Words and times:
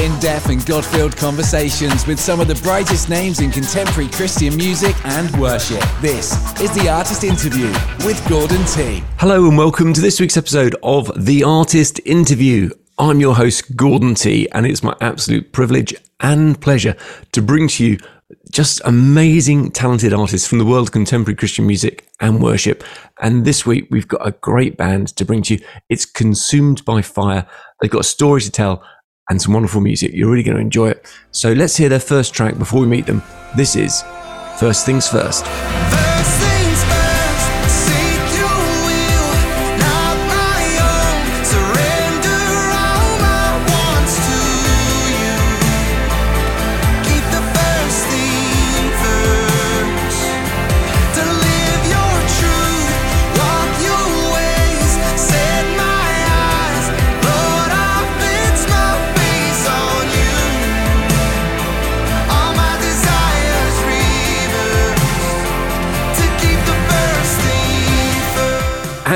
in 0.00 0.18
depth 0.20 0.50
and 0.50 0.64
God 0.66 0.84
filled 0.84 1.16
conversations 1.16 2.06
with 2.06 2.20
some 2.20 2.40
of 2.40 2.48
the 2.48 2.54
brightest 2.56 3.08
names 3.08 3.40
in 3.40 3.50
contemporary 3.50 4.10
Christian 4.10 4.54
music 4.56 4.94
and 5.04 5.34
worship. 5.40 5.82
This 6.00 6.32
is 6.60 6.70
The 6.74 6.88
Artist 6.88 7.24
Interview 7.24 7.68
with 8.04 8.22
Gordon 8.28 8.64
T. 8.66 9.02
Hello, 9.18 9.48
and 9.48 9.56
welcome 9.56 9.94
to 9.94 10.00
this 10.00 10.20
week's 10.20 10.36
episode 10.36 10.76
of 10.82 11.10
The 11.16 11.44
Artist 11.44 11.98
Interview. 12.04 12.70
I'm 12.98 13.20
your 13.20 13.34
host, 13.34 13.74
Gordon 13.74 14.14
T, 14.14 14.48
and 14.52 14.66
it's 14.66 14.82
my 14.82 14.94
absolute 15.00 15.52
privilege 15.52 15.94
and 16.20 16.60
pleasure 16.60 16.94
to 17.32 17.40
bring 17.40 17.68
to 17.68 17.84
you 17.84 17.98
just 18.50 18.80
amazing, 18.84 19.70
talented 19.70 20.12
artists 20.12 20.46
from 20.46 20.58
the 20.58 20.64
world 20.64 20.88
of 20.88 20.92
contemporary 20.92 21.36
Christian 21.36 21.66
music 21.66 22.08
and 22.20 22.42
worship. 22.42 22.84
And 23.20 23.44
this 23.44 23.64
week, 23.64 23.86
we've 23.90 24.08
got 24.08 24.26
a 24.26 24.32
great 24.32 24.76
band 24.76 25.08
to 25.16 25.24
bring 25.24 25.42
to 25.42 25.54
you. 25.54 25.64
It's 25.88 26.04
Consumed 26.04 26.84
by 26.84 27.02
Fire. 27.02 27.46
They've 27.80 27.90
got 27.90 28.00
a 28.00 28.04
story 28.04 28.40
to 28.42 28.50
tell 28.50 28.82
and 29.28 29.40
some 29.40 29.52
wonderful 29.52 29.80
music. 29.80 30.12
You're 30.14 30.30
really 30.30 30.42
going 30.42 30.56
to 30.56 30.62
enjoy 30.62 30.90
it. 30.90 31.06
So 31.30 31.52
let's 31.52 31.76
hear 31.76 31.88
their 31.88 32.00
first 32.00 32.34
track 32.34 32.58
before 32.58 32.80
we 32.80 32.86
meet 32.86 33.06
them. 33.06 33.22
This 33.56 33.76
is 33.76 34.02
First 34.58 34.86
Things 34.86 35.08
First. 35.08 35.44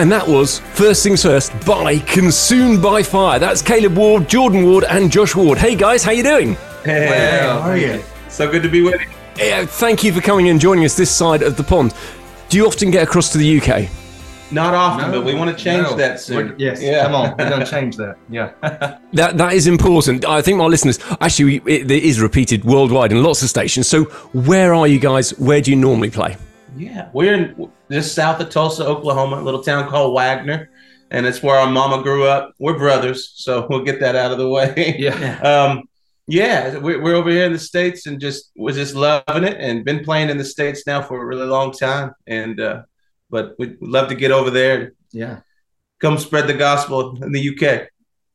And 0.01 0.11
that 0.13 0.27
was 0.27 0.61
First 0.61 1.03
Things 1.03 1.23
First 1.25 1.53
by 1.67 1.99
Consumed 1.99 2.81
by 2.83 3.03
Fire. 3.03 3.39
That's 3.39 3.61
Caleb 3.61 3.99
Ward, 3.99 4.31
Jordan 4.31 4.65
Ward, 4.65 4.85
and 4.85 5.13
Josh 5.13 5.37
Ward. 5.37 5.59
Hey 5.59 5.75
guys, 5.75 6.03
how 6.03 6.11
you 6.11 6.23
doing? 6.23 6.55
Hey, 6.87 7.39
how 7.43 7.59
are 7.59 7.77
you? 7.77 8.03
So 8.31 8.51
good 8.51 8.63
to 8.63 8.71
be 8.71 8.81
with 8.81 8.99
you. 8.99 9.07
Yeah, 9.37 9.67
thank 9.67 10.03
you 10.03 10.11
for 10.15 10.23
coming 10.23 10.49
and 10.49 10.59
joining 10.59 10.87
us 10.87 10.97
this 10.97 11.11
side 11.15 11.43
of 11.43 11.59
the 11.59 11.63
pond. 11.63 11.93
Do 12.49 12.57
you 12.57 12.67
often 12.67 12.91
get 12.91 13.03
across 13.03 13.31
to 13.33 13.39
the 13.39 13.61
UK? 13.61 13.91
Not 14.51 14.73
often, 14.75 15.11
but 15.11 15.23
we 15.23 15.35
want 15.35 15.55
to 15.57 15.63
change 15.63 15.83
No. 15.83 15.95
that 15.97 16.19
soon. 16.19 16.37
We're- 16.37 16.55
Yes, 16.57 16.81
Yeah. 16.81 17.03
come 17.03 17.15
on, 17.15 17.35
we're 17.39 17.51
gonna 17.51 17.67
change 17.77 17.97
that. 17.99 18.17
Yeah, 18.31 18.53
That 19.13 19.37
that 19.37 19.53
is 19.53 19.67
important. 19.67 20.25
I 20.25 20.41
think 20.41 20.57
my 20.57 20.65
listeners 20.65 20.99
actually 21.21 21.57
it, 21.67 21.91
it 21.91 22.03
is 22.05 22.21
repeated 22.23 22.65
worldwide 22.65 23.13
in 23.13 23.23
lots 23.23 23.43
of 23.43 23.51
stations. 23.51 23.87
So 23.87 24.05
where 24.33 24.73
are 24.73 24.87
you 24.89 24.99
guys? 24.99 25.39
Where 25.39 25.61
do 25.61 25.71
you 25.71 25.77
normally 25.77 26.09
play? 26.11 26.39
Yeah, 26.77 27.11
we're 27.13 27.35
in 27.35 27.71
just 27.91 28.15
south 28.15 28.41
of 28.41 28.51
Tulsa, 28.51 28.87
Oklahoma, 28.87 29.41
a 29.41 29.43
little 29.43 29.63
town 29.63 29.89
called 29.89 30.15
Wagoner, 30.15 30.71
and 31.11 31.27
it's 31.27 31.43
where 31.43 31.57
our 31.57 31.71
mama 31.71 32.03
grew 32.03 32.25
up. 32.27 32.53
We're 32.59 32.79
brothers, 32.79 33.33
so 33.35 33.67
we'll 33.69 33.83
get 33.85 34.01
that 34.01 34.15
out 34.17 34.31
of 34.33 34.39
the 34.39 34.49
way. 34.49 34.95
yeah. 34.99 35.39
um, 35.41 35.83
yeah, 36.27 36.77
we're, 36.79 37.03
we're 37.03 37.17
over 37.17 37.29
here 37.31 37.47
in 37.47 37.53
the 37.53 37.59
states 37.59 38.07
and 38.07 38.21
just 38.21 38.53
we're 38.57 38.75
just 38.75 38.95
loving 38.95 39.45
it, 39.45 39.57
and 39.59 39.85
been 39.85 40.05
playing 40.05 40.31
in 40.31 40.39
the 40.39 40.45
states 40.45 40.87
now 40.87 41.03
for 41.03 41.21
a 41.21 41.27
really 41.27 41.47
long 41.47 41.73
time. 41.73 42.13
And 42.27 42.61
uh, 42.61 42.83
but 43.31 43.55
we'd 43.59 43.77
love 43.81 44.09
to 44.09 44.15
get 44.15 44.31
over 44.31 44.51
there 44.51 44.81
and 44.81 44.93
Yeah. 45.13 45.41
come 46.01 46.19
spread 46.19 46.47
the 46.47 46.55
gospel 46.55 47.21
in 47.23 47.33
the 47.33 47.49
UK. 47.51 47.89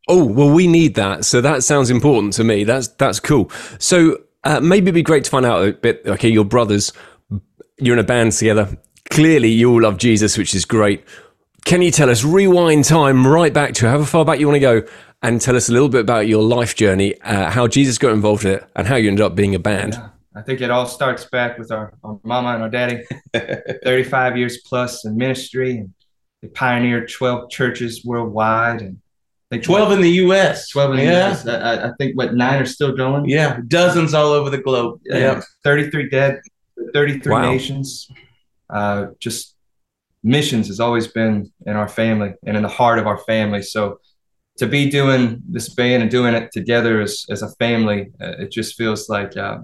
Oh 0.10 0.26
well, 0.26 0.52
we 0.52 0.68
need 0.68 0.96
that. 0.96 1.24
So 1.26 1.40
that 1.42 1.64
sounds 1.64 1.90
important 1.90 2.34
to 2.34 2.44
me. 2.44 2.66
That's 2.66 2.90
that's 2.90 3.22
cool. 3.22 3.50
So 3.80 4.18
uh, 4.44 4.60
maybe 4.60 4.86
it'd 4.88 4.96
be 4.96 5.02
great 5.02 5.24
to 5.24 5.30
find 5.32 5.46
out 5.46 5.66
a 5.66 5.72
bit. 5.72 6.02
Okay, 6.06 6.30
your 6.30 6.46
brothers, 6.46 6.92
you're 7.78 7.94
in 7.94 8.00
a 8.00 8.04
band 8.04 8.32
together. 8.34 8.78
Clearly, 9.10 9.50
you 9.50 9.72
all 9.72 9.82
love 9.82 9.98
Jesus, 9.98 10.38
which 10.38 10.56
is 10.56 10.66
great. 10.66 11.04
Can 11.66 11.82
you 11.82 11.92
tell 11.92 12.10
us, 12.10 12.24
rewind 12.24 12.86
time 12.86 13.26
right 13.26 13.54
back 13.54 13.74
to 13.76 13.88
however 13.88 14.06
far 14.06 14.26
back 14.26 14.40
you 14.40 14.48
want 14.48 14.56
to 14.56 14.60
go, 14.60 14.84
and 15.24 15.42
tell 15.42 15.56
us 15.56 15.70
a 15.70 15.72
little 15.72 15.90
bit 15.90 16.02
about 16.02 16.28
your 16.28 16.44
life 16.44 16.76
journey, 16.76 17.20
uh, 17.22 17.50
how 17.50 17.68
Jesus 17.68 17.98
got 17.98 18.12
involved 18.14 18.46
in 18.46 18.52
it, 18.54 18.64
and 18.76 18.88
how 18.88 18.96
you 18.96 19.08
ended 19.10 19.26
up 19.26 19.36
being 19.36 19.56
a 19.56 19.60
band? 19.60 19.94
Yeah. 19.94 20.10
I 20.38 20.42
think 20.42 20.60
it 20.62 20.70
all 20.70 20.86
starts 20.86 21.26
back 21.26 21.58
with 21.58 21.72
our, 21.72 21.94
our 22.04 22.20
mama 22.24 22.50
and 22.50 22.62
our 22.64 22.70
daddy. 22.70 23.04
35 23.84 24.38
years 24.38 24.58
plus 24.66 25.06
in 25.06 25.16
ministry, 25.18 25.78
and 25.78 25.94
they 26.42 26.50
pioneered 26.50 27.10
12 27.10 27.50
churches 27.50 28.04
worldwide, 28.04 28.82
and 28.82 28.98
I 29.52 29.56
think 29.56 29.64
Twelve 29.64 29.92
in 29.92 30.02
the 30.02 30.10
U.S. 30.12 30.70
12 30.70 30.92
in 30.92 30.98
the 30.98 31.04
yeah. 31.04 31.32
US. 31.32 31.48
I, 31.48 31.56
I- 31.58 31.88
I 31.90 31.92
think 31.98 32.18
what 32.18 32.34
nine 32.34 32.62
are 32.62 32.66
still 32.66 32.96
going. 32.96 33.30
Yeah, 33.30 33.60
dozens 33.68 34.14
all 34.14 34.32
over 34.34 34.50
the 34.50 34.58
globe. 34.58 35.00
Yeah, 35.06 35.18
Yeah. 35.18 35.42
33 35.64 36.10
dead, 36.10 36.40
33 36.94 37.32
Wow. 37.32 37.52
nations. 37.52 38.10
Uh, 38.70 39.08
just 39.20 39.56
missions 40.24 40.68
has 40.68 40.80
always 40.80 41.08
been 41.08 41.52
in 41.66 41.76
our 41.76 41.88
family 41.88 42.34
and 42.46 42.58
in 42.58 42.64
the 42.64 42.70
heart 42.70 42.98
of 43.00 43.06
our 43.08 43.18
family. 43.18 43.62
So 43.62 44.00
to 44.58 44.66
be 44.68 44.90
doing 44.90 45.42
this 45.48 45.70
band 45.70 46.02
and 46.02 46.10
doing 46.12 46.34
it 46.34 46.52
together 46.52 47.02
as, 47.02 47.26
as 47.30 47.42
a 47.42 47.50
family, 47.60 48.12
uh, 48.22 48.34
it 48.40 48.52
just 48.52 48.76
feels 48.76 49.10
like 49.10 49.36
uh, 49.38 49.60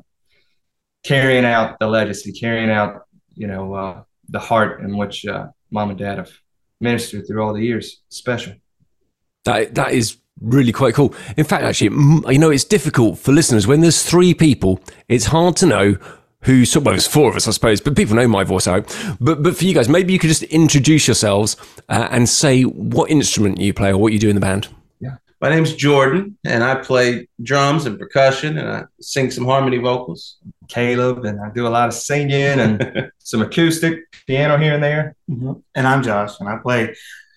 carrying 1.03 1.45
out 1.45 1.79
the 1.79 1.88
legacy, 1.88 2.31
carrying 2.31 2.69
out, 2.69 3.03
you 3.33 3.47
know, 3.47 3.73
uh, 3.73 4.03
the 4.29 4.39
heart 4.39 4.81
in 4.81 4.97
which 4.97 5.25
uh, 5.25 5.47
mom 5.72 5.89
and 5.89 5.99
dad 5.99 6.17
have 6.17 6.31
ministered 6.79 7.25
through 7.28 7.41
all 7.43 7.53
the 7.53 7.63
years. 7.63 8.01
Special. 8.09 8.53
That 9.45 9.73
that 9.75 9.91
is 9.93 10.17
really 10.39 10.72
quite 10.72 10.93
cool. 10.93 11.16
In 11.38 11.45
fact, 11.45 11.63
actually, 11.63 11.95
you 12.31 12.39
know, 12.39 12.49
it's 12.51 12.63
difficult 12.63 13.17
for 13.17 13.31
listeners 13.31 13.66
when 13.67 13.81
there's 13.81 14.03
three 14.03 14.33
people. 14.33 14.79
It's 15.07 15.25
hard 15.25 15.55
to 15.57 15.66
know 15.66 15.97
who. 16.44 16.66
So, 16.66 16.79
well, 16.79 16.94
there's 16.94 17.07
four 17.07 17.29
of 17.29 17.35
us, 17.35 17.47
I 17.47 17.52
suppose, 17.52 17.81
but 17.81 17.96
people 17.96 18.16
know 18.16 18.28
my 18.28 18.44
voice. 18.44 18.68
I 18.68 18.74
hope. 18.74 18.88
But 19.19 19.44
but 19.44 19.56
for 19.57 19.66
you 19.66 19.74
guys, 19.74 19.90
maybe 19.90 20.13
you 20.13 20.19
could 20.19 20.29
just 20.29 20.44
introduce 20.44 21.07
yourselves 21.07 21.57
uh, 21.90 22.07
and 22.12 22.28
say 22.29 22.63
what 22.63 23.09
instrument 23.12 23.59
you 23.59 23.74
play 23.74 23.90
or 23.90 23.97
what 23.97 24.13
you 24.13 24.19
do 24.19 24.29
in 24.29 24.35
the 24.35 24.41
band. 24.41 24.68
Yeah, 25.00 25.16
My 25.41 25.50
name's 25.50 25.74
Jordan, 25.74 26.38
and 26.46 26.63
I 26.63 26.75
play 26.75 27.28
drums 27.44 27.85
and 27.85 27.97
percussion, 28.00 28.57
and 28.57 28.68
I 28.69 28.84
sing 29.02 29.31
some 29.31 29.46
harmony 29.46 29.78
vocals. 29.78 30.38
Caleb, 30.68 31.25
and 31.25 31.40
I 31.41 31.50
do 31.53 31.68
a 31.68 31.69
lot 31.69 31.90
of 31.90 31.94
singing 31.94 32.59
and 32.59 33.12
some 33.19 33.41
acoustic 33.41 34.00
piano 34.25 34.58
here 34.58 34.73
and 34.75 34.81
there. 34.84 35.16
Mhm. 35.29 35.62
And 35.75 35.85
I'm 35.85 36.02
Josh, 36.02 36.40
and 36.40 36.47
I 36.47 36.58
play 36.58 36.96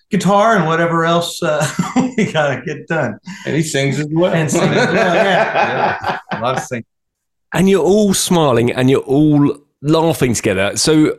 guitar 0.09 0.55
and 0.55 0.65
whatever 0.67 1.03
else 1.03 1.43
uh, 1.43 1.67
we 2.17 2.31
gotta 2.31 2.61
get 2.65 2.87
done. 2.87 3.19
And 3.45 3.55
he 3.55 3.61
sings 3.61 3.99
as 3.99 4.07
well. 4.09 4.33
And 4.33 4.49
sings 4.49 4.63
as 4.63 4.87
well, 4.87 5.15
Yeah, 5.15 6.19
a 6.31 6.39
lot 6.39 6.57
of 6.57 6.63
singing. 6.63 6.85
And 7.53 7.69
you're 7.69 7.83
all 7.83 8.13
smiling 8.13 8.71
and 8.71 8.89
you're 8.89 9.01
all 9.01 9.57
laughing 9.81 10.33
together. 10.33 10.75
So 10.77 11.17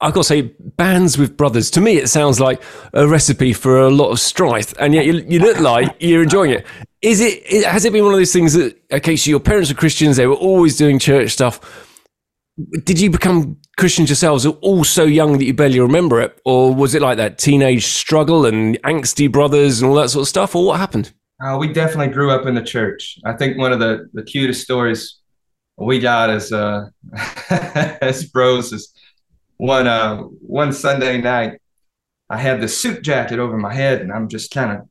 I've 0.00 0.14
got 0.14 0.20
to 0.22 0.24
say, 0.28 0.42
bands 0.76 1.18
with 1.18 1.36
brothers, 1.36 1.70
to 1.72 1.80
me, 1.80 1.96
it 1.96 2.08
sounds 2.08 2.38
like 2.40 2.62
a 2.94 3.06
recipe 3.06 3.52
for 3.52 3.78
a 3.80 3.90
lot 3.90 4.10
of 4.10 4.20
strife. 4.20 4.72
And 4.78 4.94
yet 4.94 5.06
you, 5.06 5.14
you 5.28 5.40
look 5.40 5.58
like 5.58 5.96
you're 6.00 6.22
enjoying 6.22 6.52
it. 6.52 6.66
Is 7.02 7.20
it, 7.20 7.42
it- 7.46 7.66
has 7.66 7.84
it 7.84 7.92
been 7.92 8.04
one 8.04 8.14
of 8.14 8.18
those 8.20 8.32
things 8.32 8.54
that, 8.54 8.76
okay, 8.92 9.16
so 9.16 9.30
your 9.30 9.40
parents 9.40 9.70
were 9.70 9.76
Christians, 9.76 10.16
they 10.16 10.26
were 10.26 10.34
always 10.34 10.76
doing 10.76 10.98
church 10.98 11.30
stuff. 11.32 11.60
Did 12.84 12.98
you 12.98 13.08
become 13.10 13.56
Christians 13.76 14.08
yourselves 14.08 14.44
all 14.44 14.82
so 14.82 15.04
young 15.04 15.38
that 15.38 15.44
you 15.44 15.54
barely 15.54 15.78
remember 15.78 16.20
it? 16.20 16.40
Or 16.44 16.74
was 16.74 16.94
it 16.96 17.02
like 17.02 17.16
that 17.18 17.38
teenage 17.38 17.86
struggle 17.86 18.46
and 18.46 18.80
angsty 18.82 19.30
brothers 19.30 19.80
and 19.80 19.88
all 19.88 19.96
that 19.96 20.10
sort 20.10 20.22
of 20.22 20.28
stuff? 20.28 20.56
Or 20.56 20.66
what 20.66 20.80
happened? 20.80 21.12
Uh, 21.44 21.56
we 21.56 21.72
definitely 21.72 22.12
grew 22.12 22.32
up 22.32 22.46
in 22.46 22.56
the 22.56 22.62
church. 22.62 23.16
I 23.24 23.32
think 23.34 23.58
one 23.58 23.72
of 23.72 23.78
the, 23.78 24.08
the 24.12 24.24
cutest 24.24 24.62
stories 24.62 25.17
we 25.78 26.00
got 26.00 26.30
as 26.30 26.52
uh, 26.52 26.88
as 27.50 28.24
bros 28.24 28.72
is 28.72 28.92
one 29.56 29.86
uh, 29.86 30.18
one 30.22 30.72
Sunday 30.72 31.20
night. 31.20 31.60
I 32.30 32.36
had 32.36 32.60
the 32.60 32.68
suit 32.68 33.02
jacket 33.02 33.38
over 33.38 33.56
my 33.56 33.72
head, 33.72 34.00
and 34.00 34.12
I'm 34.12 34.28
just 34.28 34.50
kind 34.50 34.72
of 34.72 34.88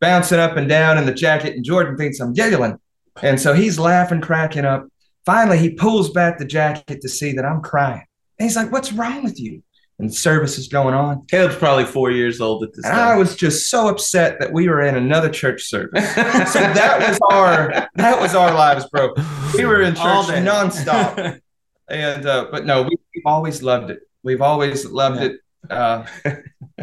bouncing 0.00 0.38
up 0.38 0.56
and 0.56 0.68
down 0.68 0.96
in 0.96 1.04
the 1.04 1.12
jacket. 1.12 1.54
And 1.54 1.64
Jordan 1.64 1.96
thinks 1.96 2.20
I'm 2.20 2.32
giggling, 2.32 2.78
and 3.22 3.40
so 3.40 3.52
he's 3.52 3.78
laughing, 3.78 4.20
cracking 4.20 4.64
up. 4.64 4.86
Finally, 5.26 5.58
he 5.58 5.70
pulls 5.70 6.10
back 6.10 6.38
the 6.38 6.46
jacket 6.46 7.00
to 7.02 7.08
see 7.08 7.32
that 7.32 7.44
I'm 7.44 7.60
crying, 7.60 8.04
and 8.38 8.46
he's 8.46 8.56
like, 8.56 8.72
"What's 8.72 8.92
wrong 8.92 9.24
with 9.24 9.38
you?" 9.40 9.62
And 10.00 10.12
service 10.14 10.56
is 10.58 10.66
going 10.68 10.94
on. 10.94 11.24
Caleb's 11.26 11.56
probably 11.56 11.84
four 11.84 12.10
years 12.10 12.40
old 12.40 12.62
at 12.64 12.72
this 12.74 12.84
And 12.86 12.94
I 12.98 13.16
was 13.16 13.36
just 13.36 13.68
so 13.68 13.88
upset 13.88 14.38
that 14.40 14.50
we 14.52 14.66
were 14.68 14.80
in 14.82 14.96
another 14.96 15.28
church 15.28 15.62
service. 15.64 16.08
so 16.14 16.60
that 16.80 17.06
was 17.06 17.18
our 17.30 17.88
that 17.96 18.18
was 18.20 18.34
our 18.34 18.52
lives, 18.54 18.88
bro. 18.88 19.12
We 19.54 19.64
were 19.66 19.82
in 19.82 19.94
church 19.94 20.26
day. 20.28 20.42
nonstop, 20.42 21.40
and 21.88 22.24
uh, 22.26 22.48
but 22.50 22.64
no, 22.64 22.82
we, 22.82 22.96
we've 23.14 23.26
always 23.26 23.62
loved 23.62 23.90
it. 23.90 24.00
We've 24.22 24.42
always 24.42 24.86
loved 24.86 25.20
Yeah. 25.20 25.26
it. 25.26 25.36
Uh, 25.68 26.06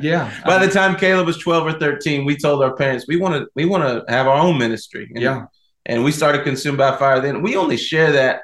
yeah, 0.01 0.31
By 0.45 0.63
the 0.63 0.71
time 0.71 0.95
Caleb 0.95 1.25
was 1.25 1.39
12 1.39 1.65
or 1.67 1.79
13, 1.79 2.23
we 2.25 2.37
told 2.37 2.61
our 2.63 2.75
parents 2.75 3.05
we 3.07 3.17
want 3.17 3.33
to 3.33 3.47
we 3.55 3.65
want 3.65 3.83
to 3.83 4.05
have 4.13 4.27
our 4.27 4.37
own 4.37 4.59
ministry. 4.59 5.09
And, 5.15 5.23
yeah, 5.23 5.45
and 5.87 6.03
we 6.03 6.11
started 6.11 6.43
consumed 6.43 6.77
by 6.77 6.95
fire 6.95 7.19
then. 7.19 7.41
We 7.41 7.55
only 7.55 7.77
share 7.77 8.11
that 8.11 8.41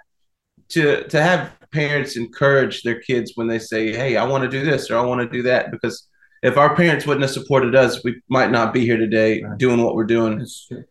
to 0.70 1.04
to 1.10 1.22
have 1.22 1.52
parents 1.74 2.16
encourage 2.16 2.84
their 2.84 3.00
kids 3.02 3.34
when 3.36 3.48
they 3.48 3.60
say, 3.60 3.92
"Hey, 3.94 4.16
I 4.18 4.24
want 4.26 4.44
to 4.44 4.50
do 4.50 4.64
this 4.64 4.90
or 4.90 4.98
I 4.98 5.02
want 5.02 5.20
to 5.22 5.28
do 5.38 5.42
that," 5.44 5.72
because 5.72 6.08
if 6.44 6.58
our 6.58 6.76
parents 6.76 7.06
wouldn't 7.08 7.24
have 7.24 7.32
supported 7.32 7.74
us, 7.76 8.04
we 8.04 8.16
might 8.30 8.52
not 8.52 8.74
be 8.74 8.82
here 8.86 8.98
today 8.98 9.42
Right. 9.42 9.58
doing 9.58 9.82
what 9.84 9.96
we're 9.96 10.04
doing. 10.18 10.46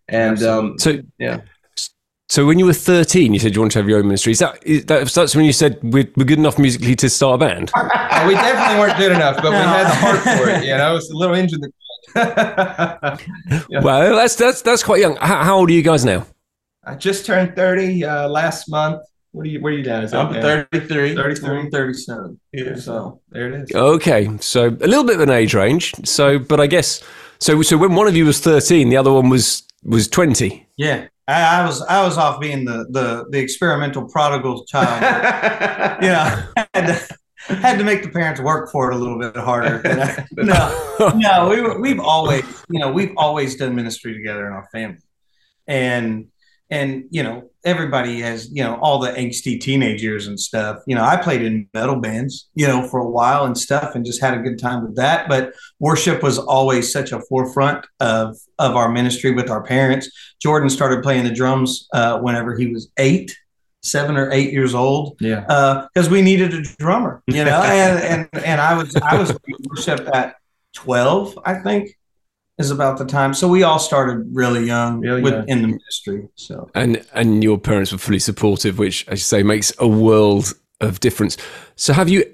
And 0.09 0.43
um, 0.43 0.79
So 0.79 0.99
Yeah. 1.19 1.41
So 2.29 2.47
when 2.47 2.59
you 2.59 2.65
were 2.65 2.73
13, 2.73 3.35
you 3.35 3.39
said 3.39 3.55
you 3.55 3.61
wanted 3.61 3.73
to 3.73 3.79
have 3.81 3.89
your 3.91 3.99
own 3.99 4.07
ministry. 4.07 4.33
Is 4.33 4.39
that, 4.39 4.59
is 4.67 4.87
that 4.87 5.07
that's 5.07 5.37
when 5.37 5.45
you 5.45 5.53
said 5.53 5.79
we're, 5.83 6.09
we're 6.17 6.25
good 6.25 6.39
enough 6.39 6.59
musically 6.59 6.97
to 6.97 7.11
start 7.11 7.35
a 7.35 7.39
band? 7.47 7.71
Uh, 7.75 8.25
we 8.27 8.33
definitely 8.33 8.79
weren't 8.81 8.97
good 8.97 9.13
enough, 9.13 9.37
but 9.43 9.51
we 9.51 9.59
had 9.59 9.85
the 9.85 9.95
heart 9.97 10.21
for 10.21 10.49
it. 10.49 10.65
You 10.65 10.75
know, 10.79 10.97
it's 10.97 11.11
a 11.11 11.15
little 11.15 11.35
engine. 11.35 11.61
That, 11.61 11.73
Well, 13.83 14.17
that's 14.17 14.37
that's 14.37 14.63
that's 14.63 14.83
quite 14.83 15.01
young. 15.01 15.17
How, 15.17 15.43
how 15.45 15.59
old 15.59 15.69
are 15.69 15.75
you 15.75 15.83
guys 15.83 16.07
now? 16.07 16.25
I 16.85 16.95
just 16.95 17.27
turned 17.27 17.55
30 17.55 18.05
uh, 18.05 18.29
last 18.29 18.71
month. 18.71 19.03
What 19.33 19.47
are 19.47 19.49
you? 19.49 19.61
Where 19.61 19.73
are 19.73 19.77
you 19.77 19.83
down? 19.83 20.05
Is 20.05 20.11
that 20.11 20.27
I'm 20.27 20.33
now? 20.35 20.67
33. 20.71 21.15
33. 21.17 21.71
37. 21.71 22.41
Yeah. 22.53 22.77
So 22.77 23.21
there 23.31 23.53
it 23.53 23.63
is. 23.63 23.75
Okay, 23.75 24.29
so 24.41 24.69
a 24.69 24.87
little 24.87 25.05
bit 25.05 25.17
of 25.17 25.23
an 25.23 25.31
age 25.31 25.55
range. 25.55 25.95
So, 26.05 26.39
but 26.39 26.61
I 26.61 26.67
guess 26.67 27.03
so. 27.39 27.63
So 27.63 27.79
when 27.79 27.95
one 27.95 28.07
of 28.07 28.15
you 28.15 28.27
was 28.27 28.41
13, 28.41 28.91
the 28.91 28.97
other 28.99 29.13
one 29.13 29.31
was 29.31 29.67
was 29.83 30.07
20. 30.07 30.69
Yeah. 30.77 31.07
I, 31.29 31.61
I 31.61 31.67
was 31.67 31.83
I 31.83 32.05
was 32.05 32.19
off 32.19 32.41
being 32.41 32.65
the 32.65 32.87
the, 32.91 33.27
the 33.31 33.39
experimental 33.39 34.07
prodigal 34.09 34.65
child. 34.67 35.01
you 36.03 36.09
know, 36.09 36.67
had 36.75 36.87
to, 36.87 37.55
had 37.55 37.79
to 37.79 37.85
make 37.85 38.03
the 38.03 38.11
parents 38.11 38.41
work 38.41 38.71
for 38.71 38.91
it 38.91 38.95
a 38.95 38.99
little 38.99 39.19
bit 39.19 39.37
harder. 39.37 39.81
You 40.37 40.45
know? 40.45 40.53
Uh, 41.01 41.13
no, 41.15 41.19
no, 41.19 41.49
we 41.49 41.61
were, 41.63 41.81
we've 41.81 42.01
always, 42.01 42.45
you 42.69 42.81
know, 42.81 42.93
we've 42.93 43.15
always 43.17 43.57
done 43.57 43.75
ministry 43.75 44.15
together 44.15 44.47
in 44.47 44.53
our 44.53 44.69
family, 44.73 44.99
and 45.67 46.27
and 46.71 47.05
you 47.11 47.23
know, 47.23 47.51
everybody 47.65 48.21
has, 48.21 48.51
you 48.53 48.63
know, 48.63 48.77
all 48.83 48.99
the 48.99 49.11
angsty 49.13 49.61
teenage 49.61 50.03
years 50.03 50.27
and 50.27 50.39
stuff. 50.39 50.79
You 50.87 50.95
know, 50.95 51.05
I 51.05 51.17
played 51.17 51.43
in 51.43 51.69
metal 51.75 51.97
bands, 51.97 52.49
you 52.55 52.67
know, 52.67 52.87
for 52.89 53.01
a 53.01 53.09
while 53.09 53.45
and 53.45 53.57
stuff, 53.57 53.95
and 53.95 54.05
just 54.05 54.21
had 54.21 54.35
a 54.35 54.41
good 54.43 54.59
time 54.59 54.83
with 54.83 54.97
that. 54.97 55.29
But 55.29 55.53
worship 55.79 56.23
was 56.23 56.39
always 56.39 56.93
such 56.93 57.13
a 57.13 57.21
forefront 57.21 57.87
of 58.01 58.37
of 58.59 58.77
our 58.77 58.91
ministry 58.91 59.33
with 59.33 59.51
our 59.51 59.63
parents. 59.63 60.11
Jordan 60.41 60.69
started 60.71 61.03
playing 61.03 61.25
the 61.25 61.33
drums 61.33 61.89
uh, 61.93 62.19
whenever 62.21 62.57
he 62.57 62.67
was 62.67 62.91
eight, 62.99 63.37
seven 63.83 64.17
or 64.17 64.31
eight 64.33 64.53
years 64.53 64.75
old 64.75 65.17
Yeah. 65.21 65.87
because 65.95 66.09
we 66.11 66.23
needed 66.23 66.55
a 66.55 66.63
drummer, 66.63 67.23
you 67.27 67.45
know, 67.45 67.63
and, 67.65 68.29
and 68.35 68.45
and 68.45 68.61
I 68.61 68.75
was 68.77 68.95
I 68.97 69.19
was 69.19 69.37
worship 69.69 70.09
at 70.15 70.37
twelve, 70.75 71.39
I 71.45 71.55
think, 71.55 71.97
is 72.59 72.71
about 72.71 72.99
the 72.99 73.05
time. 73.05 73.35
So 73.35 73.49
we 73.49 73.63
all 73.63 73.79
started 73.79 74.27
really 74.33 74.65
young 74.67 75.01
Really 75.01 75.23
with, 75.23 75.35
young. 75.35 75.49
in 75.49 75.63
the 75.63 75.69
ministry. 75.69 76.29
So 76.37 76.71
And 76.75 77.05
and 77.15 77.43
your 77.43 77.59
parents 77.59 77.93
were 77.93 77.99
fully 77.99 78.19
supportive, 78.19 78.79
which, 78.79 79.07
as 79.09 79.21
you 79.21 79.25
say, 79.25 79.43
makes 79.43 79.73
a 79.79 79.89
world 79.89 80.53
of 80.81 81.01
difference. 81.01 81.37
So, 81.77 81.93
have 81.93 82.09
you 82.09 82.25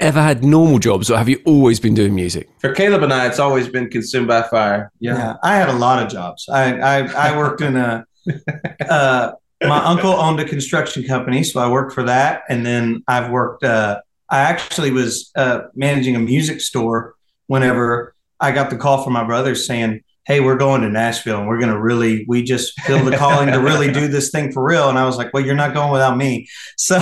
ever 0.00 0.22
had 0.22 0.42
normal 0.44 0.78
jobs, 0.78 1.10
or 1.10 1.18
have 1.18 1.28
you 1.28 1.40
always 1.44 1.80
been 1.80 1.94
doing 1.94 2.14
music? 2.14 2.48
For 2.60 2.72
Caleb 2.72 3.02
and 3.02 3.12
I, 3.12 3.26
it's 3.26 3.38
always 3.38 3.68
been 3.68 3.90
consumed 3.90 4.28
by 4.28 4.42
fire. 4.42 4.90
Yeah. 5.00 5.16
yeah, 5.18 5.34
I 5.42 5.56
had 5.56 5.68
a 5.68 5.74
lot 5.76 6.02
of 6.02 6.08
jobs. 6.10 6.48
I 6.48 6.78
I, 6.78 7.30
I 7.32 7.36
worked 7.36 7.60
in 7.60 7.76
a. 7.76 8.04
Uh, 8.88 9.32
my 9.62 9.78
uncle 9.84 10.10
owned 10.10 10.38
a 10.40 10.44
construction 10.44 11.02
company, 11.04 11.42
so 11.42 11.60
I 11.60 11.68
worked 11.70 11.92
for 11.94 12.02
that, 12.02 12.42
and 12.48 12.64
then 12.66 13.02
I've 13.08 13.30
worked. 13.30 13.64
Uh, 13.64 14.00
I 14.28 14.40
actually 14.40 14.90
was 14.90 15.30
uh, 15.36 15.60
managing 15.74 16.14
a 16.16 16.18
music 16.18 16.60
store 16.60 17.14
whenever 17.46 18.14
I 18.40 18.52
got 18.52 18.70
the 18.70 18.76
call 18.76 19.02
from 19.02 19.12
my 19.12 19.24
brothers 19.24 19.66
saying, 19.66 20.02
"Hey, 20.26 20.40
we're 20.40 20.56
going 20.56 20.82
to 20.82 20.88
Nashville, 20.90 21.38
and 21.38 21.48
we're 21.48 21.58
going 21.58 21.72
to 21.72 21.80
really, 21.80 22.24
we 22.28 22.42
just 22.42 22.78
feel 22.80 23.04
the 23.04 23.16
calling 23.16 23.48
to 23.52 23.58
really 23.58 23.90
do 23.92 24.08
this 24.08 24.30
thing 24.30 24.52
for 24.52 24.64
real." 24.64 24.88
And 24.88 24.98
I 24.98 25.04
was 25.06 25.16
like, 25.16 25.32
"Well, 25.32 25.44
you're 25.44 25.54
not 25.54 25.74
going 25.74 25.92
without 25.92 26.16
me." 26.16 26.48
So, 26.76 26.98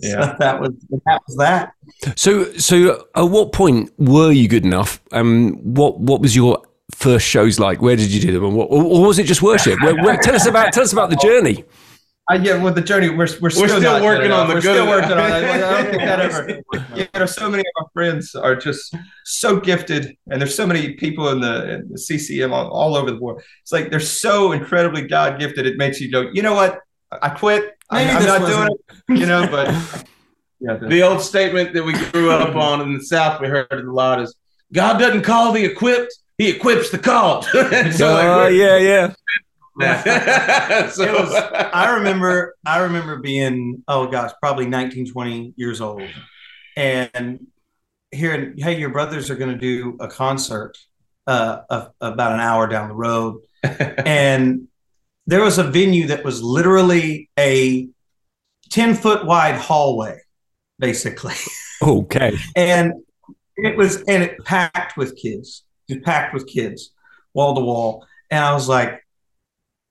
Yeah. 0.00 0.32
so 0.32 0.36
that 0.38 0.60
was 0.60 0.70
that 1.04 1.20
was 1.26 1.36
that. 1.36 1.72
So, 2.16 2.44
so 2.54 3.06
at 3.14 3.24
what 3.24 3.52
point 3.52 3.92
were 3.98 4.32
you 4.32 4.48
good 4.48 4.64
enough? 4.64 5.00
Um, 5.12 5.52
what 5.62 6.00
what 6.00 6.22
was 6.22 6.34
your 6.34 6.62
first 6.94 7.26
shows 7.26 7.60
like? 7.60 7.82
Where 7.82 7.96
did 7.96 8.10
you 8.10 8.20
do 8.20 8.32
them, 8.32 8.44
and 8.44 8.54
what, 8.56 8.68
or, 8.70 8.82
or 8.82 9.06
was 9.08 9.18
it 9.18 9.26
just 9.26 9.42
worship? 9.42 9.78
Where, 9.82 9.94
where, 10.02 10.16
tell 10.16 10.34
us 10.34 10.46
about 10.46 10.72
tell 10.72 10.82
us 10.82 10.92
about 10.94 11.10
the 11.10 11.16
journey. 11.22 11.64
Uh, 12.30 12.38
yeah, 12.40 12.62
well, 12.62 12.72
the 12.72 12.80
journey 12.80 13.08
we're 13.08 13.16
we're 13.40 13.50
still, 13.50 13.66
still 13.66 13.80
not 13.80 14.02
working 14.02 14.30
on 14.30 14.46
enough. 14.46 14.48
the 14.48 14.54
We're 14.54 14.60
good 14.60 14.74
still 14.76 14.86
working 14.88 15.12
on 15.12 15.18
it. 15.18 15.44
I 15.44 15.58
don't 15.58 15.84
think 15.90 16.02
that 16.02 16.20
ever. 16.26 16.62
You 16.96 17.08
know, 17.18 17.26
so 17.26 17.50
many 17.50 17.60
of 17.62 17.82
our 17.84 17.90
friends 17.92 18.34
are 18.36 18.54
just 18.54 18.94
so 19.24 19.58
gifted, 19.58 20.16
and 20.30 20.40
there's 20.40 20.54
so 20.54 20.66
many 20.66 20.92
people 20.94 21.28
in 21.30 21.40
the, 21.40 21.74
in 21.74 21.88
the 21.90 21.98
CCM 21.98 22.52
all, 22.52 22.68
all 22.68 22.94
over 22.96 23.10
the 23.10 23.18
world. 23.18 23.42
It's 23.62 23.72
like 23.72 23.90
they're 23.90 23.98
so 24.00 24.52
incredibly 24.52 25.02
God 25.08 25.40
gifted. 25.40 25.66
It 25.66 25.76
makes 25.76 26.00
you 26.00 26.10
go, 26.12 26.30
you 26.32 26.42
know 26.42 26.54
what? 26.54 26.78
I 27.10 27.30
quit. 27.30 27.76
I'm, 27.90 28.06
Maybe 28.06 28.18
I'm 28.18 28.24
not 28.26 28.38
doing 28.46 28.50
wasn't- 28.60 28.80
it. 29.08 29.18
You 29.18 29.26
know, 29.26 29.48
but 29.50 29.66
yeah, 30.60 30.74
the- 30.76 30.86
The 30.86 31.02
old 31.02 31.20
statement 31.22 31.72
that 31.74 31.82
we 31.82 31.94
grew 32.12 32.30
up 32.30 32.54
on 32.68 32.80
in 32.82 32.94
the 32.94 33.02
South, 33.02 33.40
we 33.40 33.48
heard 33.48 33.66
it 33.72 33.84
a 33.84 33.92
lot 33.92 34.20
is 34.22 34.36
God 34.72 34.98
doesn't 34.98 35.22
call 35.22 35.50
the 35.52 35.64
equipped, 35.64 36.16
he 36.38 36.48
equips 36.50 36.90
the 36.90 36.98
called. 36.98 37.44
so 37.46 37.58
Oh 37.60 38.44
like, 38.44 38.54
yeah, 38.54 38.76
yeah. 38.76 39.14
so, 39.80 41.02
It 41.04 41.12
was- 41.12 41.34
I 41.72 41.94
remember 41.96 42.56
I 42.66 42.78
remember 42.80 43.18
being 43.18 43.82
oh 43.88 44.06
gosh 44.08 44.32
probably 44.40 44.66
19 44.66 45.10
20 45.12 45.54
years 45.56 45.80
old. 45.80 46.02
And 46.76 47.46
hearing 48.10 48.54
hey 48.58 48.78
your 48.78 48.90
brothers 48.90 49.30
are 49.30 49.36
going 49.36 49.52
to 49.52 49.58
do 49.58 49.96
a 50.00 50.08
concert 50.08 50.76
uh, 51.26 51.60
of, 51.70 51.92
about 52.00 52.32
an 52.32 52.40
hour 52.40 52.66
down 52.66 52.88
the 52.88 52.94
road. 52.94 53.40
And 53.62 54.68
there 55.26 55.42
was 55.42 55.58
a 55.58 55.64
venue 55.64 56.08
that 56.08 56.24
was 56.24 56.42
literally 56.42 57.30
a 57.38 57.88
10 58.70 58.94
foot 58.94 59.24
wide 59.24 59.54
hallway 59.56 60.18
basically. 60.78 61.34
Okay. 61.82 62.36
and 62.56 62.92
it 63.56 63.76
was 63.76 64.02
and 64.08 64.22
it 64.22 64.42
packed 64.44 64.96
with 64.96 65.16
kids 65.16 65.64
it 65.88 66.02
packed 66.02 66.34
with 66.34 66.46
kids 66.46 66.92
wall 67.34 67.54
to 67.54 67.60
wall. 67.60 68.06
And 68.30 68.44
i 68.44 68.52
was 68.52 68.68
like 68.68 69.04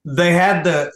they 0.04 0.32
had 0.32 0.64
the 0.64 0.90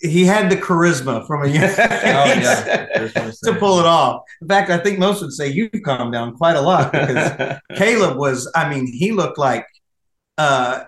he 0.00 0.24
had 0.24 0.50
the 0.50 0.56
charisma 0.56 1.26
from 1.26 1.42
a 1.42 1.46
young 1.56 1.64
age 1.64 1.76
yeah. 1.76 3.30
to 3.44 3.54
pull 3.58 3.78
it 3.80 3.86
off 3.86 4.22
in 4.42 4.48
fact 4.48 4.70
i 4.70 4.78
think 4.78 4.98
most 4.98 5.20
would 5.22 5.32
say 5.32 5.46
you've 5.48 5.70
calmed 5.84 6.12
down 6.12 6.34
quite 6.36 6.56
a 6.56 6.60
lot 6.60 6.90
because 6.90 7.58
caleb 7.76 8.16
was 8.16 8.50
i 8.54 8.68
mean 8.68 8.86
he 8.86 9.12
looked 9.12 9.38
like 9.38 9.66
uh 10.38 10.84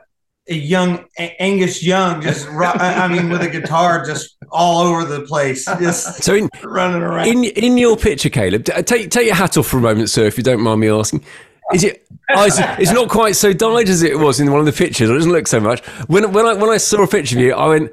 a 0.49 0.55
young 0.55 1.05
A- 1.21 1.41
Angus 1.41 1.85
Young, 1.85 2.21
just 2.21 2.49
ro- 2.49 2.67
I 2.75 3.05
I 3.05 3.09
mean, 3.09 3.29
with 3.29 3.43
a 3.43 3.49
guitar 3.49 4.05
just 4.05 4.37
all 4.51 4.81
over 4.81 5.05
the 5.05 5.21
place, 5.21 5.65
just 5.79 6.21
So 6.21 6.35
in 6.35 6.49
running 6.65 7.01
around. 7.01 7.29
in 7.29 7.45
in 7.45 7.79
your 7.79 7.97
picture, 7.97 8.29
Caleb, 8.29 8.65
take 8.65 9.09
take 9.11 9.27
your 9.27 9.37
hat 9.37 9.57
off 9.57 9.69
for 9.69 9.79
a 9.79 9.81
moment, 9.81 10.11
sir, 10.11 10.25
if 10.25 10.37
you 10.37 10.43
don't 10.43 10.61
mind 10.61 10.81
me 10.81 10.89
asking. 10.89 11.25
Is 11.75 11.85
it? 11.85 12.07
Oh, 12.31 12.45
it's, 12.47 12.59
it's 12.79 12.93
not 12.93 13.09
quite 13.09 13.37
so 13.37 13.53
dyed 13.53 13.89
as 13.89 14.03
it 14.03 14.19
was 14.19 14.41
in 14.41 14.51
one 14.51 14.61
of 14.61 14.67
the 14.67 14.73
pictures. 14.73 15.11
It 15.11 15.13
doesn't 15.13 15.33
look 15.33 15.47
so 15.47 15.61
much. 15.61 15.81
When 16.07 16.33
when 16.33 16.47
I 16.47 16.55
when 16.55 16.71
I 16.71 16.77
saw 16.77 17.03
a 17.03 17.07
picture 17.07 17.37
of 17.37 17.43
you, 17.43 17.55
I 17.55 17.69
went. 17.69 17.93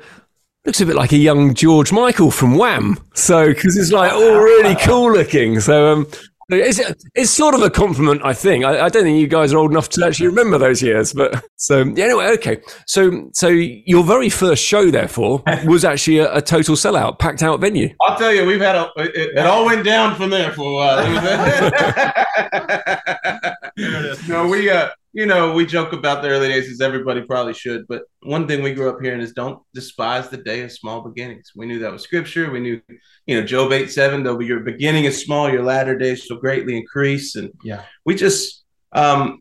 Looks 0.66 0.82
a 0.82 0.86
bit 0.86 0.96
like 0.96 1.14
a 1.14 1.18
young 1.18 1.54
George 1.54 1.94
Michael 1.94 2.32
from 2.32 2.56
Wham. 2.56 3.00
So 3.14 3.48
because 3.48 3.78
it's 3.78 3.92
like 3.92 4.12
all 4.12 4.36
really 4.36 4.76
cool 4.76 5.14
looking. 5.14 5.62
So 5.62 5.94
um, 5.94 6.08
it's 6.50 6.80
it's 7.16 7.32
sort 7.32 7.56
of 7.56 7.62
a 7.62 7.70
compliment, 7.70 8.22
I 8.24 8.34
think. 8.34 8.66
I, 8.66 8.86
I 8.86 8.90
don't 8.90 9.04
think 9.04 9.20
you 9.20 9.28
guys 9.28 9.54
are 9.54 9.58
old 9.58 9.72
enough 9.72 9.90
to 9.90 10.06
actually 10.06 10.28
remember 10.28 10.58
those 10.58 10.82
years, 10.82 11.14
but 11.14 11.44
so 11.56 11.84
yeah, 11.96 12.06
anyway, 12.06 12.26
okay. 12.34 12.58
So 12.86 13.30
so 13.34 13.48
your 13.48 14.04
very 14.04 14.30
first 14.30 14.64
show, 14.64 14.90
therefore, 14.90 15.44
was 15.66 15.86
actually 15.86 16.20
a, 16.20 16.34
a 16.36 16.42
total 16.42 16.76
sellout, 16.76 17.20
packed 17.20 17.44
out 17.44 17.60
venue. 17.60 17.94
I'll 18.02 18.18
tell 18.18 18.34
you, 18.34 18.46
we've 18.46 18.62
had 18.62 18.76
a. 18.76 18.92
It, 18.98 19.38
it 19.38 19.46
all 19.46 19.66
went 19.66 19.86
down 19.86 20.16
from 20.16 20.30
there 20.30 20.52
for 20.52 20.72
a 20.72 20.74
while. 20.74 22.16
No, 24.28 24.48
we 24.48 24.70
uh, 24.70 24.90
you 25.14 25.26
know, 25.26 25.54
we 25.54 25.66
joke 25.66 25.92
about 25.94 26.22
the 26.22 26.30
early 26.30 26.48
days 26.50 26.70
as 26.70 26.82
everybody 26.82 27.22
probably 27.24 27.54
should, 27.54 27.88
but 27.88 28.04
one 28.22 28.48
thing 28.48 28.62
we 28.62 28.74
grew 28.74 28.90
up 28.90 29.02
hearing 29.02 29.22
is 29.22 29.34
don't 29.34 29.62
despise 29.74 30.30
the 30.30 30.38
day 30.38 30.62
of 30.62 30.72
small 30.72 31.02
beginnings. 31.02 31.52
We 31.56 31.66
knew 31.66 31.80
that 31.80 31.92
was 31.92 32.04
scripture. 32.04 32.52
We 32.52 32.60
knew, 32.60 32.80
you 33.26 33.40
know, 33.40 33.46
Job 33.46 33.72
eight 33.72 33.90
seven. 33.92 34.22
Though 34.24 34.40
your 34.40 34.60
beginning 34.60 35.06
is 35.06 35.24
small, 35.24 35.50
your 35.50 35.64
latter 35.64 35.98
days 35.98 36.24
shall 36.24 36.38
greatly 36.38 36.78
increase. 36.78 37.36
And 37.36 37.52
Yeah. 37.64 37.84
we 38.06 38.16
just 38.16 38.64
um, 38.92 39.40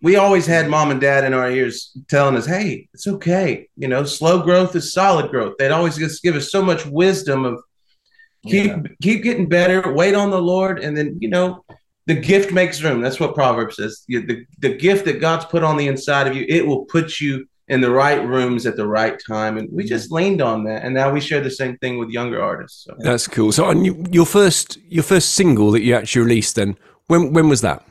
we 0.00 0.16
always 0.16 0.46
had 0.46 0.68
mom 0.68 0.90
and 0.90 1.00
dad 1.00 1.24
in 1.24 1.32
our 1.34 1.50
ears 1.50 1.96
telling 2.08 2.36
us, 2.36 2.46
"Hey, 2.46 2.88
it's 2.94 3.06
okay. 3.06 3.68
You 3.76 3.88
know, 3.88 4.04
slow 4.04 4.42
growth 4.42 4.74
is 4.74 4.92
solid 4.92 5.30
growth." 5.30 5.54
They'd 5.58 5.70
always 5.70 5.96
just 5.96 6.22
give 6.22 6.34
us 6.34 6.50
so 6.50 6.62
much 6.62 6.86
wisdom 6.86 7.44
of 7.44 7.62
keep 8.46 8.66
Yeah. 8.66 8.82
keep 9.00 9.22
getting 9.22 9.48
better, 9.48 9.92
wait 9.92 10.14
on 10.14 10.30
the 10.30 10.40
Lord, 10.42 10.80
and 10.80 10.96
then 10.96 11.18
you 11.20 11.28
know, 11.28 11.64
the 12.06 12.14
gift 12.14 12.52
makes 12.52 12.82
room. 12.82 13.00
That's 13.00 13.20
what 13.20 13.34
Proverbs 13.34 13.76
says. 13.76 14.04
The 14.08 14.44
the 14.58 14.74
gift 14.76 15.04
that 15.06 15.20
God's 15.20 15.44
put 15.44 15.62
on 15.62 15.76
the 15.76 15.86
inside 15.88 16.26
of 16.26 16.36
you, 16.36 16.44
it 16.48 16.66
will 16.66 16.84
put 16.86 17.20
you 17.20 17.46
in 17.68 17.80
the 17.80 17.90
right 17.90 18.26
rooms 18.26 18.66
at 18.66 18.76
the 18.76 18.86
right 18.86 19.18
time, 19.26 19.56
and 19.56 19.68
we 19.72 19.84
just 19.84 20.10
leaned 20.10 20.42
on 20.42 20.64
that. 20.64 20.84
And 20.84 20.94
now 20.94 21.10
we 21.12 21.20
share 21.20 21.40
the 21.40 21.50
same 21.50 21.76
thing 21.78 21.98
with 21.98 22.10
younger 22.10 22.42
artists. 22.42 22.84
So. 22.84 22.94
That's 22.98 23.28
cool. 23.28 23.52
So, 23.52 23.64
on 23.66 23.84
your 24.12 24.26
first 24.26 24.78
your 24.88 25.04
first 25.04 25.34
single 25.34 25.70
that 25.72 25.82
you 25.82 25.94
actually 25.94 26.22
released, 26.22 26.56
then 26.56 26.76
when 27.06 27.32
when 27.32 27.48
was 27.48 27.60
that? 27.60 27.86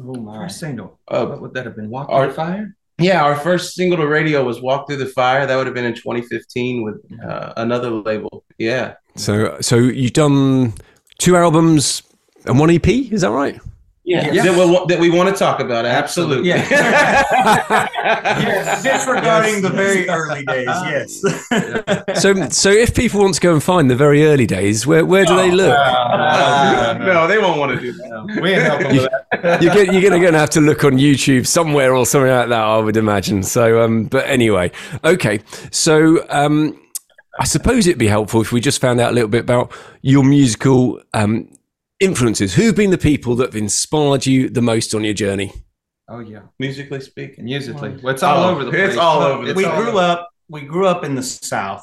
Oh 0.00 0.14
my! 0.14 0.44
First 0.44 0.60
single. 0.60 0.98
Uh, 1.08 1.26
what 1.26 1.40
would 1.40 1.54
that 1.54 1.64
have 1.64 1.76
been? 1.76 1.88
Walk 1.90 2.08
Our- 2.10 2.26
on 2.26 2.32
Fire? 2.32 2.76
Yeah, 2.98 3.24
our 3.24 3.34
first 3.34 3.74
single 3.74 3.96
to 3.98 4.06
radio 4.06 4.44
was 4.44 4.60
"Walk 4.62 4.86
Through 4.86 4.98
the 4.98 5.06
Fire." 5.06 5.46
That 5.46 5.56
would 5.56 5.66
have 5.66 5.74
been 5.74 5.84
in 5.84 5.94
2015 5.94 6.84
with 6.84 6.96
uh, 7.28 7.52
another 7.56 7.90
label. 7.90 8.44
Yeah, 8.58 8.94
So 9.16 9.56
so 9.60 9.76
you've 9.76 10.12
done 10.12 10.74
two 11.18 11.36
albums 11.36 12.02
and 12.44 12.58
one 12.58 12.70
EP, 12.70 12.86
is 12.86 13.22
that 13.22 13.30
right? 13.30 13.58
Yeah. 14.06 14.44
that, 14.44 14.52
we, 14.52 14.86
that 14.88 15.00
we 15.00 15.08
want 15.08 15.30
to 15.30 15.34
talk 15.34 15.60
about. 15.60 15.86
Absolutely. 15.86 16.48
Yes, 16.48 16.68
disregarding 18.82 19.62
the 19.62 19.70
very 19.70 20.06
early 20.10 20.44
days. 20.44 20.66
Yes. 20.66 21.24
So, 22.20 22.48
so 22.48 22.70
if 22.70 22.94
people 22.94 23.20
want 23.20 23.34
to 23.34 23.40
go 23.40 23.52
and 23.52 23.62
find 23.62 23.90
the 23.90 23.96
very 23.96 24.26
early 24.26 24.46
days, 24.46 24.86
where 24.86 25.04
where 25.04 25.24
do 25.24 25.34
they 25.36 25.50
look? 25.50 25.76
Uh, 25.76 26.96
no, 27.00 27.26
they 27.26 27.38
won't 27.38 27.58
want 27.58 27.74
to 27.74 27.80
do 27.80 27.92
that. 27.92 28.38
we 28.40 28.52
ain't 28.52 28.62
helping 28.62 28.96
with 28.96 29.08
that. 29.42 29.62
you're, 29.62 29.74
get, 29.74 29.92
you're 29.92 30.02
going 30.02 30.32
to 30.32 30.38
have 30.38 30.50
to 30.50 30.60
look 30.60 30.84
on 30.84 30.92
YouTube 30.92 31.46
somewhere 31.46 31.94
or 31.94 32.06
something 32.06 32.30
like 32.30 32.48
that, 32.50 32.60
I 32.60 32.78
would 32.78 32.96
imagine. 32.96 33.42
So, 33.42 33.82
um, 33.82 34.04
but 34.04 34.26
anyway, 34.26 34.70
okay. 35.02 35.40
So, 35.70 36.24
um, 36.30 36.80
I 37.38 37.44
suppose 37.44 37.86
it'd 37.86 37.98
be 37.98 38.06
helpful 38.06 38.40
if 38.40 38.52
we 38.52 38.60
just 38.60 38.80
found 38.80 39.00
out 39.00 39.10
a 39.10 39.14
little 39.14 39.28
bit 39.28 39.40
about 39.40 39.72
your 40.02 40.24
musical 40.24 41.02
um, 41.14 41.48
influences. 42.00 42.54
Who've 42.54 42.74
been 42.74 42.90
the 42.90 42.98
people 42.98 43.36
that 43.36 43.46
have 43.52 43.56
inspired 43.56 44.26
you 44.26 44.48
the 44.48 44.62
most 44.62 44.94
on 44.94 45.04
your 45.04 45.14
journey? 45.14 45.52
Oh 46.08 46.18
yeah, 46.20 46.40
Musically 46.58 47.00
speaking. 47.00 47.44
musically, 47.46 47.96
well, 48.02 48.12
it's 48.12 48.22
all 48.22 48.44
Oh, 48.44 48.50
over 48.50 48.64
the 48.64 48.70
place. 48.70 48.88
it's 48.90 48.98
all 48.98 49.22
over 49.22 49.44
the 49.44 49.50
It's 49.52 49.56
we 49.56 49.64
all 49.64 49.76
grew 49.80 49.88
over- 49.90 49.98
up 49.98 50.28
we 50.50 50.60
grew 50.60 50.86
up 50.86 51.04
in 51.04 51.14
the 51.14 51.22
south 51.22 51.82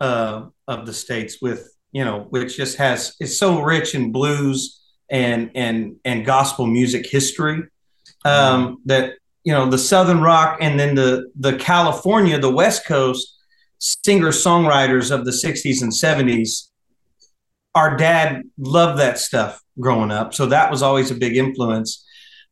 uh, 0.00 0.46
of 0.68 0.86
the 0.86 0.92
states 0.92 1.42
with 1.42 1.68
you 1.90 2.04
know 2.04 2.26
which 2.30 2.56
just 2.56 2.76
has 2.78 3.16
it's 3.18 3.36
so 3.38 3.60
rich 3.62 3.94
in 3.96 4.12
blues 4.12 4.80
and 5.10 5.50
and 5.56 5.96
and 6.04 6.24
gospel 6.24 6.66
music 6.66 7.06
history 7.08 7.64
um, 8.24 8.76
that 8.84 9.14
you 9.42 9.52
know 9.52 9.68
the 9.68 9.78
southern 9.78 10.20
rock 10.20 10.58
and 10.60 10.78
then 10.78 10.94
the 10.94 11.28
the 11.40 11.56
california 11.56 12.38
the 12.38 12.50
west 12.50 12.86
coast 12.86 13.36
singer 13.78 14.28
songwriters 14.30 15.10
of 15.10 15.24
the 15.24 15.32
60s 15.32 15.82
and 15.82 15.90
70s 15.92 16.68
our 17.76 17.96
dad 17.96 18.42
loved 18.58 18.98
that 18.98 19.18
stuff 19.18 19.62
growing 19.78 20.10
up. 20.10 20.32
So 20.32 20.46
that 20.46 20.70
was 20.70 20.82
always 20.82 21.10
a 21.10 21.14
big 21.14 21.36
influence. 21.36 22.04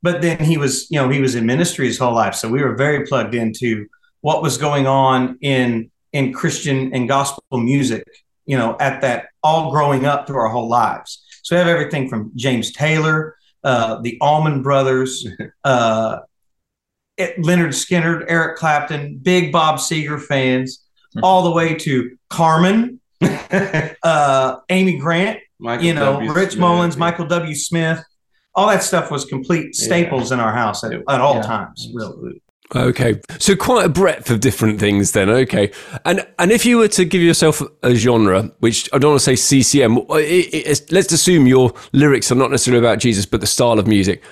But 0.02 0.20
then 0.20 0.38
he 0.38 0.58
was 0.58 0.86
you 0.90 1.00
know 1.00 1.08
he 1.08 1.20
was 1.20 1.34
in 1.34 1.46
ministry 1.46 1.86
his 1.86 1.98
whole 1.98 2.14
life. 2.14 2.34
So 2.34 2.48
we 2.48 2.62
were 2.62 2.76
very 2.76 3.06
plugged 3.06 3.34
into 3.34 3.86
what 4.20 4.42
was 4.42 4.58
going 4.58 4.86
on 4.86 5.38
in 5.40 5.90
in 6.12 6.32
christian 6.32 6.94
and 6.94 7.08
gospel 7.08 7.42
music 7.52 8.04
you 8.46 8.56
know 8.56 8.76
at 8.78 9.00
that 9.00 9.26
all 9.42 9.70
growing 9.70 10.06
up 10.06 10.26
through 10.26 10.36
our 10.36 10.48
whole 10.48 10.68
lives. 10.68 11.24
So 11.42 11.56
we 11.56 11.58
have 11.58 11.68
everything 11.68 12.08
from 12.08 12.30
james 12.36 12.70
taylor 12.72 13.36
uh, 13.64 14.00
the 14.02 14.18
allman 14.20 14.62
brothers 14.62 15.26
uh, 15.64 16.18
Lynyrd 17.18 17.72
Skynyrd 17.72 18.24
eric 18.28 18.58
clapton 18.58 19.18
big 19.18 19.52
bob 19.52 19.76
seger 19.76 20.20
fans 20.20 20.84
all 21.22 21.44
the 21.44 21.50
way 21.50 21.74
to 21.74 22.16
Carman 22.28 23.00
uh, 24.02 24.56
amy 24.68 24.98
grant 24.98 25.40
Michael 25.58 25.84
you 25.84 25.94
know, 25.94 26.12
W. 26.14 26.32
Rich 26.32 26.50
Smith, 26.52 26.60
Mullins, 26.60 26.94
yeah. 26.94 27.00
Michael 27.00 27.26
W. 27.26 27.54
Smith, 27.54 28.02
all 28.54 28.68
that 28.68 28.82
stuff 28.82 29.10
was 29.10 29.24
complete 29.24 29.74
staples 29.74 30.30
in 30.32 30.40
our 30.40 30.52
house 30.52 30.84
at, 30.84 30.92
at 30.92 31.20
all 31.20 31.36
Yeah. 31.36 31.42
times. 31.42 31.88
Really. 31.94 32.40
Okay, 32.74 33.20
so 33.38 33.54
quite 33.54 33.84
a 33.84 33.88
breadth 33.90 34.30
of 34.30 34.40
different 34.40 34.80
things 34.80 35.12
then. 35.12 35.28
Okay, 35.28 35.70
and 36.06 36.26
and 36.38 36.50
if 36.50 36.64
you 36.64 36.78
were 36.78 36.88
to 36.88 37.04
give 37.04 37.20
yourself 37.22 37.62
a 37.82 37.94
genre, 37.94 38.50
which 38.60 38.88
I 38.92 38.98
don't 38.98 39.10
want 39.12 39.20
to 39.20 39.24
say 39.24 39.36
CCM, 39.36 39.98
it, 39.98 40.08
it, 40.08 40.54
it's- 40.54 40.90
let's 40.90 41.12
assume 41.12 41.46
your 41.46 41.72
lyrics 41.92 42.32
are 42.32 42.36
not 42.36 42.50
necessarily 42.50 42.84
about 42.84 42.98
Jesus, 42.98 43.26
but 43.26 43.40
the 43.42 43.46
style 43.46 43.78
of 43.78 43.86
music. 43.86 44.22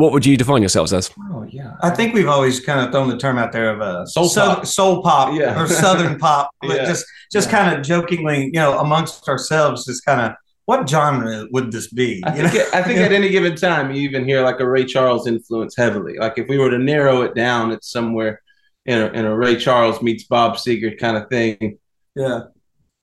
What 0.00 0.12
would 0.12 0.24
you 0.26 0.36
define 0.36 0.62
yourselves 0.62 0.92
as? 0.92 1.10
Oh 1.32 1.44
yeah, 1.50 1.74
I 1.82 1.90
think 1.90 2.14
we've 2.14 2.28
always 2.28 2.58
kind 2.60 2.80
of 2.80 2.90
thrown 2.92 3.08
the 3.08 3.18
term 3.18 3.36
out 3.38 3.52
there 3.52 3.70
of 3.70 3.80
a 3.80 4.06
Soul 4.06 4.28
soul, 4.28 4.54
pop. 4.54 4.66
soul 4.66 5.02
pop 5.02 5.34
Yeah. 5.38 5.60
or 5.60 5.66
southern 5.66 6.18
pop, 6.18 6.50
but 6.62 6.70
Yeah. 6.76 6.86
just 6.86 7.04
just 7.30 7.50
kind 7.50 7.76
of 7.76 7.84
jokingly, 7.84 8.44
you 8.46 8.52
know, 8.62 8.78
amongst 8.78 9.28
ourselves, 9.28 9.84
just 9.84 10.04
kind 10.04 10.20
of 10.20 10.32
what 10.64 10.88
genre 10.88 11.46
would 11.52 11.70
this 11.72 11.88
be? 11.92 12.22
I 12.24 12.36
You 12.36 12.48
think, 12.48 12.54
know? 12.54 12.78
I 12.78 12.82
think 12.82 12.98
at 13.06 13.12
any 13.12 13.28
given 13.28 13.56
time, 13.56 13.90
you 13.90 14.02
even 14.08 14.24
hear 14.24 14.42
like 14.42 14.60
a 14.60 14.68
Ray 14.68 14.84
Charles 14.84 15.26
influence 15.26 15.74
heavily. 15.76 16.16
Like 16.18 16.38
if 16.38 16.48
we 16.48 16.58
were 16.58 16.70
to 16.70 16.78
narrow 16.78 17.22
it 17.22 17.34
down, 17.34 17.70
it's 17.72 17.90
somewhere 17.90 18.40
in 18.86 18.98
a, 19.00 19.06
in 19.08 19.24
a 19.26 19.36
Ray 19.36 19.56
Charles 19.56 20.00
meets 20.00 20.24
Bob 20.24 20.56
Seger 20.56 20.96
kind 20.98 21.16
of 21.16 21.28
thing. 21.28 21.78
yeah, 22.16 22.40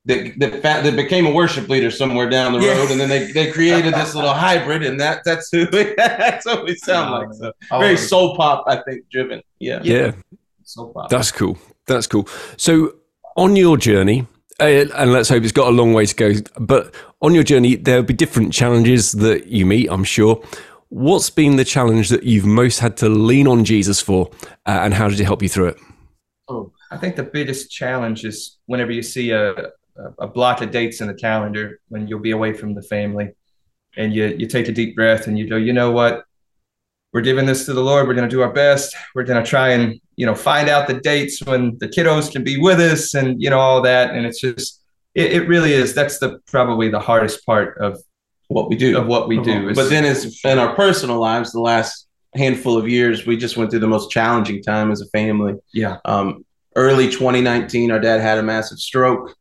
That 0.07 0.39
that, 0.39 0.51
fa- 0.61 0.81
that 0.83 0.95
became 0.95 1.25
a 1.25 1.31
worship 1.31 1.67
leader 1.69 1.91
somewhere 1.91 2.29
down 2.29 2.53
the 2.53 2.59
Yeah. 2.59 2.77
road, 2.77 2.91
and 2.91 2.99
then 2.99 3.09
they, 3.09 3.31
they 3.31 3.51
created 3.51 3.93
this 3.93 4.15
little 4.15 4.33
hybrid, 4.45 4.83
and 4.83 4.99
that 4.99 5.21
that's 5.25 5.49
who 5.51 5.65
that's 5.97 6.45
what 6.45 6.63
we 6.65 6.75
sound 6.75 7.11
like. 7.11 7.27
So 7.33 7.51
All 7.71 7.79
very 7.79 7.93
over. 7.93 8.01
soul 8.01 8.35
pop, 8.37 8.63
I 8.67 8.77
think, 8.87 9.09
driven. 9.11 9.41
Yeah. 9.59 9.81
Yeah, 9.83 10.11
so 10.63 10.87
pop. 10.87 11.09
that's 11.09 11.31
cool. 11.31 11.57
That's 11.87 12.07
cool. 12.07 12.27
So 12.57 12.95
on 13.35 13.55
your 13.55 13.77
journey, 13.77 14.27
uh, 14.59 14.65
and 14.95 15.11
let's 15.11 15.29
hope 15.29 15.43
it's 15.43 15.51
got 15.51 15.67
a 15.67 15.75
long 15.75 15.93
way 15.93 16.05
to 16.05 16.15
go. 16.15 16.33
But 16.59 16.93
on 17.21 17.33
your 17.35 17.43
journey, 17.43 17.75
there'll 17.75 18.03
be 18.03 18.13
different 18.13 18.53
challenges 18.53 19.11
that 19.13 19.47
you 19.47 19.65
meet. 19.65 19.87
I'm 19.91 20.03
sure. 20.05 20.41
What's 20.89 21.29
been 21.29 21.57
the 21.57 21.65
challenge 21.65 22.07
that 22.09 22.23
you've 22.23 22.45
most 22.45 22.79
had 22.79 22.95
to 22.97 23.09
lean 23.09 23.45
on 23.45 23.65
Jesus 23.65 23.99
for, 23.99 24.31
uh, 24.65 24.79
and 24.83 24.93
how 24.93 25.09
did 25.09 25.19
it 25.19 25.25
help 25.25 25.43
you 25.43 25.49
through 25.49 25.67
it? 25.67 25.77
Oh, 26.47 26.71
I 26.91 26.95
think 26.95 27.17
the 27.17 27.23
biggest 27.23 27.69
challenge 27.69 28.23
is 28.23 28.57
whenever 28.67 28.93
you 28.93 29.01
see 29.03 29.31
a, 29.31 29.71
a, 30.19 30.27
block 30.27 30.61
of 30.61 30.71
dates 30.71 31.01
in 31.01 31.07
the 31.07 31.13
calendar 31.13 31.79
when 31.89 32.07
you'll 32.07 32.19
be 32.19 32.31
away 32.31 32.53
from 32.53 32.73
the 32.73 32.81
family 32.83 33.29
and 33.95 34.13
you, 34.13 34.25
you 34.37 34.47
take 34.47 34.67
a 34.67 34.71
deep 34.71 34.95
breath 34.95 35.27
and 35.27 35.37
you 35.39 35.47
go, 35.49 35.55
you 35.55 35.73
know 35.73 35.91
what? 35.91 36.23
We're 37.13 37.21
giving 37.21 37.45
this 37.45 37.65
to 37.65 37.73
the 37.73 37.81
Lord. 37.81 38.07
We're 38.07 38.13
going 38.13 38.29
to 38.29 38.35
do 38.35 38.41
our 38.41 38.51
best. 38.51 38.95
We're 39.15 39.23
going 39.23 39.43
to 39.43 39.49
try 39.49 39.69
and, 39.69 39.99
you 40.17 40.25
know, 40.25 40.35
find 40.35 40.69
out 40.69 40.87
the 40.87 40.95
dates 40.95 41.41
when 41.45 41.77
the 41.79 41.87
kiddos 41.87 42.31
can 42.31 42.43
be 42.43 42.57
with 42.57 42.79
us 42.79 43.13
and, 43.13 43.41
you 43.41 43.49
know, 43.49 43.59
all 43.59 43.81
that. 43.81 44.13
And 44.13 44.25
it's 44.25 44.41
just, 44.41 44.81
it, 45.15 45.31
it 45.33 45.47
really 45.47 45.71
is. 45.73 45.93
That's 45.95 46.19
the 46.19 46.39
probably 46.47 46.89
the 46.89 46.99
hardest 46.99 47.45
part 47.45 47.77
of, 47.79 47.97
What 48.49 48.69
we 48.69 48.75
do. 48.75 48.97
of 48.97 49.07
what 49.07 49.27
we 49.27 49.41
do. 49.41 49.69
is- 49.69 49.75
But 49.77 49.89
then, 49.89 50.03
as 50.05 50.39
in 50.43 50.59
our 50.59 50.75
personal 50.75 51.19
lives, 51.19 51.51
the 51.53 51.61
last 51.61 52.07
handful 52.35 52.77
of 52.77 52.87
years, 52.87 53.25
we 53.25 53.35
just 53.37 53.57
went 53.57 53.71
through 53.71 53.79
the 53.79 53.87
most 53.87 54.11
challenging 54.11 54.61
time 54.61 54.91
as 54.91 55.01
a 55.01 55.07
family. 55.07 55.55
yeah, 55.73 55.97
Um, 56.05 56.45
early 56.75 57.09
2019, 57.09 57.89
our 57.89 57.99
dad 57.99 58.19
had 58.21 58.37
a 58.37 58.43
massive 58.43 58.77
stroke, 58.77 59.33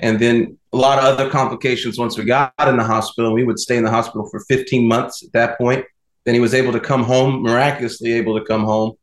and 0.00 0.18
then 0.18 0.58
a 0.72 0.76
lot 0.76 0.98
of 0.98 1.04
other 1.04 1.30
complications 1.30 1.98
once 1.98 2.16
we 2.16 2.24
got 2.24 2.52
in 2.66 2.76
the 2.76 2.84
hospital. 2.84 3.32
We 3.32 3.44
would 3.44 3.58
stay 3.58 3.76
in 3.76 3.84
the 3.84 3.90
hospital 3.90 4.28
for 4.28 4.40
15 4.40 4.86
months 4.86 5.24
at 5.24 5.32
that 5.32 5.58
point. 5.58 5.84
Then 6.24 6.34
he 6.34 6.40
was 6.40 6.54
able 6.54 6.72
to 6.72 6.80
come 6.80 7.02
home, 7.02 7.42
miraculously 7.42 8.12
able 8.12 8.38
to 8.38 8.44
come 8.44 8.64
home, 8.64 8.94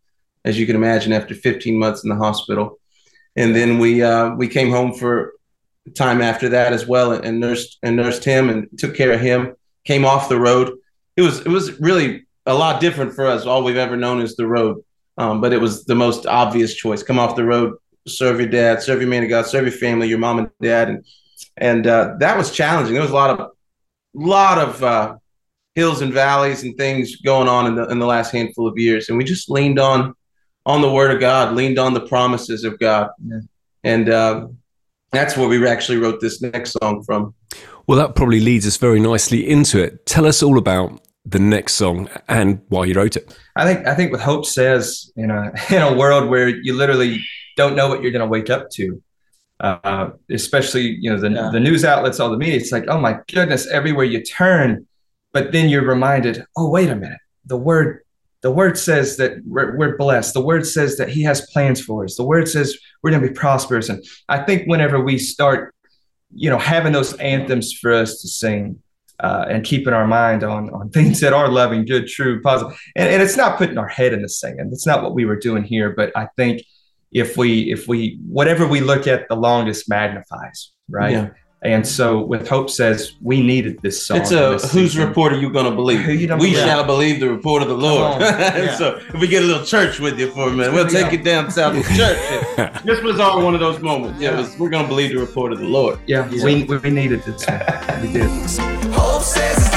as 0.45 0.59
you 0.59 0.65
can 0.65 0.75
imagine, 0.75 1.11
after 1.11 1.33
15 1.33 1.77
months 1.77 2.03
in 2.03 2.09
the 2.09 2.15
hospital. 2.15 2.79
And 3.35 3.55
then 3.55 3.79
we 3.79 4.03
uh, 4.03 4.35
we 4.35 4.47
came 4.47 4.69
home 4.69 4.93
for 4.93 5.33
time 5.93 6.21
after 6.21 6.49
that 6.49 6.71
as 6.71 6.87
well, 6.87 7.11
and, 7.11 7.25
and 7.25 7.39
nursed 7.39 7.77
and 7.83 7.95
nursed 7.95 8.23
him 8.23 8.49
and 8.49 8.67
took 8.77 8.95
care 8.95 9.11
of 9.11 9.21
him. 9.21 9.55
Came 9.83 10.05
off 10.05 10.29
the 10.29 10.39
road. 10.39 10.71
It 11.17 11.21
was 11.21 11.41
it 11.41 11.49
was 11.49 11.79
really 11.79 12.25
a 12.45 12.53
lot 12.53 12.79
different 12.79 13.13
for 13.13 13.25
us. 13.25 13.45
All 13.45 13.63
we've 13.63 13.75
ever 13.75 13.97
known 13.97 14.21
is 14.21 14.35
the 14.35 14.47
road, 14.47 14.83
um, 15.17 15.41
but 15.41 15.51
it 15.51 15.59
was 15.59 15.85
the 15.85 15.95
most 15.95 16.25
obvious 16.25 16.75
choice. 16.75 17.03
Come 17.03 17.19
off 17.19 17.35
the 17.35 17.43
road, 17.43 17.73
serve 18.07 18.39
your 18.39 18.49
dad, 18.49 18.81
serve 18.81 19.01
your 19.01 19.09
man 19.09 19.23
of 19.23 19.29
God, 19.29 19.45
serve 19.45 19.63
your 19.65 19.71
family, 19.71 20.07
your 20.07 20.17
mom 20.19 20.39
and 20.39 20.49
dad, 20.61 20.89
and 20.89 21.05
and 21.57 21.87
uh, 21.87 22.15
that 22.19 22.37
was 22.37 22.51
challenging. 22.51 22.93
There 22.93 23.01
was 23.01 23.11
a 23.11 23.15
lot 23.15 23.39
of 23.39 23.51
lot 24.13 24.57
of 24.57 24.83
uh, 24.83 25.15
hills 25.75 26.01
and 26.01 26.13
valleys 26.13 26.63
and 26.63 26.75
things 26.77 27.17
going 27.17 27.47
on 27.47 27.67
in 27.67 27.75
the 27.75 27.87
in 27.89 27.99
the 27.99 28.05
last 28.05 28.31
handful 28.31 28.67
of 28.67 28.77
years, 28.77 29.09
and 29.09 29.17
we 29.17 29.23
just 29.23 29.49
leaned 29.49 29.79
on 29.79 30.13
on 30.65 30.81
the 30.81 30.91
Word 30.91 31.11
of 31.11 31.19
God, 31.19 31.55
leaned 31.55 31.77
on 31.79 31.93
the 31.93 32.01
promises 32.01 32.63
of 32.63 32.79
God, 32.79 33.09
Yeah. 33.23 33.39
and 33.83 34.09
uh, 34.09 34.47
that's 35.11 35.37
where 35.37 35.47
we 35.47 35.65
actually 35.67 35.97
wrote 35.99 36.19
this 36.19 36.41
next 36.41 36.75
song 36.81 37.03
from. 37.03 37.35
Well, 37.87 37.99
that 37.99 38.15
probably 38.15 38.39
leads 38.39 38.65
us 38.65 38.77
very 38.77 38.99
nicely 38.99 39.47
into 39.47 39.81
it. 39.81 40.07
Tell 40.07 40.25
us 40.25 40.41
all 40.41 40.57
about 40.57 40.99
the 41.23 41.37
next 41.39 41.73
song 41.75 42.09
and 42.27 42.61
why 42.69 42.85
you 42.85 42.95
wrote 42.95 43.15
it. 43.15 43.37
I 43.55 43.63
think 43.65 43.87
I 43.87 43.93
think 43.95 44.11
what 44.11 44.21
Hope 44.21 44.45
says 44.45 45.11
in 45.15 45.29
a 45.31 45.51
in 45.69 45.81
a 45.81 45.93
world 45.95 46.29
where 46.29 46.49
you 46.49 46.73
literally 46.73 47.23
don't 47.55 47.75
know 47.75 47.87
what 47.87 48.01
you're 48.01 48.11
going 48.11 48.21
to 48.21 48.27
wake 48.27 48.49
up 48.49 48.69
to, 48.71 49.01
uh, 49.59 50.09
especially 50.29 50.97
you 50.99 51.09
know 51.09 51.19
the 51.19 51.29
Yeah. 51.31 51.49
the 51.51 51.59
news 51.59 51.83
outlets, 51.85 52.19
all 52.19 52.29
the 52.29 52.37
media. 52.37 52.57
It's 52.57 52.71
like, 52.71 52.85
oh 52.87 52.99
my 52.99 53.19
goodness, 53.31 53.67
everywhere 53.67 54.05
you 54.05 54.23
turn, 54.23 54.87
but 55.33 55.51
then 55.51 55.69
you're 55.69 55.85
reminded, 55.85 56.43
oh 56.57 56.69
wait 56.69 56.89
a 56.89 56.95
minute, 56.95 57.19
the 57.45 57.57
word 57.57 57.99
the 58.41 58.51
word 58.51 58.77
says 58.77 59.17
that 59.17 59.31
we're, 59.43 59.75
we're 59.75 59.97
blessed. 59.97 60.35
The 60.35 60.41
word 60.41 60.67
says 60.67 60.97
that 60.97 61.09
He 61.09 61.23
has 61.23 61.49
plans 61.51 61.81
for 61.81 62.03
us. 62.03 62.15
The 62.15 62.23
word 62.23 62.47
says 62.47 62.77
we're 63.01 63.09
going 63.09 63.23
to 63.23 63.27
be 63.29 63.33
prosperous. 63.33 63.89
And 63.89 64.03
I 64.29 64.37
think 64.43 64.67
whenever 64.67 64.99
we 65.03 65.17
start, 65.17 65.73
you 66.31 66.51
know, 66.51 66.59
having 66.59 66.93
those 66.93 67.13
anthems 67.15 67.73
for 67.73 67.91
us 67.91 68.21
to 68.21 68.27
sing. 68.27 68.81
Uh, 69.21 69.45
and 69.49 69.63
keeping 69.63 69.93
our 69.93 70.05
mind 70.05 70.43
on 70.43 70.69
on 70.71 70.89
things 70.89 71.21
that 71.21 71.31
are 71.31 71.47
loving, 71.47 71.85
good, 71.85 72.05
true, 72.05 72.41
positive, 72.41 72.77
and, 72.97 73.07
and 73.09 73.23
it's 73.23 73.37
not 73.37 73.57
putting 73.57 73.77
our 73.77 73.87
head 73.87 74.11
in 74.11 74.21
the 74.21 74.27
sand. 74.27 74.73
It's 74.73 74.85
not 74.85 75.01
what 75.01 75.13
we 75.15 75.23
were 75.23 75.37
doing 75.37 75.63
here. 75.63 75.91
But 75.91 76.11
I 76.17 76.27
think 76.35 76.61
if 77.23 77.37
we 77.37 77.71
if 77.75 77.87
we 77.87 78.19
whatever 78.37 78.63
we 78.67 78.79
look 78.91 79.07
at, 79.07 79.19
the 79.29 79.35
longest 79.49 79.89
magnifies, 79.89 80.71
right? 80.89 81.13
Yeah. 81.13 81.29
And 81.63 81.87
so 81.87 82.07
with 82.31 82.47
Hope 82.47 82.69
says 82.69 83.13
we 83.23 83.41
needed 83.41 83.79
this 83.81 84.05
song. 84.05 84.17
It's 84.17 84.31
a 84.31 84.35
this 84.61 84.71
whose 84.71 84.91
season. 84.91 85.07
report 85.07 85.33
are 85.33 85.39
you 85.39 85.49
going 85.49 85.65
to 85.65 85.75
believe? 85.75 86.01
Who 86.01 86.11
you 86.11 86.27
gonna 86.27 86.39
we 86.39 86.51
believe? 86.51 86.63
shall 86.65 86.83
believe 86.83 87.19
the 87.19 87.29
report 87.37 87.63
of 87.63 87.69
the 87.69 87.77
Lord. 87.89 88.21
Yeah. 88.21 88.75
so 88.75 88.85
if 89.13 89.19
we 89.21 89.27
get 89.27 89.41
a 89.41 89.47
little 89.47 89.65
church 89.65 89.99
with 89.99 90.19
you 90.19 90.29
for 90.29 90.49
a 90.49 90.51
minute, 90.51 90.73
we'll 90.73 90.85
take 90.99 91.11
Yeah. 91.11 91.19
it 91.19 91.23
down 91.23 91.49
south 91.49 91.73
to 91.73 91.81
church. 92.01 92.83
this 92.83 93.01
was 93.01 93.19
all 93.19 93.41
one 93.43 93.55
of 93.55 93.61
those 93.61 93.79
moments. 93.79 94.19
Yeah, 94.21 94.33
it 94.33 94.37
was, 94.37 94.55
we're 94.59 94.69
going 94.69 94.83
to 94.83 94.89
believe 94.89 95.09
the 95.15 95.17
report 95.27 95.53
of 95.53 95.57
the 95.59 95.65
Lord. 95.79 95.97
Yeah, 96.05 96.27
we 96.29 96.65
we 96.65 96.89
needed 96.91 97.23
this. 97.23 97.41
We 98.03 98.11
did. 98.17 98.29
Hope 98.93 99.23
says 99.23 99.74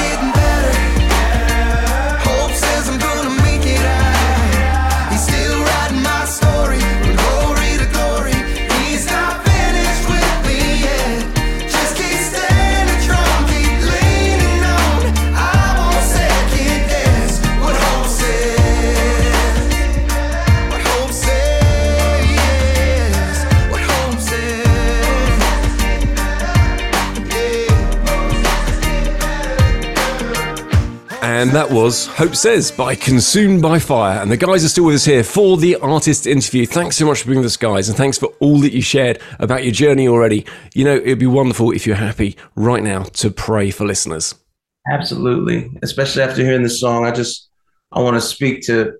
And 31.39 31.51
that 31.51 31.71
was 31.71 32.05
Hope 32.05 32.35
Says 32.35 32.69
by 32.69 32.95
Consumed 32.95 33.61
by 33.61 33.79
Fire. 33.79 34.21
And 34.21 34.29
the 34.29 34.35
guys 34.35 34.65
are 34.65 34.67
still 34.67 34.83
with 34.83 34.95
us 34.95 35.05
here 35.05 35.23
for 35.23 35.55
the 35.55 35.77
artist 35.77 36.27
interview. 36.27 36.65
Thanks 36.65 36.97
so 36.97 37.05
much 37.05 37.21
for 37.21 37.27
being 37.27 37.37
with 37.37 37.45
us, 37.45 37.55
guys. 37.55 37.87
And 37.87 37.97
thanks 37.97 38.17
for 38.17 38.25
all 38.41 38.59
that 38.59 38.73
you 38.73 38.81
shared 38.81 39.21
about 39.39 39.63
your 39.63 39.71
journey 39.71 40.09
already. 40.09 40.45
You 40.73 40.83
know, 40.83 40.97
it'd 40.97 41.17
be 41.17 41.27
wonderful 41.27 41.71
if 41.71 41.87
you're 41.87 41.95
happy 41.95 42.35
right 42.55 42.83
now 42.83 43.03
to 43.03 43.31
pray 43.31 43.71
for 43.71 43.85
listeners. 43.85 44.35
Absolutely. 44.91 45.71
Especially 45.81 46.23
after 46.23 46.43
hearing 46.43 46.63
this 46.63 46.81
song, 46.81 47.05
I 47.05 47.11
just 47.11 47.47
I 47.93 48.01
want 48.01 48.17
to 48.17 48.21
speak 48.21 48.63
to 48.63 48.99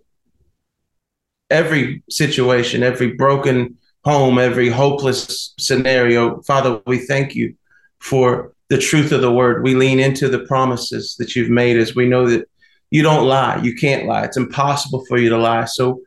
every 1.49 2.03
situation, 2.09 2.83
every 2.83 3.15
broken 3.15 3.77
home, 4.05 4.39
every 4.39 4.69
hopeless 4.69 5.53
scenario. 5.59 6.41
Father, 6.43 6.81
we 6.87 6.99
thank 6.99 7.35
you 7.35 7.55
for 7.99 8.53
the 8.69 8.77
truth 8.77 9.11
of 9.11 9.21
the 9.21 9.31
word. 9.31 9.63
We 9.63 9.75
lean 9.75 9.99
into 9.99 10.29
the 10.29 10.39
promises 10.39 11.15
that 11.19 11.35
you've 11.35 11.49
made 11.49 11.77
as 11.77 11.95
we 11.95 12.07
know 12.07 12.27
that 12.29 12.47
you 12.91 13.03
don't 13.03 13.27
lie. 13.27 13.61
You 13.61 13.75
can't 13.75 14.07
lie. 14.07 14.23
It's 14.23 14.37
impossible 14.37 15.05
for 15.05 15.17
you 15.17 15.29
to 15.29 15.37
lie. 15.37 15.65
So 15.65 16.01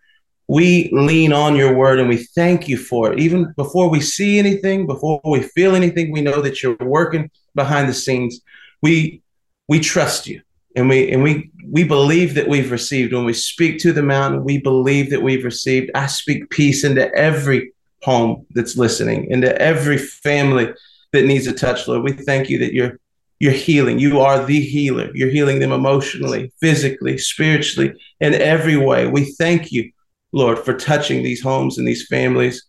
we 0.48 0.90
lean 0.92 1.32
on 1.32 1.56
your 1.56 1.74
word 1.74 2.00
and 2.00 2.08
we 2.08 2.24
thank 2.34 2.68
you 2.68 2.76
for 2.76 3.12
it. 3.12 3.20
Even 3.20 3.52
before 3.56 3.88
we 3.88 4.00
see 4.00 4.38
anything, 4.38 4.86
before 4.86 5.20
we 5.24 5.42
feel 5.42 5.74
anything, 5.74 6.12
we 6.12 6.20
know 6.20 6.40
that 6.42 6.62
you're 6.62 6.76
working 6.80 7.30
behind 7.54 7.88
the 7.88 7.94
scenes. 7.94 8.40
We 8.80 9.22
we 9.68 9.78
trust 9.80 10.26
you 10.26 10.42
and 10.76 10.88
we 10.88 11.10
and 11.12 11.22
we 11.22 11.50
we 11.70 11.84
believe 11.84 12.34
that 12.34 12.48
we've 12.48 12.70
received 12.70 13.12
when 13.12 13.24
we 13.24 13.32
speak 13.32 13.78
to 13.78 13.92
the 13.92 14.02
mountain 14.02 14.44
we 14.44 14.58
believe 14.58 15.10
that 15.10 15.22
we've 15.22 15.44
received 15.44 15.90
i 15.94 16.06
speak 16.06 16.48
peace 16.50 16.84
into 16.84 17.12
every 17.14 17.72
home 18.02 18.44
that's 18.50 18.76
listening 18.76 19.30
into 19.30 19.56
every 19.60 19.98
family 19.98 20.68
that 21.12 21.24
needs 21.24 21.46
a 21.46 21.52
touch 21.52 21.86
lord. 21.88 22.02
We 22.02 22.12
thank 22.12 22.48
you 22.48 22.58
that 22.58 22.72
you're 22.72 22.98
you're 23.38 23.52
healing. 23.52 23.98
You 23.98 24.20
are 24.20 24.44
the 24.44 24.60
healer. 24.60 25.10
You're 25.14 25.30
healing 25.30 25.58
them 25.58 25.72
emotionally 25.72 26.52
physically 26.60 27.18
spiritually 27.18 27.92
in 28.20 28.34
every 28.34 28.76
way. 28.76 29.06
We 29.06 29.32
thank 29.32 29.72
you 29.72 29.90
lord 30.32 30.58
for 30.58 30.74
touching 30.74 31.22
these 31.22 31.42
homes 31.42 31.78
and 31.78 31.86
these 31.86 32.06
families. 32.06 32.64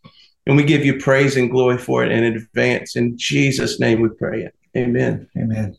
And 0.45 0.57
we 0.57 0.63
give 0.63 0.83
you 0.83 0.99
praise 0.99 1.37
and 1.37 1.49
glory 1.49 1.77
for 1.77 2.03
it 2.03 2.11
in 2.11 2.23
advance. 2.23 2.95
In 2.95 3.17
jesus 3.17 3.79
name 3.79 4.01
we 4.01 4.09
pray 4.09 4.43
it. 4.43 4.55
Amen. 4.75 5.29
Amen. 5.37 5.77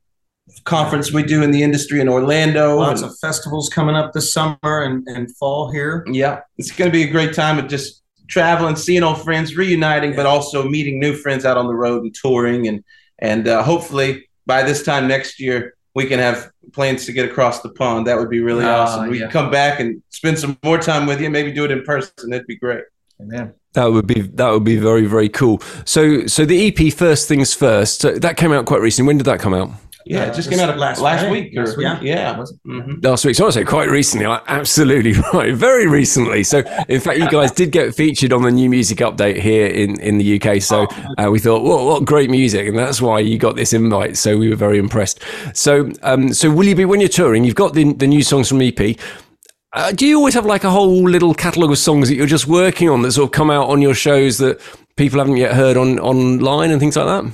conference 0.64 1.12
we 1.12 1.22
do 1.22 1.42
in 1.42 1.50
the 1.50 1.62
industry 1.62 2.00
in 2.00 2.08
Orlando. 2.08 2.76
Lots 2.76 3.02
And- 3.02 3.10
of 3.10 3.18
festivals 3.20 3.68
coming 3.68 3.94
up 3.96 4.12
this 4.12 4.32
summer 4.32 4.58
and, 4.64 5.06
and 5.06 5.34
fall 5.36 5.70
here. 5.70 6.04
yeah, 6.10 6.40
it's 6.58 6.70
going 6.72 6.90
to 6.90 6.92
be 6.92 7.04
a 7.04 7.10
great 7.10 7.34
time 7.34 7.58
of 7.58 7.68
just 7.68 8.01
traveling, 8.28 8.76
seeing 8.76 9.02
old 9.02 9.22
friends, 9.22 9.56
reuniting, 9.56 10.14
but 10.14 10.26
also 10.26 10.68
meeting 10.68 10.98
new 10.98 11.14
friends 11.14 11.44
out 11.44 11.56
on 11.56 11.66
the 11.66 11.74
road 11.74 12.02
and 12.02 12.14
touring, 12.14 12.68
and 12.68 12.82
and 13.18 13.48
uh, 13.48 13.62
hopefully 13.62 14.28
by 14.46 14.62
this 14.62 14.82
time 14.82 15.06
next 15.06 15.38
year 15.40 15.74
we 15.94 16.06
can 16.06 16.18
have 16.18 16.50
plans 16.72 17.04
to 17.06 17.12
get 17.12 17.28
across 17.28 17.60
the 17.60 17.68
pond. 17.70 18.06
That 18.06 18.18
would 18.18 18.30
be 18.30 18.40
really 18.40 18.64
Ah, 18.64 18.82
awesome. 18.82 19.08
We 19.08 19.18
yeah. 19.18 19.24
can 19.24 19.30
come 19.32 19.50
back 19.50 19.78
and 19.80 20.02
spend 20.10 20.38
some 20.38 20.58
more 20.64 20.78
time 20.78 21.06
with 21.06 21.20
you, 21.20 21.28
maybe 21.30 21.52
do 21.52 21.64
it 21.64 21.70
in 21.70 21.82
person. 21.82 22.30
That'd 22.30 22.46
be 22.46 22.56
great. 22.56 22.84
Amen. 23.20 23.52
That 23.74 23.86
would 23.86 24.06
be 24.06 24.22
that 24.22 24.50
would 24.50 24.64
be 24.64 24.76
very 24.76 25.06
very 25.06 25.28
cool. 25.28 25.60
So 25.84 26.26
so 26.26 26.44
the 26.44 26.68
EP 26.68 26.92
first 26.92 27.28
things 27.28 27.54
first 27.54 28.00
so 28.00 28.12
that 28.18 28.36
came 28.36 28.52
out 28.52 28.66
quite 28.66 28.80
recently. 28.80 29.06
When 29.06 29.18
did 29.18 29.24
that 29.26 29.40
come 29.40 29.54
out? 29.54 29.70
Yeah, 30.04 30.22
Uh, 30.24 30.26
it 30.26 30.34
just 30.34 30.50
came 30.50 30.58
out 30.60 30.68
last 30.78 31.00
last, 31.00 31.22
last 31.22 31.30
week. 31.30 31.52
Or, 31.56 31.64
Last 31.64 31.76
week. 31.76 31.84
yeah, 31.86 31.98
yeah. 32.02 32.38
Was 32.38 32.50
it? 32.50 32.58
Mhm. 32.68 33.04
Last 33.04 33.24
week. 33.24 33.34
So 33.36 33.46
I 33.46 33.50
say 33.50 33.64
quite 33.64 33.88
recently. 33.88 34.26
I- 34.26 34.40
Absolutely 34.48 35.12
right. 35.32 35.54
Very 35.54 35.86
recently. 35.86 36.42
So 36.44 36.62
in 36.88 37.00
fact, 37.00 37.18
you 37.18 37.28
guys 37.28 37.52
did 37.52 37.70
get 37.72 37.94
featured 37.94 38.32
on 38.32 38.42
the 38.42 38.50
new 38.50 38.68
music 38.70 38.98
update 38.98 39.40
here 39.40 39.66
in 39.66 40.00
in 40.00 40.18
the 40.18 40.40
UK. 40.40 40.60
So 40.60 40.86
uh, 41.18 41.30
we 41.30 41.38
thought, 41.38 41.62
well, 41.62 41.86
what 41.86 42.04
great 42.04 42.30
music, 42.30 42.66
and 42.68 42.76
that's 42.78 43.00
why 43.00 43.20
you 43.20 43.38
got 43.38 43.56
this 43.56 43.72
invite. 43.72 44.16
So 44.16 44.36
we 44.36 44.48
were 44.48 44.56
very 44.56 44.78
impressed. 44.78 45.20
So 45.54 45.90
um 46.02 46.32
so 46.32 46.50
will 46.50 46.66
you 46.66 46.74
be 46.74 46.84
when 46.84 47.00
you're 47.00 47.08
touring? 47.08 47.44
You've 47.44 47.54
got 47.64 47.74
the 47.74 47.92
the 47.92 48.06
new 48.06 48.22
songs 48.22 48.48
from 48.48 48.60
EP. 48.62 48.96
Uh, 49.74 49.90
do 49.90 50.06
you 50.06 50.18
always 50.18 50.34
have 50.34 50.44
like 50.44 50.64
a 50.64 50.70
whole 50.70 51.08
little 51.08 51.32
catalogue 51.32 51.70
of 51.70 51.78
songs 51.78 52.08
that 52.10 52.14
you're 52.14 52.26
just 52.26 52.46
working 52.46 52.90
on 52.90 53.00
that 53.00 53.12
sort 53.12 53.24
of 53.28 53.32
come 53.32 53.50
out 53.50 53.70
on 53.70 53.80
your 53.80 53.94
shows 53.94 54.36
that 54.36 54.60
people 54.96 55.18
haven't 55.18 55.38
yet 55.38 55.54
heard 55.54 55.78
on 55.78 55.98
online 55.98 56.70
and 56.70 56.78
things 56.78 56.94
like 56.94 57.06
that? 57.06 57.32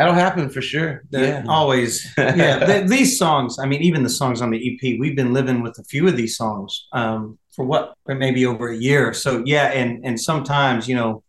That'll 0.00 0.14
happen 0.14 0.48
for 0.48 0.62
sure. 0.62 1.02
Yeah. 1.10 1.44
always 1.46 2.10
yeah 2.18 2.64
th- 2.66 2.88
these 2.88 3.18
songs 3.18 3.58
i 3.62 3.66
mean 3.66 3.82
even 3.82 4.02
the 4.02 4.08
songs 4.20 4.40
on 4.40 4.50
the 4.50 4.60
ep 4.68 4.82
we've 4.98 5.14
been 5.22 5.32
living 5.34 5.58
with 5.62 5.78
a 5.78 5.84
few 5.84 6.08
of 6.08 6.16
these 6.16 6.34
songs 6.42 6.70
um, 6.92 7.38
for 7.54 7.64
what 7.66 7.92
maybe 8.06 8.46
over 8.46 8.66
a 8.70 8.76
year 8.88 9.12
so 9.12 9.30
yeah 9.44 9.66
and 9.80 9.90
and 10.06 10.18
sometimes 10.30 10.88
you 10.88 10.96
know 11.00 11.22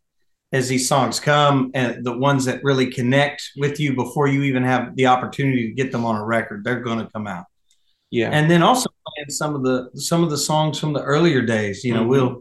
as 0.53 0.67
these 0.69 0.87
songs 0.87 1.19
come 1.19 1.71
and 1.73 2.05
the 2.05 2.15
ones 2.17 2.45
that 2.45 2.63
really 2.63 2.87
connect 2.99 3.39
with 3.63 3.77
you 3.79 3.93
before 4.03 4.27
you 4.33 4.41
even 4.43 4.63
have 4.63 4.95
the 4.95 5.05
opportunity 5.07 5.67
to 5.67 5.73
get 5.73 5.91
them 5.91 6.05
on 6.05 6.15
a 6.15 6.25
record 6.37 6.63
they're 6.63 6.79
going 6.89 6.99
to 6.99 7.09
come 7.15 7.27
out 7.35 7.45
Yeah. 8.19 8.29
and 8.37 8.49
then 8.51 8.61
also 8.69 8.87
playing 9.07 9.29
some 9.41 9.53
of 9.57 9.61
the 9.67 9.75
some 10.09 10.23
of 10.23 10.29
the 10.29 10.37
songs 10.49 10.79
from 10.79 10.91
the 10.93 11.03
earlier 11.03 11.41
days 11.55 11.83
you 11.83 11.93
know 11.95 12.03
Mhm. 12.05 12.11
we'll 12.13 12.31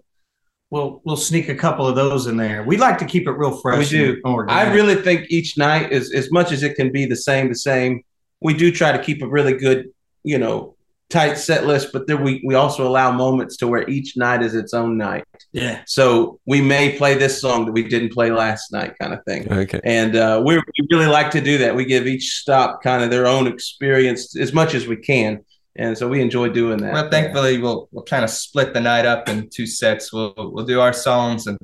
we'll 0.70 1.00
we'll 1.04 1.16
sneak 1.16 1.48
a 1.48 1.54
couple 1.54 1.86
of 1.86 1.96
those 1.96 2.26
in 2.26 2.36
there 2.36 2.62
we 2.62 2.76
like 2.76 2.98
to 2.98 3.04
keep 3.04 3.26
it 3.26 3.32
real 3.32 3.56
fresh 3.60 3.90
We 3.90 3.98
do. 3.98 4.22
I 4.48 4.72
really 4.72 4.96
think 4.96 5.26
each 5.30 5.58
night 5.58 5.92
is 5.92 6.12
as 6.12 6.30
much 6.30 6.52
as 6.52 6.62
it 6.62 6.76
can 6.76 6.90
be 6.92 7.06
the 7.06 7.16
same, 7.16 7.48
the 7.48 7.54
same. 7.54 8.02
We 8.40 8.54
do 8.54 8.72
try 8.72 8.92
to 8.92 9.02
keep 9.02 9.22
a 9.22 9.28
really 9.28 9.52
good, 9.54 9.90
you 10.22 10.38
know, 10.38 10.76
tight 11.10 11.34
set 11.34 11.66
list, 11.66 11.92
but 11.92 12.06
then 12.06 12.22
we 12.22 12.40
we 12.44 12.54
also 12.54 12.86
allow 12.86 13.10
moments 13.10 13.56
to 13.58 13.66
where 13.66 13.88
each 13.90 14.16
night 14.16 14.42
is 14.42 14.54
its 14.54 14.72
own 14.72 14.96
night. 14.96 15.24
yeah 15.52 15.82
So 15.86 16.38
we 16.46 16.60
may 16.60 16.96
play 16.96 17.14
this 17.14 17.40
song 17.40 17.66
that 17.66 17.72
we 17.72 17.82
didn't 17.88 18.12
play 18.12 18.30
last 18.30 18.72
night, 18.72 18.94
kind 19.00 19.12
of 19.12 19.22
thing. 19.24 19.52
Okay. 19.52 19.80
And 19.84 20.16
uh, 20.16 20.40
we 20.44 20.56
we 20.56 20.86
really 20.90 21.06
like 21.06 21.30
to 21.32 21.40
do 21.40 21.58
that. 21.58 21.74
We 21.74 21.84
give 21.84 22.06
each 22.06 22.36
stop 22.36 22.82
kind 22.82 23.02
of 23.02 23.10
their 23.10 23.26
own 23.26 23.46
experience 23.46 24.36
as 24.36 24.52
much 24.52 24.74
as 24.74 24.86
we 24.86 24.96
can, 24.96 25.44
and 25.76 25.96
so 25.96 26.08
we 26.08 26.20
enjoy 26.20 26.48
doing 26.48 26.78
that. 26.78 26.92
Well, 26.92 27.10
thankfully, 27.10 27.58
we'll 27.58 27.88
we'll 27.92 28.04
kind 28.04 28.24
of 28.24 28.30
split 28.30 28.74
the 28.74 28.80
night 28.80 29.06
up 29.06 29.28
in 29.28 29.48
two 29.48 29.66
sets. 29.66 30.12
We'll 30.12 30.34
we'll 30.36 30.66
do 30.66 30.80
our 30.80 30.92
songs 30.92 31.46
and 31.46 31.58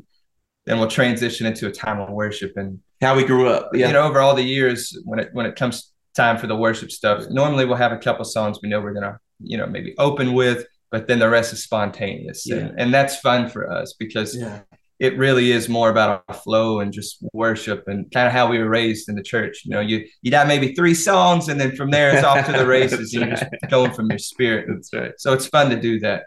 then 0.65 0.79
we'll 0.79 0.89
transition 0.89 1.47
into 1.47 1.67
a 1.67 1.73
time 1.73 2.01
of 2.01 2.11
worship. 2.11 2.53
And 2.57 2.81
how 3.01 3.15
we 3.17 3.25
grew 3.25 3.49
up. 3.49 3.71
Yeah. 3.75 3.89
you 3.89 3.93
know, 3.93 4.03
over 4.03 4.21
all 4.21 4.35
the 4.35 4.43
years, 4.43 4.97
when 5.05 5.19
it 5.19 5.31
when 5.33 5.47
it 5.47 5.57
comes 5.57 5.93
time 6.17 6.39
for 6.39 6.47
the 6.47 6.57
worship 6.57 6.91
stuff, 6.91 7.25
normally 7.31 7.65
we'll 7.67 7.77
have 7.77 7.93
a 7.93 7.99
couple 7.99 8.25
songs 8.25 8.59
we 8.63 8.69
know 8.69 8.81
we're 8.81 8.95
gonna 8.95 9.19
you 9.41 9.59
know 9.59 9.67
maybe 9.67 9.95
open 9.99 10.33
with, 10.33 10.67
but 10.91 11.07
then 11.09 11.19
the 11.19 11.29
rest 11.29 11.53
is 11.53 11.63
spontaneous, 11.63 12.47
Yeah. 12.47 12.57
and, 12.57 12.81
and 12.81 12.95
that's 12.95 13.17
fun 13.17 13.49
for 13.49 13.71
us 13.71 13.95
because 13.99 14.35
yeah 14.37 14.61
it 14.99 15.17
really 15.19 15.53
is 15.53 15.69
more 15.69 15.91
about 15.91 16.25
our 16.29 16.35
flow 16.35 16.81
and 16.81 16.93
just 16.93 17.19
worship 17.33 17.85
and 17.87 18.11
kind 18.13 18.27
of 18.27 18.33
how 18.33 18.49
we 18.49 18.59
were 18.59 18.69
raised 18.69 19.09
in 19.09 19.15
the 19.15 19.23
church. 19.23 19.63
You 19.65 19.73
know, 19.73 19.81
you 19.81 20.07
you 20.23 20.31
got 20.31 20.47
maybe 20.47 20.75
three 20.75 20.95
songs, 20.95 21.49
and 21.49 21.61
then 21.61 21.77
from 21.77 21.91
there 21.91 22.11
it's 22.17 22.25
off 22.25 22.47
to 22.47 22.53
the 22.53 22.67
races. 22.79 23.13
You're 23.13 23.27
just 23.29 23.45
going 23.71 23.93
from 23.93 24.09
your 24.11 24.19
spirit. 24.19 24.67
That's 24.69 24.93
right. 24.95 25.13
So 25.19 25.33
it's 25.33 25.47
fun 25.47 25.71
to 25.71 25.77
do 25.81 26.01
that. 26.01 26.25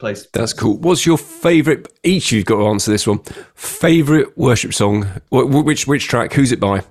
Place. 0.00 0.28
That's 0.32 0.52
cool. 0.52 0.78
What's 0.78 1.04
your 1.04 1.18
favorite? 1.18 1.92
Each 2.04 2.30
you've 2.30 2.44
got 2.44 2.58
to 2.58 2.66
answer 2.68 2.90
this 2.92 3.04
one. 3.04 3.18
Favorite 3.56 4.38
worship 4.38 4.72
song? 4.72 5.02
Wh- 5.32 5.42
wh- 5.50 5.64
Which 5.64 5.88
which 5.88 6.06
track? 6.06 6.32
Who's 6.32 6.52
it 6.52 6.60
by? 6.60 6.82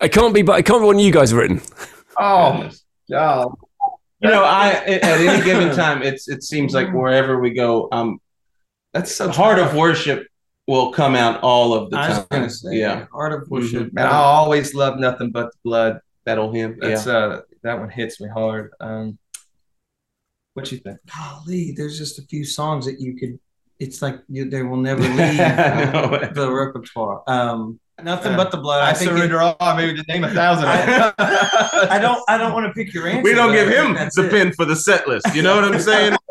It 0.00 0.10
can't 0.12 0.32
be, 0.32 0.42
but 0.42 0.58
it 0.58 0.64
can't 0.64 0.80
be 0.80 0.86
one 0.86 0.98
you 1.00 1.12
guys 1.12 1.30
have 1.30 1.38
written. 1.40 1.60
Oh, 2.18 2.70
oh, 3.12 3.54
You 4.20 4.30
know, 4.30 4.44
I 4.44 4.68
at 4.70 4.88
at 5.02 5.20
any 5.20 5.44
given 5.44 5.74
time, 5.74 6.02
it's 6.02 6.28
it 6.28 6.42
seems 6.44 6.72
like 6.72 6.92
wherever 6.92 7.40
we 7.40 7.50
go, 7.50 7.88
um, 7.90 8.18
that's 8.94 9.12
so 9.14 9.28
heart 9.30 9.58
of 9.58 9.74
worship 9.74 10.26
will 10.66 10.92
come 10.92 11.14
out 11.16 11.40
all 11.42 11.74
of 11.74 11.90
the 11.90 11.98
I 11.98 12.08
time. 12.08 12.26
gonna 12.30 12.50
say, 12.50 12.76
yeah, 12.76 13.06
Heart 13.12 13.42
of 13.42 13.50
Worship. 13.50 13.92
Man, 13.92 14.06
I 14.06 14.10
always 14.12 14.74
love 14.74 14.98
nothing 14.98 15.30
but 15.30 15.50
the 15.52 15.58
blood. 15.64 16.00
that 16.26 16.38
old 16.38 16.54
hymn. 16.54 16.76
That's 16.80 17.06
yeah. 17.06 17.12
uh 17.12 17.40
that 17.62 17.78
one 17.78 17.90
hits 17.90 18.20
me 18.20 18.28
hard. 18.28 18.70
Um 18.80 19.18
what 20.54 20.70
you 20.72 20.78
think? 20.78 20.98
Golly, 21.16 21.72
there's 21.76 21.96
just 21.98 22.18
a 22.18 22.22
few 22.22 22.44
songs 22.44 22.84
that 22.86 23.00
you 23.00 23.16
could. 23.16 23.38
It's 23.78 24.02
like 24.02 24.20
you, 24.28 24.48
they 24.50 24.62
will 24.62 24.76
never 24.76 25.00
leave 25.18 25.40
I 25.40 25.90
know. 25.92 26.30
the 26.34 26.50
repertoire. 26.52 27.22
Um, 27.26 27.80
nothing 28.02 28.36
but 28.36 28.50
the 28.50 28.58
blood. 28.58 28.82
I, 28.82 28.90
I, 28.90 28.92
think 28.94 29.10
it- 29.10 29.14
surrender 29.16 29.40
all. 29.40 29.56
Maybe 29.76 29.96
to 29.96 30.02
name 30.12 30.24
a 30.24 30.30
thousand. 30.34 30.66
I 30.68 31.98
don't. 32.02 32.22
I 32.28 32.36
don't 32.36 32.52
want 32.52 32.66
to 32.66 32.72
pick 32.74 32.92
your 32.92 33.06
answer. 33.08 33.22
we 33.22 33.32
don't 33.32 33.52
give 33.52 33.68
him 33.68 33.94
that's 33.94 34.16
the 34.16 34.26
it. 34.26 34.30
pin 34.30 34.52
for 34.52 34.64
the 34.66 34.76
set 34.76 35.08
list. 35.08 35.34
You 35.34 35.42
know 35.42 35.54
what 35.54 35.64
I'm 35.64 35.80
saying? 35.80 36.16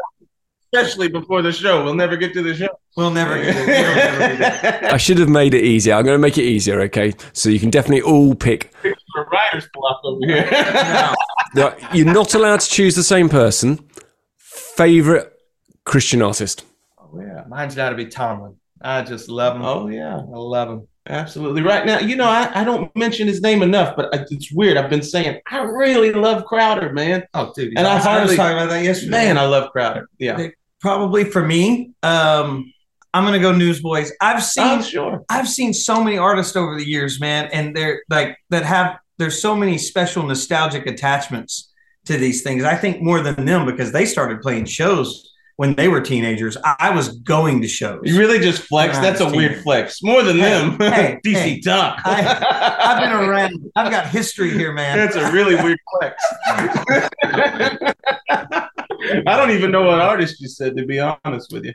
Especially 0.74 1.08
before 1.08 1.42
the 1.42 1.52
show. 1.52 1.84
We'll 1.84 1.96
never 1.96 2.16
get 2.16 2.34
to 2.34 2.44
the 2.44 2.54
show. 2.54 2.70
We'll 2.96 3.10
never 3.12 3.36
get 3.42 3.56
it. 3.56 3.56
We'll 3.56 3.68
never 3.68 4.38
get 4.38 4.84
it. 4.84 4.84
I 4.94 4.98
should 4.98 5.18
have 5.18 5.30
made 5.30 5.54
it 5.54 5.64
easier. 5.64 5.96
I'm 5.96 6.04
going 6.06 6.16
to 6.16 6.22
make 6.22 6.38
it 6.38 6.44
easier, 6.44 6.80
okay? 6.82 7.14
So 7.34 7.50
you 7.50 7.60
can 7.60 7.70
definitely 7.70 8.02
all 8.02 8.36
pick. 8.36 8.72
For 8.82 9.26
writer's 9.32 9.68
block 9.74 10.00
over 10.04 10.20
here. 10.26 10.50
No. 11.56 11.70
Now, 11.70 11.76
You're 11.94 12.06
not 12.14 12.36
allowed 12.36 12.60
to 12.60 12.70
choose 12.70 12.96
the 12.96 13.02
same 13.02 13.28
person. 13.28 13.80
Favorite 14.38 15.34
Christian 15.86 16.22
artist. 16.22 16.64
oh 17.00 17.20
yeah. 17.20 17.44
Mine's 17.48 17.74
got 17.76 17.90
to 17.90 17.96
be 17.96 18.06
Tomlin. 18.06 18.56
I 18.82 19.02
just 19.02 19.30
love 19.30 19.56
him. 19.56 19.64
Oh 19.64 19.88
yeah. 19.88 20.18
I 20.18 20.22
love 20.38 20.70
him. 20.70 20.88
Absolutely. 21.08 21.64
Right 21.64 21.88
now, 21.88 21.98
you 22.00 22.16
know, 22.16 22.26
I, 22.28 22.62
I 22.62 22.64
don't 22.64 22.96
mention 22.96 23.28
his 23.28 23.42
name 23.42 23.64
enough, 23.64 23.96
but 23.96 24.14
I, 24.14 24.26
it's 24.30 24.52
weird. 24.54 24.78
I've 24.78 24.92
been 24.92 25.02
saying 25.02 25.40
I 25.48 25.64
really 25.64 26.12
love 26.14 26.46
Crowder, 26.46 26.94
man. 26.94 27.24
Oh, 27.34 27.52
dude. 27.56 27.74
And 27.76 27.88
I 27.88 27.94
I 27.94 27.96
was 27.96 28.04
hardly, 28.04 28.36
talking 28.36 28.58
about 28.58 28.70
that 28.70 28.84
yesterday. 28.84 29.10
man, 29.12 29.38
I 29.40 29.46
love 29.48 29.72
Crowder. 29.72 30.08
Yeah. 30.20 30.50
Probably 30.82 31.24
for 31.26 31.46
me, 31.46 31.92
um, 32.04 32.72
I'm 33.13 33.24
gonna 33.24 33.39
go 33.39 33.52
Newsboys. 33.52 34.12
I've 34.22 34.44
seen 34.44 34.80
Oh, 34.80 34.82
sure. 34.82 35.24
I've 35.30 35.48
seen 35.50 35.74
so 35.74 36.04
many 36.04 36.18
artists 36.18 36.56
over 36.56 36.78
the 36.78 36.88
years, 36.88 37.20
man, 37.20 37.50
and 37.52 37.76
they're 37.76 38.04
like 38.10 38.38
that 38.50 38.63
have 38.65 38.98
there's 39.18 39.42
so 39.42 39.56
many 39.56 39.78
special 39.78 40.24
nostalgic 40.24 40.86
attachments 40.86 41.72
to 42.06 42.18
these 42.18 42.42
things. 42.44 42.63
I 42.63 42.76
think 42.76 43.02
more 43.02 43.20
than 43.22 43.46
them 43.46 43.65
because 43.65 43.92
they 43.92 44.06
started 44.06 44.42
playing 44.42 44.65
shows 44.65 45.26
when 45.58 45.76
they 45.76 45.89
were 45.89 46.00
teenagers. 46.00 46.56
I, 46.63 46.76
I 46.80 46.89
was 46.92 47.18
going 47.20 47.62
to 47.62 47.68
shows. 47.68 48.00
You 48.06 48.18
really 48.18 48.39
just 48.39 48.62
flex. 48.62 48.98
That's 48.98 49.20
a 49.20 49.26
it's 49.28 49.36
weird 49.36 49.62
flex. 49.62 50.02
More 50.02 50.24
than 50.24 50.38
Hey, 50.38 50.50
them. 50.50 50.78
hey, 50.80 51.20
DC 51.26 51.34
hey. 51.34 51.60
Duck. 51.60 52.00
I've 52.06 53.00
been 53.02 53.12
around. 53.12 53.72
I've 53.76 53.92
got 53.92 54.08
history 54.08 54.52
here, 54.52 54.72
man. 54.72 54.98
That's 54.98 55.18
a 55.18 55.30
really 55.34 55.56
weird 55.56 55.80
flex. 56.00 56.24
I 59.28 59.38
don't 59.38 59.52
even 59.52 59.72
know 59.72 59.84
what 59.84 60.00
artist 60.00 60.40
you 60.42 60.48
said, 60.48 60.76
to 60.78 60.86
be 60.86 61.00
honest 61.00 61.52
with 61.52 61.66
you. 61.66 61.74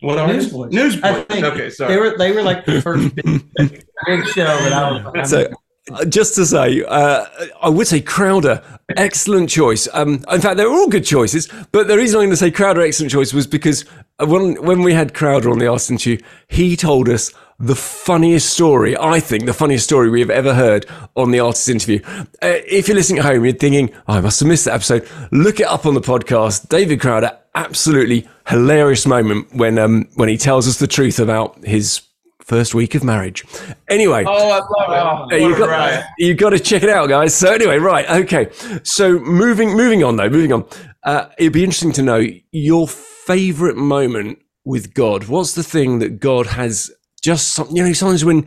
What 0.00 0.18
artist? 0.18 0.52
Newsboys. 0.52 0.72
Newsboys. 0.72 1.04
I 1.04 1.22
think 1.22 1.44
Okay, 1.44 1.70
sorry. 1.70 1.94
They 1.94 2.00
were 2.00 2.18
they 2.18 2.32
were 2.32 2.42
like 2.42 2.64
the 2.66 2.82
first 2.82 3.14
big, 3.56 3.84
big 4.06 4.26
show 4.28 4.44
that 4.44 4.72
I 4.72 5.10
was. 5.20 5.30
So, 5.30 5.50
uh, 5.92 6.04
just 6.04 6.34
to 6.34 6.44
say, 6.44 6.82
uh, 6.82 7.24
I 7.62 7.68
would 7.68 7.86
say 7.86 8.00
Crowder, 8.00 8.62
excellent 8.96 9.48
choice. 9.48 9.88
Um, 9.92 10.24
in 10.30 10.40
fact, 10.40 10.56
they're 10.56 10.68
all 10.68 10.88
good 10.88 11.04
choices. 11.04 11.48
But 11.72 11.86
the 11.86 11.96
reason 11.96 12.16
I'm 12.16 12.26
going 12.26 12.30
to 12.30 12.36
say 12.36 12.50
Crowder, 12.50 12.82
excellent 12.82 13.12
choice, 13.12 13.32
was 13.32 13.46
because 13.46 13.84
uh, 14.18 14.26
when 14.26 14.62
when 14.62 14.82
we 14.82 14.92
had 14.92 15.14
Crowder 15.14 15.50
on 15.50 15.58
the 15.58 15.68
Artist 15.68 15.90
Interview, 15.90 16.18
he 16.48 16.76
told 16.76 17.08
us 17.08 17.32
the 17.58 17.74
funniest 17.74 18.52
story. 18.52 18.96
I 18.98 19.20
think 19.20 19.46
the 19.46 19.54
funniest 19.54 19.84
story 19.84 20.10
we 20.10 20.20
have 20.20 20.30
ever 20.30 20.54
heard 20.54 20.86
on 21.14 21.30
the 21.30 21.40
artist 21.40 21.68
interview. 21.68 22.00
Uh, 22.04 22.22
if 22.42 22.88
you're 22.88 22.96
listening 22.96 23.20
at 23.20 23.24
home, 23.24 23.44
you're 23.44 23.54
thinking, 23.54 23.92
oh, 24.08 24.14
I 24.14 24.20
must 24.20 24.40
have 24.40 24.48
missed 24.48 24.66
that 24.66 24.74
episode. 24.74 25.08
Look 25.32 25.60
it 25.60 25.66
up 25.66 25.86
on 25.86 25.94
the 25.94 26.00
podcast. 26.00 26.68
David 26.68 27.00
Crowder, 27.00 27.38
absolutely 27.54 28.28
hilarious 28.46 29.06
moment 29.06 29.52
when 29.54 29.78
um 29.78 30.08
when 30.14 30.28
he 30.28 30.36
tells 30.36 30.68
us 30.68 30.78
the 30.78 30.86
truth 30.86 31.18
about 31.18 31.64
his 31.64 32.02
first 32.46 32.74
week 32.74 32.94
of 32.94 33.02
marriage. 33.02 33.44
Anyway. 33.88 34.24
oh, 34.26 34.50
I 34.50 34.92
love 34.94 35.32
it. 35.32 35.42
Uh, 35.42 35.48
you 35.48 35.58
got, 35.58 36.04
you 36.18 36.34
got 36.34 36.50
to 36.50 36.60
check 36.60 36.84
it 36.84 36.88
out, 36.88 37.08
guys. 37.08 37.34
So 37.34 37.52
anyway, 37.52 37.78
right, 37.78 38.08
okay. 38.22 38.50
So 38.84 39.18
moving 39.18 39.76
moving 39.76 40.04
on 40.04 40.16
though, 40.16 40.28
moving 40.28 40.52
on. 40.52 40.64
Uh, 41.02 41.28
it'd 41.38 41.52
be 41.52 41.64
interesting 41.64 41.92
to 41.92 42.02
know 42.02 42.24
your 42.52 42.86
favorite 42.86 43.76
moment 43.76 44.38
with 44.64 44.94
God. 44.94 45.24
What's 45.24 45.54
the 45.54 45.62
thing 45.62 46.00
that 46.00 46.20
God 46.20 46.46
has 46.46 46.90
just 47.26 47.54
some, 47.54 47.68
you 47.74 47.84
know 47.84 47.92
sometimes 47.92 48.24
when 48.24 48.46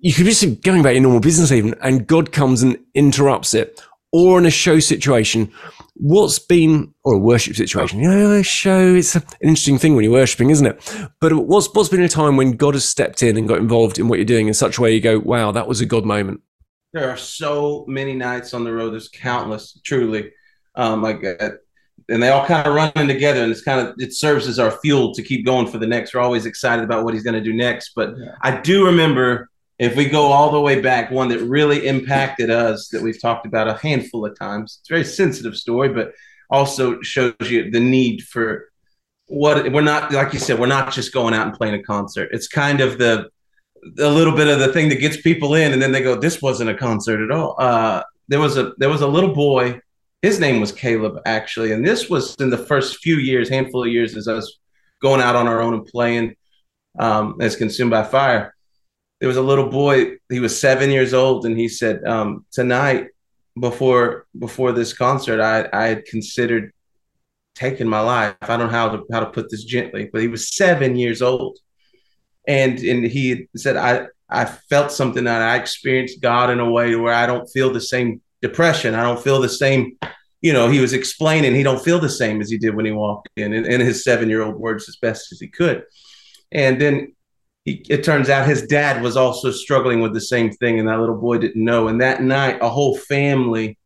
you 0.00 0.14
could 0.14 0.24
be 0.24 0.56
going 0.62 0.80
about 0.80 0.94
your 0.94 1.02
normal 1.02 1.20
business 1.20 1.52
even, 1.52 1.74
and 1.82 2.06
God 2.06 2.32
comes 2.32 2.62
and 2.62 2.78
interrupts 2.94 3.52
it, 3.52 3.78
or 4.10 4.38
in 4.38 4.46
a 4.46 4.50
show 4.50 4.80
situation. 4.80 5.52
What's 5.98 6.38
been 6.38 6.94
or 7.04 7.14
a 7.14 7.18
worship 7.18 7.56
situation? 7.56 8.00
You 8.00 8.10
know, 8.10 8.32
a 8.32 8.42
show. 8.42 8.94
It's 8.94 9.14
an 9.14 9.22
interesting 9.42 9.78
thing 9.78 9.94
when 9.94 10.04
you're 10.04 10.12
worshiping, 10.12 10.50
isn't 10.50 10.66
it? 10.66 11.08
But 11.20 11.34
what's 11.34 11.72
what's 11.74 11.90
been 11.90 12.02
a 12.02 12.08
time 12.08 12.36
when 12.36 12.52
God 12.52 12.74
has 12.74 12.86
stepped 12.86 13.22
in 13.22 13.36
and 13.36 13.48
got 13.48 13.58
involved 13.58 13.98
in 13.98 14.08
what 14.08 14.18
you're 14.18 14.24
doing 14.24 14.48
in 14.48 14.54
such 14.54 14.78
a 14.78 14.80
way 14.80 14.94
you 14.94 15.00
go, 15.00 15.18
wow, 15.18 15.52
that 15.52 15.68
was 15.68 15.82
a 15.82 15.86
God 15.86 16.04
moment. 16.06 16.40
There 16.92 17.10
are 17.10 17.16
so 17.16 17.84
many 17.86 18.14
nights 18.14 18.54
on 18.54 18.64
the 18.64 18.72
road. 18.72 18.92
There's 18.92 19.08
countless, 19.08 19.78
truly. 19.84 20.32
Um, 20.74 21.02
like, 21.02 21.24
uh, 21.24 21.50
and 22.08 22.22
they 22.22 22.28
all 22.28 22.46
kind 22.46 22.66
of 22.66 22.74
running 22.74 23.08
together, 23.08 23.42
and 23.42 23.50
it's 23.50 23.62
kind 23.62 23.86
of 23.86 23.94
it 23.98 24.14
serves 24.14 24.46
as 24.46 24.58
our 24.58 24.70
fuel 24.70 25.12
to 25.14 25.22
keep 25.22 25.44
going 25.44 25.66
for 25.66 25.78
the 25.78 25.86
next. 25.86 26.14
We're 26.14 26.20
always 26.20 26.46
excited 26.46 26.84
about 26.84 27.04
what 27.04 27.14
he's 27.14 27.22
going 27.22 27.34
to 27.34 27.40
do 27.40 27.52
next. 27.52 27.92
But 27.94 28.14
I 28.42 28.60
do 28.60 28.86
remember 28.86 29.50
if 29.78 29.96
we 29.96 30.08
go 30.08 30.26
all 30.26 30.50
the 30.50 30.60
way 30.60 30.80
back, 30.80 31.10
one 31.10 31.28
that 31.28 31.40
really 31.40 31.86
impacted 31.86 32.50
us 32.50 32.88
that 32.88 33.02
we've 33.02 33.20
talked 33.20 33.46
about 33.46 33.68
a 33.68 33.74
handful 33.74 34.24
of 34.24 34.38
times. 34.38 34.78
It's 34.80 34.90
a 34.90 34.94
very 34.94 35.04
sensitive 35.04 35.56
story, 35.56 35.88
but 35.90 36.12
also 36.48 37.00
shows 37.02 37.34
you 37.40 37.70
the 37.70 37.80
need 37.80 38.22
for 38.22 38.70
what 39.26 39.70
we're 39.72 39.80
not 39.82 40.12
like 40.12 40.32
you 40.32 40.38
said. 40.38 40.58
We're 40.58 40.66
not 40.66 40.92
just 40.92 41.12
going 41.12 41.34
out 41.34 41.46
and 41.46 41.56
playing 41.56 41.74
a 41.74 41.82
concert. 41.82 42.28
It's 42.32 42.48
kind 42.48 42.80
of 42.80 42.98
the 42.98 43.28
a 43.98 44.10
little 44.10 44.34
bit 44.34 44.48
of 44.48 44.58
the 44.58 44.72
thing 44.72 44.88
that 44.88 45.00
gets 45.00 45.20
people 45.20 45.54
in, 45.54 45.72
and 45.72 45.82
then 45.82 45.92
they 45.92 46.02
go, 46.02 46.16
"This 46.16 46.40
wasn't 46.40 46.70
a 46.70 46.74
concert 46.74 47.20
at 47.20 47.30
all." 47.30 47.56
Uh, 47.58 48.02
there 48.28 48.40
was 48.40 48.56
a 48.56 48.72
there 48.78 48.88
was 48.88 49.02
a 49.02 49.06
little 49.06 49.34
boy. 49.34 49.80
His 50.22 50.40
name 50.40 50.60
was 50.60 50.72
Caleb, 50.72 51.18
actually, 51.26 51.72
and 51.72 51.86
this 51.86 52.08
was 52.08 52.34
in 52.40 52.50
the 52.50 52.58
first 52.58 52.98
few 52.98 53.16
years, 53.16 53.48
handful 53.48 53.84
of 53.84 53.92
years, 53.92 54.16
as 54.16 54.28
I 54.28 54.34
was 54.34 54.58
going 55.00 55.20
out 55.20 55.36
on 55.36 55.46
our 55.46 55.60
own 55.60 55.74
and 55.74 55.86
playing 55.86 56.34
um, 56.98 57.36
as 57.40 57.56
Consumed 57.56 57.90
by 57.90 58.02
Fire. 58.02 58.54
There 59.20 59.28
was 59.28 59.36
a 59.36 59.42
little 59.42 59.68
boy. 59.68 60.16
He 60.28 60.40
was 60.40 60.58
seven 60.58 60.90
years 60.90 61.14
old, 61.14 61.46
and 61.46 61.56
he 61.56 61.68
said, 61.68 62.04
um, 62.04 62.44
"Tonight, 62.52 63.08
before 63.58 64.26
before 64.38 64.72
this 64.72 64.92
concert, 64.92 65.40
I 65.40 65.68
I 65.72 65.86
had 65.88 66.04
considered 66.06 66.72
taking 67.54 67.88
my 67.88 68.00
life. 68.00 68.36
I 68.42 68.56
don't 68.56 68.66
know 68.66 68.68
how 68.68 68.88
to 68.96 69.04
how 69.12 69.20
to 69.20 69.30
put 69.30 69.50
this 69.50 69.64
gently, 69.64 70.10
but 70.12 70.22
he 70.22 70.28
was 70.28 70.54
seven 70.54 70.96
years 70.96 71.22
old." 71.22 71.58
and 72.46 72.78
and 72.80 73.04
he 73.04 73.48
said 73.56 73.76
i 73.76 74.06
i 74.28 74.44
felt 74.44 74.92
something 74.92 75.24
that 75.24 75.42
i 75.42 75.56
experienced 75.56 76.20
god 76.20 76.50
in 76.50 76.60
a 76.60 76.70
way 76.70 76.94
where 76.94 77.14
i 77.14 77.26
don't 77.26 77.48
feel 77.48 77.72
the 77.72 77.80
same 77.80 78.20
depression 78.46 78.94
i 78.94 79.02
don't 79.02 79.22
feel 79.22 79.40
the 79.40 79.48
same 79.48 79.96
you 80.40 80.52
know 80.52 80.68
he 80.68 80.80
was 80.80 80.92
explaining 80.92 81.54
he 81.54 81.62
don't 81.62 81.84
feel 81.84 81.98
the 81.98 82.08
same 82.08 82.40
as 82.40 82.50
he 82.50 82.58
did 82.58 82.74
when 82.74 82.86
he 82.86 82.92
walked 82.92 83.28
in 83.36 83.52
in, 83.52 83.64
in 83.64 83.80
his 83.80 84.04
seven 84.04 84.28
year 84.28 84.42
old 84.42 84.56
words 84.56 84.88
as 84.88 84.96
best 84.96 85.32
as 85.32 85.40
he 85.40 85.48
could 85.48 85.84
and 86.52 86.80
then 86.80 87.12
he, 87.64 87.84
it 87.88 88.04
turns 88.04 88.28
out 88.28 88.46
his 88.46 88.62
dad 88.66 89.02
was 89.02 89.16
also 89.16 89.50
struggling 89.50 90.00
with 90.00 90.14
the 90.14 90.20
same 90.20 90.50
thing 90.50 90.78
and 90.78 90.88
that 90.88 91.00
little 91.00 91.20
boy 91.20 91.38
didn't 91.38 91.64
know 91.64 91.88
and 91.88 92.00
that 92.00 92.22
night 92.22 92.58
a 92.60 92.68
whole 92.68 92.96
family 92.96 93.78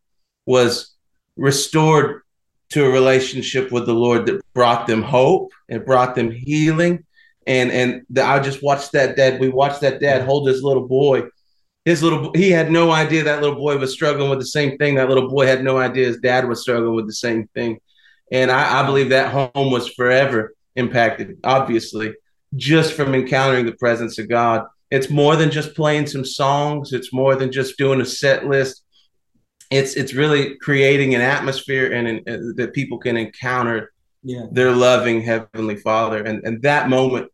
was 0.47 0.95
restored 1.37 2.23
to 2.69 2.85
a 2.85 2.91
relationship 2.91 3.73
with 3.73 3.87
the 3.87 3.95
lord 3.95 4.27
that 4.27 4.41
brought 4.53 4.87
them 4.87 5.03
hope 5.03 5.51
and 5.69 5.85
brought 5.85 6.15
them 6.15 6.31
healing 6.31 7.05
and 7.47 7.71
and 7.73 8.03
the, 8.11 8.25
I 8.25 8.39
just 8.41 8.63
watched 8.63 8.93
that 8.93 9.17
dad. 9.17 9.41
We 9.41 9.49
watched 9.49 9.81
that 9.81 10.01
dad 10.01 10.23
hold 10.23 10.47
his 10.47 10.63
little 10.63 10.87
boy. 10.87 11.25
His 11.85 12.03
little 12.03 12.33
he 12.35 12.51
had 12.51 12.71
no 12.71 12.91
idea 12.91 13.25
that 13.25 13.41
little 13.41 13.57
boy 13.57 13.79
was 13.79 13.93
struggling 13.93 14.29
with 14.31 14.39
the 14.39 14.47
same 14.47 14.77
thing. 14.79 14.97
That 14.97 15.09
little 15.09 15.29
boy 15.29 15.47
had 15.47 15.65
no 15.65 15.79
idea 15.79 16.07
his 16.07 16.19
dad 16.19 16.47
was 16.47 16.63
struggling 16.63 16.95
with 16.95 17.07
the 17.07 17.15
same 17.15 17.49
thing. 17.55 17.81
And 18.33 18.51
I, 18.51 18.83
I 18.83 18.87
believe 18.87 19.09
that 19.11 19.33
home 19.33 19.71
was 19.73 19.89
forever 19.89 20.55
impacted, 20.77 21.39
obviously, 21.43 22.15
just 22.55 22.93
from 22.93 23.15
encountering 23.15 23.67
the 23.67 23.73
presence 23.73 24.19
of 24.19 24.29
God. 24.29 24.67
It's 24.91 25.11
more 25.11 25.37
than 25.37 25.51
just 25.51 25.75
playing 25.75 26.07
some 26.07 26.25
songs. 26.25 26.93
It's 26.93 27.13
more 27.13 27.35
than 27.35 27.51
just 27.51 27.79
doing 27.79 28.01
a 28.01 28.05
set 28.07 28.47
list. 28.47 28.85
It's 29.71 29.95
it's 29.95 30.15
really 30.15 30.57
creating 30.59 31.15
an 31.15 31.21
atmosphere 31.23 31.93
and, 31.93 32.07
and 32.09 32.29
uh, 32.29 32.53
that 32.57 32.75
people 32.75 32.99
can 32.99 33.17
encounter 33.17 33.93
Yeah. 34.23 34.47
their 34.53 34.73
loving 34.73 35.23
heavenly 35.23 35.77
father 35.77 36.23
and 36.29 36.45
and 36.45 36.61
that 36.63 36.89
moment 36.91 37.27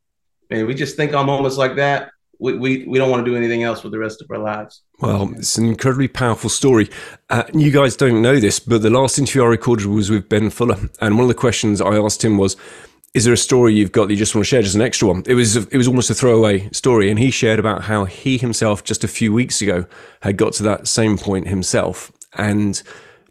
man 0.51 0.67
we 0.69 0.75
just 0.75 0.97
think 0.97 1.15
on 1.15 1.27
moments 1.27 1.57
like 1.57 1.77
that 1.77 2.11
we, 2.39 2.55
we 2.55 2.87
we 2.87 2.99
don't 2.99 3.11
want 3.11 3.25
to 3.25 3.31
do 3.31 3.37
anything 3.37 3.63
else 3.63 3.83
with 3.83 3.93
the 3.93 3.99
rest 3.99 4.23
of 4.23 4.31
our 4.31 4.39
lives 4.39 4.83
Well, 5.01 5.33
it's 5.37 5.59
an 5.59 5.67
incredibly 5.67 6.09
powerful 6.09 6.51
story. 6.51 6.89
Uh, 7.31 7.45
you 7.53 7.71
guys 7.71 7.97
don't 7.97 8.23
know 8.23 8.39
this, 8.39 8.59
but 8.59 8.83
the 8.83 8.91
last 8.91 9.19
interview 9.19 9.43
I 9.43 9.47
recorded 9.47 9.87
was 9.87 10.11
with 10.11 10.29
Ben 10.29 10.51
Fuller, 10.51 10.79
and 11.01 11.15
one 11.17 11.23
of 11.23 11.29
the 11.29 11.35
questions 11.35 11.81
I 11.81 11.97
asked 11.97 12.25
him 12.25 12.39
was, 12.39 12.57
"Is 13.15 13.25
there 13.25 13.35
a 13.35 13.39
story 13.39 13.75
you've 13.75 13.93
got 13.93 14.09
that 14.09 14.15
you 14.15 14.19
just 14.19 14.35
want 14.35 14.45
to 14.45 14.49
share, 14.49 14.63
just 14.63 14.75
an 14.75 14.81
extra 14.81 15.09
one?" 15.09 15.23
It 15.27 15.35
was 15.35 15.57
it 15.57 15.77
was 15.77 15.89
almost 15.89 16.11
a 16.11 16.15
throwaway 16.15 16.69
story, 16.73 17.11
and 17.11 17.19
he 17.19 17.31
shared 17.31 17.59
about 17.59 17.85
how 17.85 18.05
he 18.05 18.39
himself 18.39 18.85
just 18.85 19.05
a 19.05 19.09
few 19.09 19.33
weeks 19.33 19.61
ago 19.61 19.87
had 20.21 20.37
got 20.37 20.53
to 20.55 20.63
that 20.65 20.89
same 20.89 21.19
point 21.19 21.49
himself, 21.49 22.13
and 22.35 22.83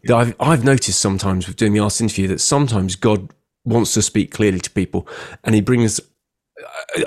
I've 0.08 0.34
I've 0.38 0.64
noticed 0.64 1.00
sometimes 1.00 1.46
with 1.46 1.56
doing 1.56 1.72
the 1.72 1.80
last 1.80 2.00
interview 2.00 2.28
that 2.28 2.40
sometimes 2.40 2.96
God 2.96 3.30
wants 3.64 3.94
to 3.94 4.02
speak 4.02 4.30
clearly 4.30 4.60
to 4.60 4.70
people, 4.70 5.06
and 5.44 5.54
He 5.54 5.60
brings 5.60 6.00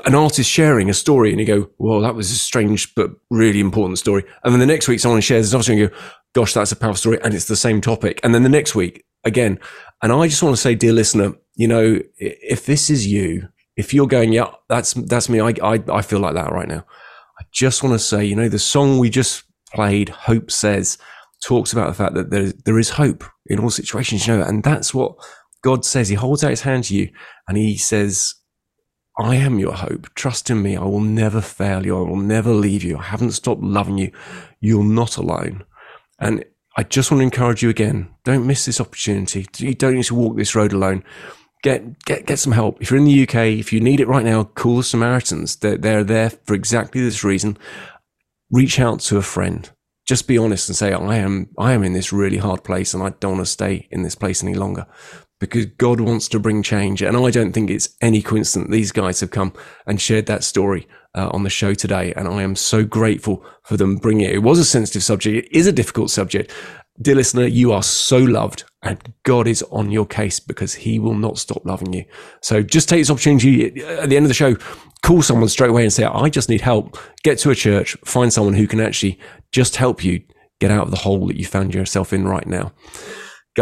an 0.05 0.15
artist 0.15 0.49
sharing 0.49 0.89
a 0.89 0.93
story 0.93 1.31
and 1.31 1.39
you 1.39 1.45
go, 1.45 1.69
well, 1.77 2.01
that 2.01 2.15
was 2.15 2.29
a 2.31 2.35
strange 2.35 2.93
but 2.95 3.11
really 3.29 3.59
important 3.59 3.97
story. 3.97 4.23
And 4.43 4.53
then 4.53 4.59
the 4.59 4.65
next 4.65 4.87
week, 4.87 4.99
someone 4.99 5.21
shares 5.21 5.51
another 5.51 5.63
story 5.63 5.81
and 5.81 5.81
you 5.81 5.89
go, 5.89 5.95
gosh, 6.33 6.53
that's 6.53 6.71
a 6.71 6.75
powerful 6.75 6.97
story. 6.97 7.19
And 7.23 7.33
it's 7.33 7.47
the 7.47 7.55
same 7.55 7.81
topic. 7.81 8.19
And 8.23 8.35
then 8.35 8.43
the 8.43 8.49
next 8.49 8.75
week, 8.75 9.05
again. 9.23 9.59
And 10.01 10.11
I 10.11 10.27
just 10.27 10.43
want 10.43 10.55
to 10.55 10.61
say, 10.61 10.75
dear 10.75 10.93
listener, 10.93 11.33
you 11.55 11.67
know, 11.67 11.99
if 12.17 12.65
this 12.65 12.89
is 12.89 13.07
you, 13.07 13.49
if 13.75 13.93
you're 13.93 14.07
going, 14.07 14.33
yeah, 14.33 14.51
that's, 14.67 14.93
that's 14.93 15.29
me. 15.29 15.39
I, 15.39 15.53
I, 15.63 15.83
I 15.91 16.01
feel 16.01 16.19
like 16.19 16.35
that 16.35 16.51
right 16.51 16.67
now. 16.67 16.85
I 17.39 17.43
just 17.51 17.83
want 17.83 17.93
to 17.93 17.99
say, 17.99 18.25
you 18.25 18.35
know, 18.35 18.49
the 18.49 18.59
song 18.59 18.99
we 18.99 19.09
just 19.09 19.43
played, 19.73 20.09
Hope 20.09 20.51
Says, 20.51 20.97
talks 21.43 21.71
about 21.71 21.87
the 21.87 21.93
fact 21.93 22.13
that 22.15 22.29
there, 22.31 22.51
there 22.65 22.79
is 22.79 22.89
hope 22.89 23.23
in 23.45 23.59
all 23.59 23.69
situations, 23.69 24.27
you 24.27 24.35
know, 24.35 24.43
and 24.43 24.63
that's 24.63 24.93
what 24.93 25.15
God 25.63 25.85
says. 25.85 26.09
He 26.09 26.15
holds 26.15 26.43
out 26.43 26.49
his 26.49 26.61
hand 26.61 26.85
to 26.85 26.95
you 26.95 27.09
and 27.47 27.57
he 27.57 27.77
says, 27.77 28.35
I 29.19 29.35
am 29.35 29.59
your 29.59 29.73
hope. 29.73 30.07
Trust 30.15 30.49
in 30.49 30.61
me. 30.61 30.77
I 30.77 30.83
will 30.85 31.01
never 31.01 31.41
fail 31.41 31.85
you. 31.85 31.97
I 31.97 32.09
will 32.09 32.15
never 32.15 32.53
leave 32.53 32.83
you. 32.83 32.97
I 32.97 33.03
haven't 33.03 33.31
stopped 33.31 33.61
loving 33.61 33.97
you. 33.97 34.11
You're 34.61 34.83
not 34.83 35.17
alone. 35.17 35.65
And 36.19 36.45
I 36.77 36.83
just 36.83 37.11
want 37.11 37.19
to 37.19 37.25
encourage 37.25 37.61
you 37.61 37.69
again. 37.69 38.07
Don't 38.23 38.47
miss 38.47 38.63
this 38.63 38.79
opportunity. 38.79 39.45
You 39.57 39.73
don't 39.73 39.95
need 39.95 40.05
to 40.05 40.15
walk 40.15 40.37
this 40.37 40.55
road 40.55 40.71
alone. 40.71 41.03
Get 41.63 42.05
get 42.05 42.25
get 42.25 42.39
some 42.39 42.53
help. 42.53 42.81
If 42.81 42.89
you're 42.89 42.99
in 42.99 43.05
the 43.05 43.23
UK, 43.23 43.59
if 43.59 43.73
you 43.73 43.81
need 43.81 43.99
it 43.99 44.07
right 44.07 44.23
now, 44.23 44.45
call 44.45 44.77
the 44.77 44.83
Samaritans. 44.83 45.57
They're 45.57 45.77
they're 45.77 46.05
there 46.05 46.29
for 46.29 46.53
exactly 46.53 47.01
this 47.01 47.21
reason. 47.21 47.57
Reach 48.49 48.79
out 48.79 49.01
to 49.01 49.17
a 49.17 49.21
friend. 49.21 49.69
Just 50.07 50.29
be 50.29 50.37
honest 50.37 50.69
and 50.69 50.77
say, 50.77 50.93
I 50.93 51.17
am 51.17 51.49
I 51.57 51.73
am 51.73 51.83
in 51.83 51.91
this 51.91 52.13
really 52.13 52.37
hard 52.37 52.63
place 52.63 52.93
and 52.93 53.03
I 53.03 53.09
don't 53.19 53.33
want 53.33 53.45
to 53.45 53.51
stay 53.51 53.89
in 53.91 54.03
this 54.03 54.15
place 54.15 54.41
any 54.41 54.55
longer 54.55 54.87
because 55.39 55.65
God 55.65 56.01
wants 56.01 56.27
to 56.29 56.39
bring 56.39 56.61
change. 56.61 57.01
And 57.01 57.15
I 57.17 57.31
don't 57.31 57.53
think 57.53 57.69
it's 57.69 57.89
any 58.01 58.21
coincidence 58.21 58.71
these 58.71 58.91
guys 58.91 59.21
have 59.21 59.31
come 59.31 59.53
and 59.87 59.99
shared 59.99 60.25
that 60.27 60.43
story 60.43 60.87
uh, 61.15 61.29
on 61.31 61.43
the 61.43 61.49
show 61.49 61.73
today. 61.73 62.13
And 62.15 62.27
I 62.27 62.43
am 62.43 62.55
so 62.55 62.83
grateful 62.83 63.43
for 63.63 63.77
them 63.77 63.95
bringing 63.95 64.25
it. 64.25 64.35
It 64.35 64.43
was 64.43 64.59
a 64.59 64.65
sensitive 64.65 65.03
subject, 65.03 65.47
it 65.47 65.57
is 65.57 65.67
a 65.67 65.71
difficult 65.71 66.11
subject. 66.11 66.51
Dear 67.01 67.15
listener, 67.15 67.45
you 67.45 67.71
are 67.71 67.81
so 67.81 68.17
loved 68.17 68.65
and 68.83 69.13
God 69.23 69.47
is 69.47 69.63
on 69.71 69.89
your 69.89 70.05
case 70.05 70.41
because 70.41 70.73
he 70.73 70.99
will 70.99 71.13
not 71.13 71.37
stop 71.37 71.65
loving 71.65 71.93
you. 71.93 72.03
So 72.41 72.61
just 72.61 72.89
take 72.89 72.99
this 72.99 73.09
opportunity 73.09 73.81
at 73.85 74.09
the 74.09 74.17
end 74.17 74.25
of 74.25 74.27
the 74.27 74.33
show, 74.33 74.57
call 75.01 75.21
someone 75.21 75.47
straight 75.47 75.69
away 75.69 75.83
and 75.83 75.93
say, 75.93 76.03
I 76.03 76.27
just 76.27 76.49
need 76.49 76.59
help. 76.59 76.97
Get 77.23 77.37
to 77.39 77.51
a 77.51 77.55
church, 77.55 77.95
find 78.03 78.33
someone 78.33 78.53
who 78.53 78.67
can 78.67 78.81
actually 78.81 79.17
just 79.53 79.77
help 79.77 80.03
you 80.03 80.21
get 80.59 80.71
out 80.71 80.83
of 80.83 80.91
the 80.91 80.97
hole 80.97 81.27
that 81.27 81.37
you 81.37 81.45
found 81.45 81.73
yourself 81.73 82.11
in 82.11 82.27
right 82.27 82.45
now 82.45 82.73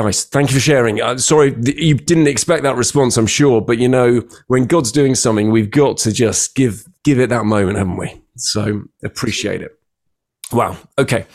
guys 0.03 0.25
thank 0.25 0.49
you 0.49 0.53
for 0.55 0.59
sharing 0.61 1.01
uh, 1.01 1.17
sorry 1.17 1.51
th- 1.51 1.75
you 1.77 1.95
didn't 1.95 2.27
expect 2.27 2.61
that 2.61 2.75
response 2.75 3.17
i'm 3.17 3.25
sure 3.25 3.59
but 3.61 3.79
you 3.79 3.87
know 3.87 4.21
when 4.45 4.65
god's 4.65 4.91
doing 4.91 5.15
something 5.15 5.49
we've 5.49 5.71
got 5.71 5.97
to 5.97 6.11
just 6.11 6.53
give 6.53 6.85
give 7.03 7.19
it 7.19 7.29
that 7.29 7.45
moment 7.45 7.79
haven't 7.79 7.97
we 7.97 8.21
so 8.35 8.83
appreciate 9.03 9.61
it 9.61 9.71
wow 10.51 10.77
okay 10.99 11.25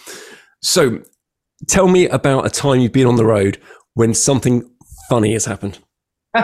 so 0.62 1.01
tell 1.66 1.88
me 1.88 2.07
about 2.09 2.46
a 2.46 2.51
time 2.51 2.79
you've 2.79 2.92
been 2.92 3.09
on 3.09 3.16
the 3.16 3.25
road 3.25 3.59
when 3.94 4.14
something 4.14 4.70
funny 5.09 5.33
has 5.33 5.44
happened 5.44 5.81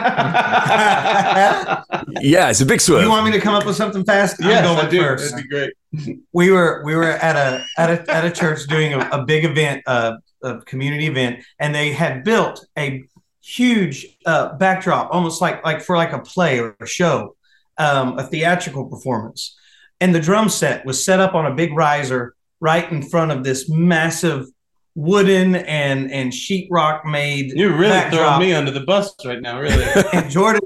yeah 2.20 2.50
it's 2.50 2.61
a 2.61 2.66
big 2.66 2.81
swerve 2.81 3.02
You 3.04 3.09
want 3.11 3.24
me 3.26 3.33
to 3.33 3.40
come 3.40 3.54
up 3.54 3.64
with 3.64 3.76
something 3.76 4.04
fast? 4.04 4.37
Yeah, 4.40 4.68
I'm 4.68 4.85
I 4.85 4.88
do. 4.90 5.00
first. 5.00 5.31
That'd 5.31 5.48
be 5.48 5.54
great. 5.54 6.18
we 6.35 6.50
were 6.50 6.83
we 6.85 6.94
were 6.94 7.04
at 7.04 7.37
a 7.37 7.64
at 7.78 7.90
a 7.90 8.11
at 8.12 8.24
a 8.24 8.31
church 8.31 8.66
doing 8.66 8.92
a, 8.92 8.98
a 9.12 9.24
big 9.24 9.44
event, 9.46 9.83
uh, 9.87 10.16
a 10.42 10.61
community 10.62 11.07
event, 11.07 11.44
and 11.59 11.74
they 11.74 11.92
had 11.92 12.24
built 12.24 12.64
a 12.79 13.05
huge 13.42 14.07
uh, 14.27 14.55
backdrop, 14.57 15.09
almost 15.12 15.40
like 15.40 15.64
like 15.64 15.81
for 15.83 15.96
like 15.96 16.12
a 16.12 16.18
play 16.20 16.59
or 16.61 16.77
a 16.81 16.87
show, 16.87 17.35
um, 17.79 18.18
a 18.18 18.22
theatrical 18.24 18.87
performance, 18.87 19.57
and 20.01 20.14
the 20.14 20.20
drum 20.20 20.48
set 20.48 20.85
was 20.85 21.05
set 21.05 21.20
up 21.20 21.35
on 21.35 21.46
a 21.46 21.55
big 21.55 21.72
riser 21.74 22.35
right 22.61 22.90
in 22.90 23.03
front 23.03 23.31
of 23.31 23.44
this 23.44 23.68
massive 23.68 24.46
wooden 24.94 25.55
and 25.55 26.11
and 26.11 26.33
sheetrock 26.33 27.05
made 27.05 27.53
You're 27.53 27.70
really 27.77 27.90
backdrop. 27.90 28.37
throwing 28.37 28.40
me 28.51 28.53
under 28.53 28.72
the 28.72 28.81
bus 28.81 29.14
right 29.24 29.40
now, 29.40 29.61
really. 29.61 29.85
and 30.12 30.29
Jordan 30.29 30.61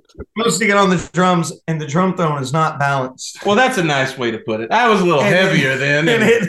to 0.58 0.66
get 0.66 0.76
on 0.76 0.90
the 0.90 1.10
drums, 1.12 1.52
and 1.68 1.80
the 1.80 1.86
drum 1.86 2.16
throne 2.16 2.42
is 2.42 2.52
not 2.52 2.78
balanced. 2.78 3.44
well, 3.44 3.54
that's 3.54 3.78
a 3.78 3.82
nice 3.84 4.16
way 4.18 4.30
to 4.30 4.38
put 4.38 4.60
it. 4.60 4.70
I 4.70 4.88
was 4.88 5.00
a 5.00 5.04
little 5.04 5.20
And- 5.20 5.34
heavier 5.34 5.76
then. 5.76 6.08
And 6.12 6.22
it, 6.22 6.48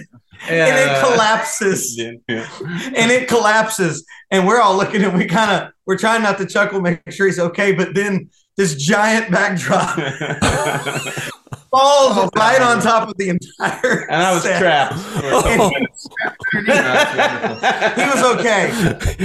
and 0.50 0.78
it 0.78 1.04
collapses. 1.04 1.98
yeah. 1.98 2.12
and 2.96 3.12
it 3.12 3.28
collapses 3.28 4.06
and 4.32 4.48
we're 4.48 4.60
all 4.60 4.76
looking 4.76 5.04
and 5.04 5.18
we 5.18 5.26
kind 5.26 5.52
of 5.52 5.72
we're 5.86 5.98
trying 5.98 6.22
not 6.22 6.38
to 6.38 6.46
chuckle 6.46 6.82
make 6.82 7.00
sure 7.10 7.28
he's 7.28 7.40
okay 7.40 7.72
but 7.72 7.94
then 7.96 8.30
this 8.58 8.76
giant 8.76 9.32
backdrop 9.32 9.98
falls 11.74 12.18
oh, 12.18 12.30
right 12.36 12.62
on 12.62 12.80
top 12.82 13.10
of 13.10 13.18
the 13.18 13.30
entire 13.30 14.06
and 14.10 14.22
I 14.22 14.34
was 14.34 14.44
set. 14.44 14.60
trapped. 14.62 14.94
And 14.94 15.24
That's 15.24 16.08
oh. 17.96 17.96
he 17.96 18.06
was 18.22 18.40
okay 18.40 18.72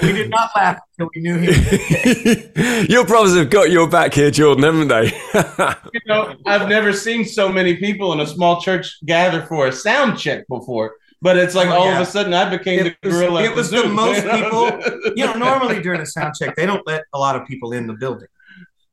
we 0.07 0.13
did 0.13 0.31
not 0.31 0.51
laugh 0.57 0.79
until 0.99 1.11
we 1.15 1.21
knew 1.23 1.37
he 1.39 2.87
your 2.93 3.05
brothers 3.07 3.37
have 3.37 3.51
got 3.51 3.71
your 3.71 3.89
back 3.89 4.15
here 4.15 4.31
jordan 4.31 4.65
haven't 4.65 4.89
they 4.89 5.07
you 5.93 6.01
know, 6.07 6.35
I've 6.47 6.69
never 6.69 6.93
seen 6.93 7.25
so 7.25 7.49
many 7.51 7.77
people 7.77 8.13
in 8.13 8.21
a 8.21 8.27
small 8.27 8.61
church 8.61 8.99
gather 9.05 9.43
for 9.43 9.67
a 9.67 9.73
sound 9.73 10.19
check 10.19 10.47
before. 10.49 10.95
But 11.21 11.37
it's 11.37 11.55
like 11.55 11.69
Oh, 11.69 11.73
all 11.73 11.87
yeah. 11.87 12.01
of 12.01 12.07
a 12.07 12.11
sudden 12.11 12.33
I 12.33 12.49
became 12.49 12.87
It 12.87 12.97
the 13.03 13.09
was- 13.09 13.19
gorilla. 13.19 13.43
it 13.43 13.51
at 13.51 13.57
was 13.57 13.71
the 13.71 13.83
zoo, 13.83 13.89
most 13.89 14.23
you 14.25 14.29
know? 14.29 14.71
people- 14.71 15.13
you 15.17 15.27
know 15.27 15.35
normally 15.35 15.83
during 15.83 16.01
a 16.01 16.07
sound 16.07 16.35
check 16.39 16.55
they 16.57 16.65
don't 16.67 16.87
let 16.87 17.05
a 17.13 17.19
lot 17.19 17.35
of 17.37 17.47
people 17.47 17.73
in 17.73 17.87
the 17.87 17.95
building 17.95 18.29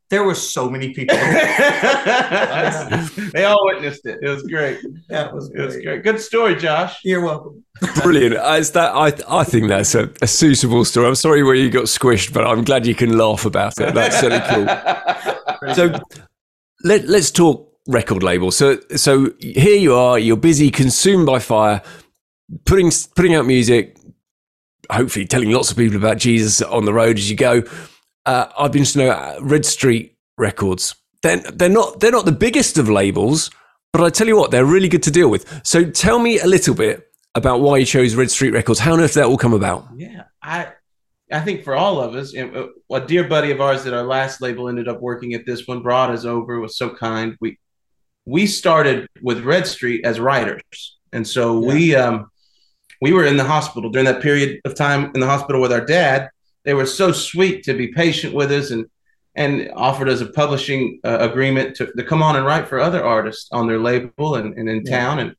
there 0.10 0.24
were 0.24 0.36
so 0.36 0.70
many 0.70 0.94
people 0.94 1.18
they 3.34 3.44
all 3.46 3.66
witnessed 3.66 4.06
it. 4.06 4.20
It 4.22 4.30
was 4.30 4.44
great. 4.44 4.80
that 5.10 5.34
was 5.34 5.50
It 5.52 5.60
was 5.60 5.74
great. 5.76 5.86
great. 5.86 6.04
Good 6.04 6.20
story, 6.22 6.56
Josh. 6.56 7.00
you're 7.04 7.22
welcome 7.22 7.64
Brilliant. 8.04 8.36
Uh, 8.38 8.44
as 8.54 8.72
that, 8.72 8.92
I, 8.94 9.12
I 9.28 9.44
think 9.44 9.68
that's 9.68 9.96
a, 9.96 10.10
a 10.22 10.28
suitable 10.28 10.86
story. 10.86 11.08
I'm 11.08 11.16
sorry 11.16 11.44
where 11.44 11.56
you 11.56 11.70
got 11.70 11.86
squished, 11.86 12.34
but 12.34 12.46
I'm 12.46 12.64
glad 12.64 12.86
you 12.86 12.96
can 12.96 13.18
laugh 13.18 13.46
about 13.46 13.74
it. 13.80 13.94
That's 13.94 14.22
really 14.22 14.40
cool. 14.50 14.66
So 15.74 15.98
let, 16.84 17.08
let's 17.08 17.32
talk 17.32 17.72
record 17.88 18.22
label. 18.22 18.52
So, 18.52 18.78
so 18.96 19.32
here 19.40 19.78
you 19.78 19.96
are, 19.96 20.20
you're 20.20 20.38
busy, 20.38 20.70
consumed 20.70 21.26
by 21.26 21.40
fire, 21.40 21.82
putting, 22.66 22.92
putting 23.16 23.36
out 23.36 23.46
music, 23.46 23.98
hopefully 24.92 25.26
telling 25.26 25.52
lots 25.52 25.72
of 25.72 25.78
people 25.78 25.98
about 25.98 26.18
Jesus 26.18 26.62
on 26.62 26.86
the 26.86 26.94
road 26.94 27.18
as 27.18 27.30
you 27.30 27.36
go. 27.36 27.64
Uh, 28.26 28.48
I've 28.58 28.72
been 28.72 28.84
to 28.84 28.98
know 28.98 29.10
uh, 29.10 29.38
Red 29.42 29.66
Street 29.66 30.18
Records. 30.38 30.96
They're, 31.22 31.38
they're 31.38 31.70
not, 31.70 32.00
they're 32.00 32.12
not 32.12 32.26
the 32.26 32.32
biggest 32.32 32.78
of 32.78 32.90
labels, 32.90 33.52
but 33.94 34.02
I 34.02 34.10
tell 34.10 34.28
you 34.28 34.38
what, 34.38 34.52
they're 34.52 34.66
really 34.66 34.90
good 34.90 35.04
to 35.04 35.12
deal 35.12 35.30
with. 35.30 35.62
So 35.66 35.90
tell 35.90 36.20
me 36.20 36.40
a 36.40 36.48
little 36.48 36.76
bit 36.76 37.08
about 37.36 37.62
why 37.62 37.78
you 37.78 37.86
chose 37.86 38.16
Red 38.16 38.32
Street 38.32 38.52
Records. 38.52 38.80
How 38.80 38.94
on 38.94 39.02
earth 39.02 39.14
did 39.14 39.22
that 39.22 39.28
all 39.28 39.38
come 39.38 39.54
about? 39.54 39.88
Yeah, 39.96 40.24
I 40.42 40.70
I 41.32 41.42
think 41.42 41.64
for 41.64 41.76
all 41.76 42.00
of 42.00 42.16
us, 42.16 42.36
uh, 42.36 42.68
a 42.92 43.02
dear 43.02 43.28
buddy 43.28 43.52
of 43.52 43.60
ours 43.60 43.86
at 43.86 43.94
our 43.94 44.04
last 44.04 44.42
label 44.42 44.70
ended 44.70 44.88
up 44.88 45.02
working 45.02 45.34
at 45.34 45.46
this 45.46 45.68
one, 45.68 45.82
brought 45.82 46.12
us 46.12 46.24
over, 46.24 46.60
was 46.60 46.78
so 46.78 46.90
kind. 46.90 47.36
We 47.42 47.60
we 48.26 48.48
started 48.48 49.08
with 49.22 49.44
Red 49.44 49.68
Street 49.68 50.06
as 50.06 50.20
writers, 50.20 50.98
and 51.12 51.28
so 51.28 51.60
we 51.60 51.96
um 51.96 52.30
we 53.02 53.12
were 53.12 53.26
in 53.26 53.38
the 53.38 53.44
hospital 53.44 53.90
during 53.90 54.06
that 54.06 54.22
period 54.22 54.62
of 54.66 54.76
time 54.76 55.12
in 55.14 55.20
the 55.20 55.28
hospital 55.28 55.62
with 55.62 55.74
our 55.74 55.86
dad. 55.86 56.30
They 56.66 56.74
were 56.74 56.86
so 56.86 57.12
sweet 57.12 57.64
to 57.66 57.74
be 57.74 57.88
patient 57.90 58.34
with 58.34 58.52
us 58.52 58.72
and 58.72 58.86
and 59.38 59.70
offered 59.76 60.08
us 60.08 60.22
a 60.22 60.28
publishing 60.28 61.00
uh, 61.04 61.18
agreement 61.20 61.76
to, 61.76 61.88
to 61.98 62.04
come 62.04 62.24
on 62.24 62.38
and 62.38 62.46
write 62.46 62.70
for 62.70 62.80
other 62.80 63.04
artists 63.04 63.50
on 63.52 63.68
their 63.68 63.80
label 63.80 64.36
and, 64.36 64.58
and 64.58 64.70
in 64.70 64.82
Yeah. 64.86 64.98
town 64.98 65.20
and 65.20 65.36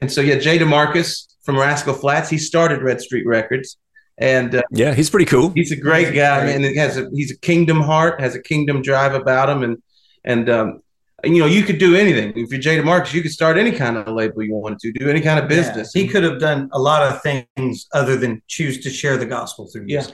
and 0.00 0.12
so 0.12 0.20
yeah, 0.20 0.36
Jay 0.36 0.58
DeMarcus 0.58 1.26
from 1.42 1.56
Rascal 1.58 1.94
Flatts, 1.94 2.28
he 2.28 2.38
started 2.38 2.82
Red 2.82 3.00
Street 3.00 3.26
Records, 3.26 3.78
and 4.18 4.56
uh, 4.56 4.62
Yeah, 4.70 4.92
he's 4.94 5.08
pretty 5.10 5.24
cool. 5.26 5.50
he's 5.54 5.72
a 5.72 5.76
great 5.76 6.14
guy. 6.14 6.46
And 6.46 6.64
he 6.64 6.76
has 6.76 6.96
a 6.98 7.08
he's 7.14 7.30
a 7.30 7.38
kingdom 7.38 7.80
heart, 7.80 8.20
has 8.20 8.34
a 8.34 8.42
kingdom 8.42 8.82
drive 8.82 9.14
about 9.14 9.48
him, 9.48 9.62
and 9.62 9.76
and 10.24 10.50
um, 10.50 10.80
you 11.24 11.38
know 11.40 11.46
you 11.46 11.62
could 11.62 11.78
do 11.78 11.94
anything 11.96 12.32
if 12.36 12.50
you're 12.50 12.60
Jay 12.60 12.76
DeMarcus, 12.78 13.14
you 13.14 13.22
could 13.22 13.32
start 13.32 13.56
any 13.56 13.72
kind 13.72 13.96
of 13.96 14.06
label 14.14 14.42
you 14.42 14.54
wanted 14.54 14.78
to, 14.80 14.92
do 14.92 15.08
any 15.08 15.20
kind 15.20 15.38
of 15.40 15.48
business. 15.48 15.92
Yeah, 15.94 16.02
he 16.02 16.08
could 16.08 16.24
have 16.24 16.38
done 16.40 16.68
a 16.72 16.78
lot 16.78 17.02
of 17.10 17.22
things 17.22 17.86
other 17.92 18.16
than 18.16 18.42
choose 18.48 18.82
to 18.84 18.90
share 18.90 19.16
the 19.16 19.26
gospel 19.26 19.66
through 19.72 19.86
Yeah. 19.88 20.06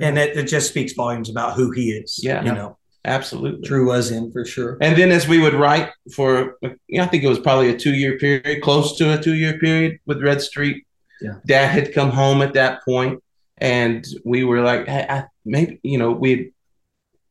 And 0.00 0.18
it, 0.18 0.36
it 0.36 0.44
just 0.44 0.68
speaks 0.68 0.92
volumes 0.94 1.28
about 1.28 1.54
who 1.54 1.70
he 1.70 1.90
is. 1.90 2.20
Yeah. 2.22 2.42
You 2.44 2.52
know, 2.52 2.78
absolutely. 3.04 3.66
drew 3.66 3.86
was 3.86 4.10
in 4.10 4.32
for 4.32 4.44
sure. 4.44 4.78
And 4.80 4.96
then 4.96 5.10
as 5.12 5.28
we 5.28 5.38
would 5.38 5.54
write 5.54 5.90
for, 6.14 6.56
you 6.62 6.98
know, 6.98 7.04
I 7.04 7.06
think 7.06 7.24
it 7.24 7.28
was 7.28 7.38
probably 7.38 7.70
a 7.70 7.78
two 7.78 7.94
year 7.94 8.18
period, 8.18 8.62
close 8.62 8.96
to 8.98 9.18
a 9.18 9.22
two 9.22 9.34
year 9.34 9.58
period 9.58 9.98
with 10.06 10.22
Red 10.22 10.40
Street. 10.40 10.86
Yeah. 11.20 11.34
Dad 11.46 11.68
had 11.68 11.94
come 11.94 12.10
home 12.10 12.42
at 12.42 12.54
that 12.54 12.84
point, 12.84 13.22
and 13.58 14.04
we 14.24 14.42
were 14.44 14.60
like, 14.60 14.88
hey, 14.88 15.06
I, 15.08 15.24
maybe 15.44 15.78
you 15.82 15.98
know, 15.98 16.10
we. 16.10 16.52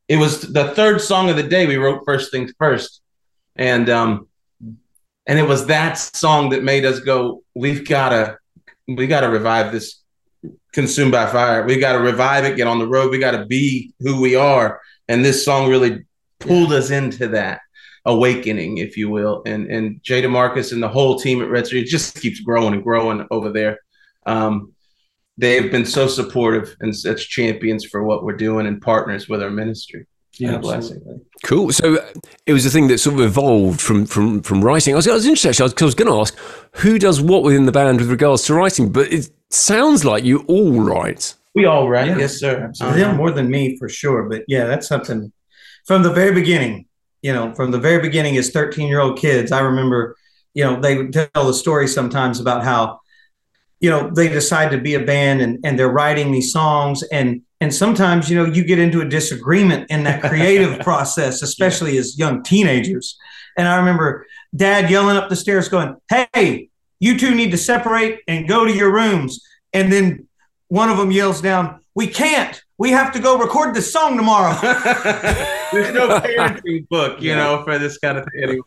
It 0.08 0.18
was 0.18 0.42
the 0.42 0.70
third 0.70 1.02
song 1.02 1.30
of 1.30 1.38
the 1.38 1.44
day. 1.44 1.66
We 1.66 1.78
wrote 1.78 2.04
first 2.06 2.32
things 2.32 2.54
first, 2.58 3.02
and 3.56 3.90
um, 3.90 4.28
and 5.28 5.40
it 5.40 5.48
was 5.48 5.68
that 5.68 5.94
song 5.94 6.50
that 6.50 6.64
made 6.64 6.86
us 6.86 7.00
go, 7.00 7.44
we've 7.54 7.88
gotta, 7.88 8.38
we 8.88 9.08
gotta 9.08 9.30
revive 9.30 9.72
this. 9.72 10.01
Consumed 10.74 11.12
by 11.12 11.26
fire. 11.28 11.66
We 11.66 11.78
got 11.78 11.94
to 11.94 12.00
revive 12.00 12.46
it. 12.46 12.56
Get 12.56 12.68
on 12.68 12.80
the 12.80 12.88
road. 12.88 13.12
We 13.12 13.20
got 13.20 13.32
to 13.32 13.46
be 13.46 13.94
who 14.00 14.22
we 14.22 14.36
are. 14.36 14.80
And 15.08 15.24
this 15.24 15.44
song 15.44 15.70
really 15.70 16.06
pulled 16.40 16.72
us 16.74 16.90
into 16.92 17.28
that. 17.30 17.62
awakening, 18.06 18.78
if 18.80 18.98
you 18.98 19.10
will. 19.10 19.44
And 19.46 19.70
and 19.70 20.02
Jada 20.02 20.30
Marcus 20.30 20.72
and 20.72 20.82
the 20.82 20.88
whole 20.88 21.20
team 21.20 21.42
at 21.42 21.50
Red 21.50 21.68
Street 21.68 21.88
just 21.88 22.20
keeps 22.20 22.40
growing 22.40 22.74
and 22.74 22.84
growing 22.84 23.28
over 23.30 23.52
there. 23.52 23.80
Um, 24.26 24.74
they've 25.38 25.72
been 25.72 25.86
so 25.86 26.08
supportive 26.08 26.76
and 26.80 26.96
such 26.96 27.30
champions 27.30 27.86
for 27.86 28.04
what 28.04 28.24
we're 28.24 28.38
doing 28.38 28.68
and 28.68 28.82
partners 28.82 29.28
with 29.30 29.42
our 29.44 29.50
ministry. 29.52 30.06
Yeah, 30.38 30.54
What 30.54 30.62
blessing. 30.62 31.22
Cool. 31.44 31.72
So 31.74 31.98
uh, 31.98 32.12
it 32.46 32.54
was 32.54 32.66
a 32.66 32.70
thing 32.70 32.88
that 32.88 33.00
sort 33.00 33.16
of 33.16 33.22
evolved 33.22 33.82
from 33.82 34.06
from 34.06 34.42
from 34.42 34.64
writing. 34.64 34.94
I 34.94 34.98
was, 34.98 35.08
I 35.08 35.14
was 35.14 35.26
interested 35.26 35.50
actually, 35.50 35.70
because 35.70 35.84
I 35.84 35.86
was 35.86 35.96
going 35.96 36.12
to 36.12 36.20
ask 36.22 36.38
who 36.78 36.98
does 36.98 37.22
what 37.22 37.44
within 37.44 37.66
the 37.66 37.72
band 37.72 38.00
with 38.00 38.10
regards 38.10 38.44
to 38.46 38.54
writing, 38.54 38.92
but 38.92 39.12
it 39.12 39.30
sounds 39.54 40.06
like 40.06 40.24
you 40.24 40.46
all 40.48 40.80
write. 40.82 41.36
We 41.54 41.66
all 41.66 41.90
right, 41.90 42.08
Yeah, 42.08 42.18
yes, 42.18 42.40
sir. 42.40 42.64
Absolutely. 42.64 43.02
Uh-huh. 43.02 43.10
Them 43.10 43.18
more 43.18 43.32
than 43.32 43.50
me 43.50 43.78
for 43.78 43.90
sure. 43.90 44.30
But 44.30 44.44
yeah, 44.48 44.66
that's 44.66 44.88
something 44.88 45.32
from 45.86 46.04
the 46.04 46.12
very 46.12 46.34
beginning. 46.34 46.86
You 47.22 47.34
know, 47.34 47.54
from 47.54 47.70
the 47.72 47.80
very 47.80 48.02
beginning 48.02 48.38
as 48.38 48.50
13 48.50 48.88
year 48.88 49.00
old 49.00 49.20
kids, 49.20 49.52
I 49.52 49.60
remember, 49.60 50.16
you 50.54 50.64
know, 50.64 50.80
they 50.80 50.98
would 50.98 51.14
tell 51.14 51.46
the 51.46 51.54
story 51.54 51.88
sometimes 51.88 52.40
about 52.40 52.64
how, 52.64 53.00
you 53.80 53.90
know, 53.90 54.10
they 54.10 54.28
decide 54.28 54.72
to 54.72 54.80
be 54.80 54.96
a 54.96 55.00
band 55.00 55.42
and, 55.42 55.60
and 55.64 55.78
they're 55.78 55.92
writing 55.92 56.32
these 56.32 56.52
songs 56.52 57.04
and 57.04 57.42
and 57.60 57.72
sometimes, 57.72 58.28
you 58.28 58.36
know, 58.36 58.46
you 58.46 58.64
get 58.64 58.80
into 58.80 59.02
a 59.02 59.06
disagreement 59.08 59.92
in 59.92 60.04
that 60.06 60.24
creative 60.24 60.80
process, 60.84 61.44
especially 61.44 61.96
as 62.00 62.18
young 62.18 62.42
teenagers. 62.42 63.20
And 63.56 63.68
I 63.68 63.78
remember 63.78 64.26
dad 64.56 64.90
yelling 64.90 65.16
up 65.16 65.30
the 65.30 65.36
stairs 65.36 65.70
going, 65.70 65.96
Hey, 66.10 66.71
you 67.02 67.18
two 67.18 67.36
need 67.36 67.52
to 67.52 67.58
separate 67.58 68.22
and 68.28 68.48
go 68.48 68.64
to 68.64 68.72
your 68.72 68.94
rooms. 68.94 69.44
And 69.74 69.92
then 69.92 70.28
one 70.70 70.90
of 70.90 70.98
them 70.98 71.12
yells 71.12 71.42
down, 71.42 71.82
We 71.96 72.08
can't. 72.08 72.62
We 72.78 72.92
have 72.92 73.12
to 73.14 73.20
go 73.20 73.38
record 73.38 73.76
this 73.76 73.92
song 73.92 74.16
tomorrow. 74.16 74.54
There's 75.74 75.94
no 75.94 76.20
parenting 76.20 76.88
book, 76.88 77.22
you 77.22 77.36
know, 77.36 77.64
for 77.64 77.78
this 77.78 77.98
kind 77.98 78.18
of 78.20 78.28
thing. 78.32 78.62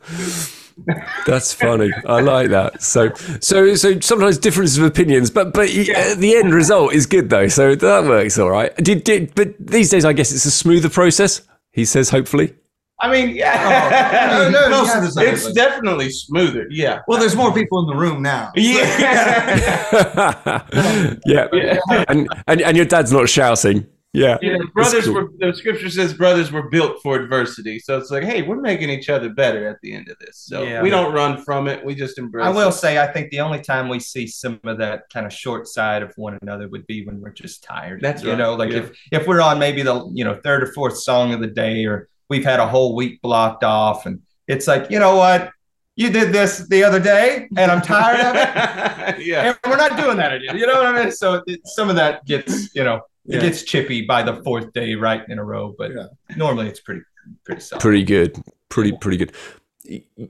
That's 1.27 1.55
funny. 1.55 1.92
I 2.07 2.20
like 2.20 2.51
that. 2.51 2.83
So 2.83 3.12
so 3.40 3.77
so 3.77 4.01
sometimes 4.01 4.38
differences 4.38 4.79
of 4.79 4.85
opinions, 4.85 5.31
but 5.31 5.55
but 5.55 5.68
uh, 5.70 6.14
the 6.16 6.35
end 6.37 6.53
result 6.53 6.92
is 6.92 7.07
good 7.07 7.31
though. 7.31 7.47
So 7.47 7.77
that 7.77 8.05
works 8.05 8.38
all 8.38 8.51
right. 8.51 8.75
Did, 8.77 9.05
did 9.05 9.35
but 9.37 9.55
these 9.59 9.90
days 9.90 10.05
I 10.05 10.12
guess 10.12 10.33
it's 10.33 10.44
a 10.44 10.51
smoother 10.51 10.90
process. 10.90 11.42
He 11.70 11.85
says 11.85 12.11
hopefully. 12.11 12.55
I 13.00 13.11
mean, 13.11 13.35
yeah, 13.35 14.30
Oh, 14.33 14.48
no, 14.50 14.68
no, 14.68 15.04
it's, 15.04 15.16
yeah, 15.16 15.30
it's 15.30 15.52
definitely 15.52 16.11
smoother. 16.11 16.66
Yeah, 16.70 17.00
well, 17.09 17.18
there's 17.18 17.37
more 17.37 17.52
people 17.52 17.80
in 17.80 17.87
the 17.87 17.96
room 17.96 18.22
now. 18.22 18.52
yeah. 18.54 20.64
yeah. 21.26 21.48
Yeah. 21.52 21.78
And, 22.09 22.28
and 22.46 22.62
and 22.62 22.76
your 22.76 22.87
dad's 22.87 23.12
not 23.12 23.28
shouting. 23.28 23.87
Yeah. 24.14 24.38
Yeah, 24.40 24.59
brothers 24.72 25.07
cool. 25.07 25.14
were 25.14 25.28
the 25.40 25.52
scripture 25.52 25.90
says 25.90 26.14
brothers 26.14 26.52
were 26.52 26.70
built 26.70 27.02
for 27.02 27.16
adversity. 27.16 27.80
So 27.80 27.98
it's 27.98 28.12
like, 28.12 28.22
hey, 28.22 28.42
we're 28.42 28.61
making 28.61 28.88
each 28.88 29.11
other 29.11 29.28
better 29.28 29.68
at 29.68 29.78
the 29.83 29.92
end 29.92 30.09
of 30.09 30.16
this. 30.20 30.38
So 30.38 30.62
Yeah. 30.62 30.83
we 30.83 30.88
don't 30.88 31.12
run 31.12 31.42
from 31.42 31.66
it. 31.66 31.85
We 31.85 31.96
just 31.96 32.16
embrace 32.16 32.46
I 32.46 32.50
will 32.50 32.68
it. 32.68 32.72
say, 32.74 33.00
I 33.00 33.09
think 33.09 33.33
the 33.33 33.40
only 33.40 33.61
time 33.61 33.88
we 33.88 33.98
see 33.98 34.28
some 34.28 34.61
of 34.62 34.78
that 34.78 35.11
kind 35.12 35.26
of 35.26 35.33
short 35.33 35.66
side 35.66 36.04
of 36.04 36.12
one 36.14 36.38
another 36.42 36.68
would 36.68 36.87
be 36.87 37.04
when 37.04 37.20
we're 37.20 37.33
just 37.33 37.64
tired. 37.64 38.02
That's 38.02 38.22
you 38.22 38.30
right, 38.30 38.38
know, 38.38 38.54
like 38.54 38.70
yeah. 38.70 38.78
if 38.78 38.92
if 39.11 39.26
we're 39.26 39.40
on 39.40 39.59
maybe 39.59 39.83
the 39.83 40.09
you 40.14 40.24
know 40.24 40.38
third 40.44 40.62
or 40.62 40.72
fourth 40.72 40.96
song 40.96 41.35
of 41.35 41.40
the 41.40 41.48
day, 41.48 41.85
or 41.85 42.09
we've 42.28 42.44
had 42.44 42.60
a 42.60 42.66
whole 42.66 42.94
week 42.94 43.20
blocked 43.22 43.64
off, 43.64 44.06
and 44.06 44.20
it's 44.48 44.66
like, 44.66 44.90
you 44.90 44.98
know 44.98 45.16
what, 45.16 45.50
you 45.96 46.10
did 46.10 46.32
this 46.32 46.66
the 46.68 46.82
other 46.84 47.00
day, 47.00 47.48
and 47.56 47.70
I'm 47.70 47.80
tired 47.82 48.20
of 48.20 48.34
it, 48.37 49.22
yeah. 49.26 49.48
and 49.50 49.58
we're 49.70 49.76
not 49.76 49.96
doing 49.96 50.16
that 50.16 50.32
again. 50.32 50.56
You 50.58 50.66
know 50.66 50.74
what 50.74 50.87
I 50.87 51.02
mean? 51.04 51.12
So 51.12 51.42
it, 51.46 51.60
some 51.66 51.88
of 51.90 51.96
that 51.96 52.24
gets 52.26 52.74
you 52.74 52.84
know 52.84 52.96
it 53.26 53.37
Yeah. 53.37 53.40
gets 53.40 53.62
chippy 53.62 54.02
by 54.04 54.22
the 54.22 54.42
fourth 54.42 54.72
day 54.72 54.94
right 54.96 55.22
in 55.28 55.38
a 55.38 55.44
row, 55.44 55.74
but 55.78 55.92
Yeah. 55.92 56.06
normally 56.37 56.68
it's 56.68 56.80
pretty 56.80 57.02
pretty 57.44 57.60
solid. 57.62 57.80
Pretty 57.80 58.02
good. 58.04 58.37
Pretty 58.68 58.92
pretty 58.92 59.16
good. 59.18 59.32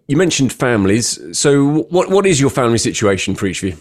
You 0.08 0.16
mentioned 0.16 0.52
families. 0.52 1.18
So 1.38 1.82
what 1.90 2.10
what 2.10 2.26
is 2.26 2.40
your 2.40 2.50
family 2.50 2.78
situation 2.78 3.34
for 3.34 3.46
each 3.46 3.62
of 3.62 3.70
you? 3.70 3.76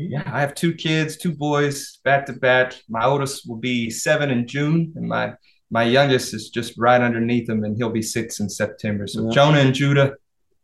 Yeah, 0.00 0.22
I 0.26 0.40
have 0.40 0.54
two 0.54 0.72
kids, 0.74 1.16
two 1.16 1.32
boys, 1.34 1.98
back 2.04 2.24
to 2.26 2.32
back. 2.32 2.74
My 2.88 3.04
oldest 3.04 3.48
will 3.48 3.56
be 3.56 3.90
seven 3.90 4.30
in 4.30 4.46
June, 4.46 4.92
and 4.96 5.08
my 5.08 5.34
my 5.70 5.82
youngest 5.84 6.32
is 6.34 6.48
just 6.50 6.74
right 6.78 7.00
underneath 7.00 7.48
him, 7.48 7.64
and 7.64 7.76
he'll 7.76 7.90
be 7.90 8.02
six 8.02 8.40
in 8.40 8.48
September. 8.48 9.06
So 9.06 9.24
Yeah. 9.26 9.30
Jonah 9.32 9.58
and 9.60 9.74
Judah, 9.74 10.14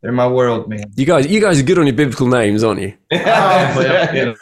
they're 0.03 0.12
my 0.12 0.29
world, 0.29 0.69
man. 0.69 0.85
You 0.97 1.07
guys 1.07 1.27
you 1.27 1.40
guys 1.40 1.59
are 1.61 1.62
good 1.62 1.79
on 1.79 1.87
your 1.87 1.97
biblical 1.97 2.27
names, 2.27 2.62
aren't 2.62 2.81
you? 2.83 2.95
yeah. 3.11 4.35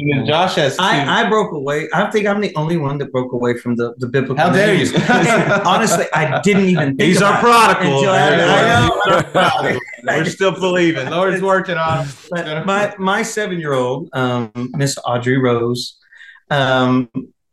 And 0.00 0.12
then 0.12 0.26
Josh 0.26 0.54
has 0.54 0.76
two. 0.76 0.82
I, 0.82 1.24
I 1.24 1.28
broke 1.28 1.52
away. 1.52 1.88
I 1.92 2.08
think 2.10 2.26
I'm 2.28 2.40
the 2.40 2.54
only 2.54 2.76
one 2.76 2.98
that 2.98 3.10
broke 3.10 3.32
away 3.32 3.56
from 3.58 3.74
the, 3.74 3.94
the 3.98 4.06
biblical. 4.06 4.36
How 4.36 4.52
dare 4.52 4.76
names. 4.76 4.92
you? 4.92 4.98
Honestly, 5.64 6.04
I 6.14 6.40
didn't 6.42 6.66
even 6.66 6.96
think 6.96 7.02
He's 7.02 7.20
our 7.20 7.32
about 7.40 7.70
it 7.70 7.74
prodigal. 7.74 7.98
until 7.98 8.12
after- 8.14 8.44
I 8.44 8.80
know. 8.80 9.00
He's 9.04 9.12
our 9.12 9.50
prodigal. 9.50 9.80
We're 10.04 10.24
still 10.26 10.52
believing. 10.52 11.10
Lord's 11.10 11.42
working 11.42 11.76
on 11.76 12.06
him. 12.06 12.66
My 12.66 12.94
my 12.98 13.22
seven 13.22 13.58
year 13.58 13.72
old, 13.72 14.08
um, 14.12 14.52
Miss 14.76 14.96
Audrey 15.04 15.38
Rose, 15.38 15.96
um, 16.50 17.08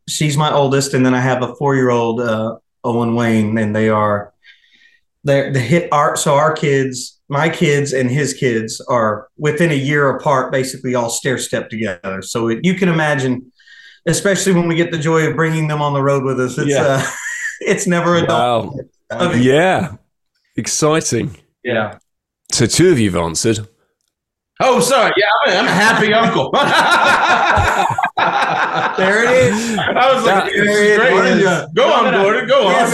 she's 0.08 0.38
my 0.38 0.52
oldest, 0.52 0.94
and 0.94 1.06
then 1.06 1.14
I 1.14 1.20
have 1.20 1.42
a 1.42 1.56
four 1.56 1.76
year 1.76 1.90
old 1.90 2.22
uh, 2.22 2.58
Owen 2.84 3.16
Wayne, 3.16 3.58
and 3.58 3.76
they 3.76 3.90
are 3.90 4.34
they're 5.24 5.52
the 5.52 5.60
hit 5.60 5.90
art. 5.92 6.20
So 6.20 6.36
our 6.36 6.54
kids, 6.54 7.20
my 7.30 7.50
kids, 7.50 7.94
and 7.94 8.10
his 8.10 8.34
kids 8.34 8.80
are 8.90 9.28
within 9.38 9.72
a 9.72 9.76
year 9.76 10.10
apart, 10.16 10.52
basically 10.52 10.96
all 10.96 11.10
stair 11.10 11.38
step 11.38 11.70
together. 11.70 12.22
So 12.22 12.50
it, 12.50 12.60
you 12.64 12.76
can 12.76 12.90
imagine, 12.90 13.52
especially 14.06 14.54
when 14.54 14.68
we 14.68 14.76
get 14.76 14.92
the 14.92 15.00
joy 15.00 15.28
of 15.28 15.36
bringing 15.36 15.68
them 15.68 15.82
on 15.82 15.94
the 15.94 16.02
road 16.02 16.24
with 16.24 16.40
us. 16.40 16.58
It's 16.58 16.70
Yeah. 16.70 16.84
uh, 16.84 17.06
it's 17.62 17.88
never 17.88 18.18
a. 18.18 18.26
Wow. 18.26 18.76
Okay. 19.12 19.40
Yeah. 19.42 19.96
Exciting. 20.56 21.36
Yeah. 21.64 21.98
So 22.52 22.66
two 22.66 22.92
of 22.92 23.00
you've 23.00 23.16
answered. 23.16 23.68
Oh, 24.62 24.80
sorry. 24.80 25.12
Yeah, 25.18 25.26
I'm, 25.46 25.58
I'm 25.60 25.66
a 25.66 25.72
happy 25.72 26.14
uncle. 26.14 26.52
There 28.98 29.24
it 29.26 29.54
is. 29.54 29.78
I 29.78 30.14
was 30.14 30.26
like, 30.26 30.46
There 30.54 30.64
is 30.64 30.92
it 30.92 31.12
great. 31.12 31.38
is. 31.42 31.68
Go 31.74 31.92
on, 31.92 32.14
Gordon. 32.14 32.48
Go 32.48 32.68
on. 32.68 32.72
Yes, 32.72 32.94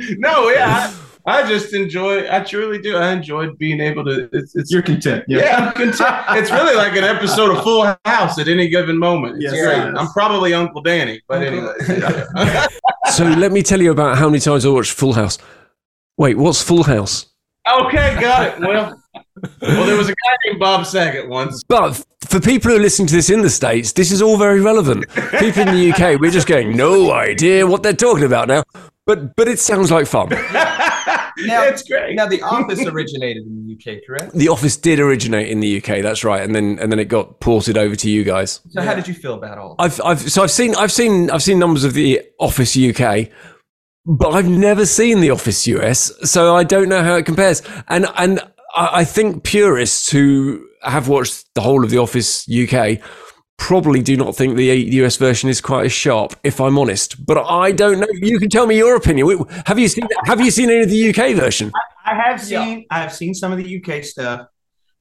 no, 0.18 0.48
yeah. 0.50 0.92
I, 1.26 1.42
I 1.42 1.48
just 1.48 1.72
enjoy. 1.74 2.28
I 2.30 2.40
truly 2.40 2.78
do. 2.80 2.96
I 2.96 3.12
enjoyed 3.12 3.56
being 3.58 3.80
able 3.80 4.04
to. 4.04 4.28
It's, 4.32 4.56
it's 4.56 4.72
You're 4.72 4.82
content. 4.82 5.24
yeah. 5.28 5.56
I'm 5.68 5.72
content. 5.74 6.24
It's 6.30 6.50
really 6.50 6.74
like 6.74 6.96
an 6.96 7.04
episode 7.04 7.56
of 7.56 7.62
Full 7.62 7.94
House 8.04 8.38
at 8.40 8.48
any 8.48 8.68
given 8.68 8.98
moment. 8.98 9.36
It's 9.42 9.52
Yes, 9.54 9.64
great. 9.64 9.94
I'm 9.96 10.08
probably 10.08 10.54
Uncle 10.54 10.82
Danny, 10.82 11.20
but 11.28 11.42
anyway. 11.42 11.72
So 13.12 13.24
let 13.24 13.52
me 13.52 13.62
tell 13.62 13.80
you 13.80 13.90
about 13.90 14.18
how 14.18 14.28
many 14.28 14.38
times 14.38 14.66
I 14.66 14.68
watched 14.68 14.92
Full 14.92 15.14
House. 15.14 15.38
Wait, 16.18 16.36
what's 16.36 16.60
Full 16.62 16.82
House? 16.82 17.26
okay, 17.66 18.18
got 18.20 18.48
it. 18.48 18.60
Well, 18.60 19.02
well, 19.62 19.86
there 19.86 19.96
was 19.96 20.08
a 20.08 20.12
guy 20.12 20.36
named 20.46 20.60
Bob 20.60 20.86
Saget 20.86 21.28
once. 21.28 21.62
But 21.68 22.04
for 22.26 22.40
people 22.40 22.70
who 22.70 22.76
are 22.76 22.80
listening 22.80 23.08
to 23.08 23.14
this 23.14 23.30
in 23.30 23.42
the 23.42 23.50
States, 23.50 23.92
this 23.92 24.12
is 24.12 24.22
all 24.22 24.36
very 24.36 24.60
relevant. 24.60 25.08
People 25.38 25.62
in 25.62 25.74
the 25.74 25.92
UK, 25.92 26.20
we're 26.20 26.30
just 26.30 26.46
going, 26.46 26.76
no 26.76 27.12
idea 27.12 27.66
what 27.66 27.82
they're 27.82 27.92
talking 27.92 28.24
about 28.24 28.48
now. 28.48 28.62
But 29.06 29.36
but 29.36 29.48
it 29.48 29.58
sounds 29.58 29.90
like 29.90 30.06
fun. 30.06 30.28
Now- 31.46 31.62
it's 31.64 31.82
great. 31.82 32.14
Now 32.16 32.26
the 32.26 32.42
office 32.42 32.84
originated 32.84 33.44
in 33.46 33.66
the 33.66 33.74
UK, 33.74 34.00
correct? 34.06 34.32
The 34.34 34.48
Office 34.48 34.76
did 34.76 34.98
originate 35.00 35.48
in 35.48 35.60
the 35.60 35.78
UK, 35.78 36.02
that's 36.02 36.24
right, 36.24 36.42
and 36.42 36.54
then 36.54 36.78
and 36.80 36.90
then 36.90 36.98
it 36.98 37.06
got 37.06 37.40
ported 37.40 37.78
over 37.78 37.94
to 37.96 38.10
you 38.10 38.24
guys. 38.24 38.60
So 38.70 38.82
how 38.82 38.94
did 38.94 39.06
you 39.08 39.14
feel 39.14 39.34
about 39.34 39.58
all? 39.58 39.76
I've 39.78 40.00
I've 40.04 40.20
so 40.20 40.42
I've 40.42 40.50
seen 40.50 40.74
I've 40.74 40.92
seen 40.92 41.30
I've 41.30 41.42
seen 41.42 41.58
numbers 41.58 41.84
of 41.84 41.94
the 41.94 42.22
Office 42.40 42.76
UK, 42.76 43.28
but 44.04 44.30
I've 44.30 44.48
never 44.48 44.84
seen 44.84 45.20
the 45.20 45.30
Office 45.30 45.66
US, 45.68 46.12
so 46.28 46.56
I 46.56 46.64
don't 46.64 46.88
know 46.88 47.02
how 47.02 47.14
it 47.14 47.24
compares. 47.24 47.62
And 47.88 48.06
and 48.16 48.40
I, 48.78 49.00
I 49.00 49.04
think 49.04 49.44
purists 49.44 50.10
who 50.10 50.66
have 50.82 51.08
watched 51.08 51.46
the 51.54 51.60
whole 51.60 51.84
of 51.84 51.90
the 51.90 51.98
Office 51.98 52.46
UK 52.48 52.98
probably 53.56 54.00
do 54.02 54.16
not 54.16 54.36
think 54.36 54.56
the 54.56 54.66
US 55.02 55.16
version 55.16 55.48
is 55.50 55.60
quite 55.60 55.86
as 55.86 55.92
sharp, 55.92 56.34
if 56.44 56.60
I'm 56.60 56.78
honest. 56.78 57.24
But 57.26 57.38
I 57.38 57.72
don't 57.72 57.98
know. 58.00 58.06
You 58.12 58.38
can 58.38 58.48
tell 58.48 58.66
me 58.66 58.76
your 58.76 58.94
opinion. 58.96 59.44
Have 59.66 59.78
you 59.78 59.88
seen 59.88 60.06
Have 60.26 60.40
you 60.40 60.50
seen 60.50 60.70
any 60.70 60.82
of 60.82 60.88
the 60.90 61.08
UK 61.10 61.34
version? 61.34 61.72
I 62.06 62.14
have 62.14 62.40
seen 62.40 62.86
I 62.90 63.00
have 63.00 63.12
seen 63.12 63.34
some 63.34 63.50
of 63.52 63.58
the 63.58 63.68
UK 63.82 64.04
stuff. 64.04 64.46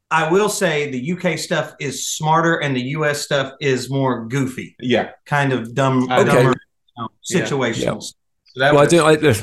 I 0.10 0.32
will 0.32 0.50
say 0.50 0.90
the 0.90 1.12
UK 1.14 1.38
stuff 1.38 1.76
is 1.80 2.08
smarter 2.08 2.56
and 2.64 2.76
the 2.76 2.82
US 2.98 3.22
stuff 3.22 3.54
is 3.62 3.90
more 3.90 4.26
goofy, 4.28 4.76
Yeah. 4.80 5.12
kind 5.26 5.52
of 5.54 5.76
dumb, 5.76 6.04
Okay. 6.12 6.24
dumber 6.24 6.54
you 6.56 6.98
know, 6.98 7.10
Yeah. 7.30 7.42
situational. 7.46 8.02
So 8.02 8.14
that 8.14 8.27
Well, 8.58 8.80
I 8.80 8.86
don't. 8.86 9.24
I, 9.24 9.34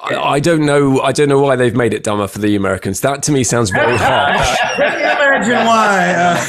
I, 0.00 0.16
I 0.34 0.40
don't 0.40 0.64
know. 0.66 1.00
I 1.00 1.12
don't 1.12 1.28
know 1.28 1.40
why 1.40 1.56
they've 1.56 1.74
made 1.74 1.94
it 1.94 2.04
dumber 2.04 2.26
for 2.26 2.38
the 2.38 2.54
Americans. 2.54 3.00
That 3.00 3.22
to 3.24 3.32
me 3.32 3.44
sounds 3.44 3.70
very 3.70 3.96
harsh. 4.00 4.58
Can 4.76 4.98
you 5.00 5.06
imagine 5.06 5.66
why? 5.66 6.14
Uh, 6.14 6.44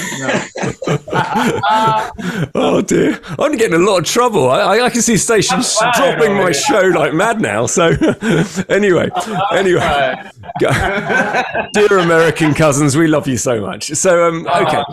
oh 2.56 2.82
dear, 2.82 3.20
I'm 3.40 3.56
getting 3.56 3.76
a 3.76 3.84
lot 3.84 4.00
of 4.00 4.06
trouble. 4.06 4.50
I, 4.50 4.60
I, 4.60 4.86
I 4.86 4.90
can 4.90 5.02
see 5.02 5.18
stations 5.18 5.78
I'm 5.82 5.92
dropping 5.94 6.34
my 6.34 6.42
already. 6.42 6.58
show 6.58 6.82
like 6.82 7.14
mad 7.14 7.40
now. 7.42 7.66
So 7.68 7.88
anyway, 8.70 9.10
anyway, 9.52 10.16
dear 10.60 11.98
American 12.00 12.54
cousins, 12.54 12.98
we 12.98 13.08
love 13.08 13.28
you 13.28 13.38
so 13.38 13.62
much. 13.62 13.88
So 13.92 14.28
um, 14.28 14.48
okay, 14.48 14.84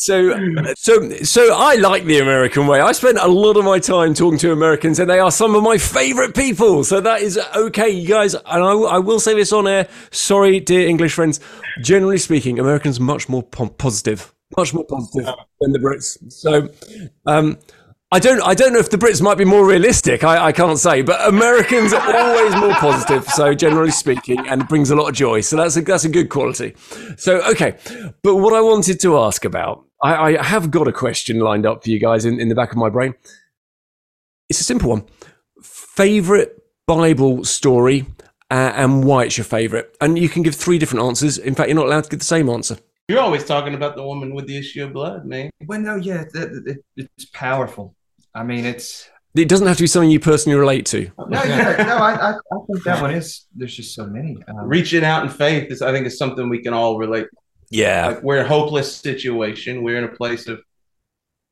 So, 0.00 0.34
so, 0.76 1.10
so 1.10 1.54
I 1.54 1.74
like 1.74 2.06
the 2.06 2.20
American 2.20 2.66
way. 2.66 2.80
I 2.80 2.92
spent 2.92 3.18
a 3.18 3.28
lot 3.28 3.58
of 3.58 3.66
my 3.66 3.78
time 3.78 4.14
talking 4.14 4.38
to 4.38 4.50
Americans, 4.50 4.98
and 4.98 5.10
they 5.10 5.18
are 5.18 5.30
some 5.30 5.54
of 5.54 5.62
my 5.62 5.76
favorite 5.76 6.34
people. 6.34 6.84
So 6.84 7.02
that 7.02 7.20
is 7.20 7.38
okay, 7.54 7.90
you 7.90 8.08
guys. 8.08 8.32
And 8.32 8.44
I, 8.46 8.72
I 8.72 8.98
will 8.98 9.20
say 9.20 9.34
this 9.34 9.52
on 9.52 9.68
air. 9.68 9.88
Sorry, 10.10 10.58
dear 10.58 10.88
English 10.88 11.12
friends. 11.12 11.38
Generally 11.82 12.16
speaking, 12.16 12.58
Americans 12.58 12.98
much 12.98 13.28
more 13.28 13.42
po- 13.42 13.68
positive, 13.68 14.34
much 14.56 14.72
more 14.72 14.86
positive 14.86 15.34
than 15.60 15.72
the 15.72 15.78
Brits. 15.78 16.16
So, 16.32 16.70
um, 17.26 17.58
I 18.10 18.20
don't, 18.20 18.40
I 18.42 18.54
don't 18.54 18.72
know 18.72 18.78
if 18.78 18.88
the 18.88 18.96
Brits 18.96 19.20
might 19.20 19.36
be 19.36 19.44
more 19.44 19.66
realistic. 19.66 20.24
I, 20.24 20.46
I 20.46 20.52
can't 20.52 20.78
say, 20.78 21.02
but 21.02 21.28
Americans 21.28 21.92
are 21.92 22.16
always 22.16 22.56
more 22.56 22.72
positive. 22.72 23.26
So, 23.28 23.52
generally 23.52 23.90
speaking, 23.90 24.48
and 24.48 24.62
it 24.62 24.68
brings 24.70 24.90
a 24.90 24.96
lot 24.96 25.10
of 25.10 25.14
joy. 25.14 25.42
So 25.42 25.56
that's 25.56 25.76
a 25.76 25.82
that's 25.82 26.04
a 26.04 26.08
good 26.08 26.30
quality. 26.30 26.74
So, 27.18 27.42
okay, 27.50 27.76
but 28.22 28.36
what 28.36 28.54
I 28.54 28.62
wanted 28.62 28.98
to 29.00 29.18
ask 29.18 29.44
about, 29.44 29.84
I, 30.02 30.36
I 30.36 30.42
have 30.42 30.70
got 30.70 30.88
a 30.88 30.92
question 30.92 31.40
lined 31.40 31.66
up 31.66 31.84
for 31.84 31.90
you 31.90 31.98
guys 31.98 32.24
in, 32.24 32.40
in 32.40 32.48
the 32.48 32.54
back 32.54 32.70
of 32.70 32.76
my 32.78 32.88
brain. 32.88 33.14
It's 34.48 34.60
a 34.60 34.64
simple 34.64 34.90
one. 34.90 35.04
Favorite 35.62 36.62
Bible 36.86 37.44
story 37.44 38.06
uh, 38.50 38.72
and 38.74 39.04
why 39.04 39.24
it's 39.24 39.36
your 39.36 39.44
favorite, 39.44 39.96
and 40.00 40.18
you 40.18 40.28
can 40.28 40.42
give 40.42 40.54
three 40.54 40.78
different 40.78 41.04
answers. 41.04 41.38
In 41.38 41.54
fact, 41.54 41.68
you're 41.68 41.76
not 41.76 41.86
allowed 41.86 42.04
to 42.04 42.10
give 42.10 42.18
the 42.18 42.24
same 42.24 42.48
answer. 42.48 42.78
You're 43.08 43.20
always 43.20 43.44
talking 43.44 43.74
about 43.74 43.96
the 43.96 44.02
woman 44.02 44.34
with 44.34 44.46
the 44.46 44.56
issue 44.56 44.84
of 44.84 44.92
blood, 44.92 45.24
man. 45.26 45.50
Well, 45.66 45.80
no, 45.80 45.96
yeah, 45.96 46.24
it, 46.32 46.66
it, 46.66 46.78
it's 46.96 47.24
powerful. 47.26 47.94
I 48.34 48.42
mean, 48.42 48.64
it's 48.64 49.08
It 49.34 49.48
doesn't 49.48 49.66
have 49.66 49.76
to 49.76 49.82
be 49.82 49.86
something 49.86 50.10
you 50.10 50.20
personally 50.20 50.58
relate 50.58 50.86
to. 50.86 51.10
no, 51.28 51.42
yeah, 51.44 51.84
no. 51.86 51.96
I, 51.98 52.12
I, 52.12 52.30
I 52.32 52.58
think 52.66 52.82
that 52.84 53.00
one 53.02 53.12
is. 53.12 53.46
There's 53.54 53.74
just 53.74 53.94
so 53.94 54.06
many. 54.06 54.36
Um, 54.48 54.66
Reaching 54.66 55.04
out 55.04 55.24
in 55.24 55.28
faith 55.28 55.70
is, 55.70 55.82
I 55.82 55.92
think, 55.92 56.06
is 56.06 56.18
something 56.18 56.48
we 56.48 56.62
can 56.62 56.72
all 56.72 56.98
relate. 56.98 57.26
Yeah, 57.70 58.08
Like 58.08 58.22
we're 58.22 58.38
in 58.38 58.46
a 58.46 58.48
hopeless 58.48 58.94
situation. 58.94 59.82
We're 59.82 59.98
in 59.98 60.04
a 60.04 60.08
place 60.08 60.48
of 60.48 60.60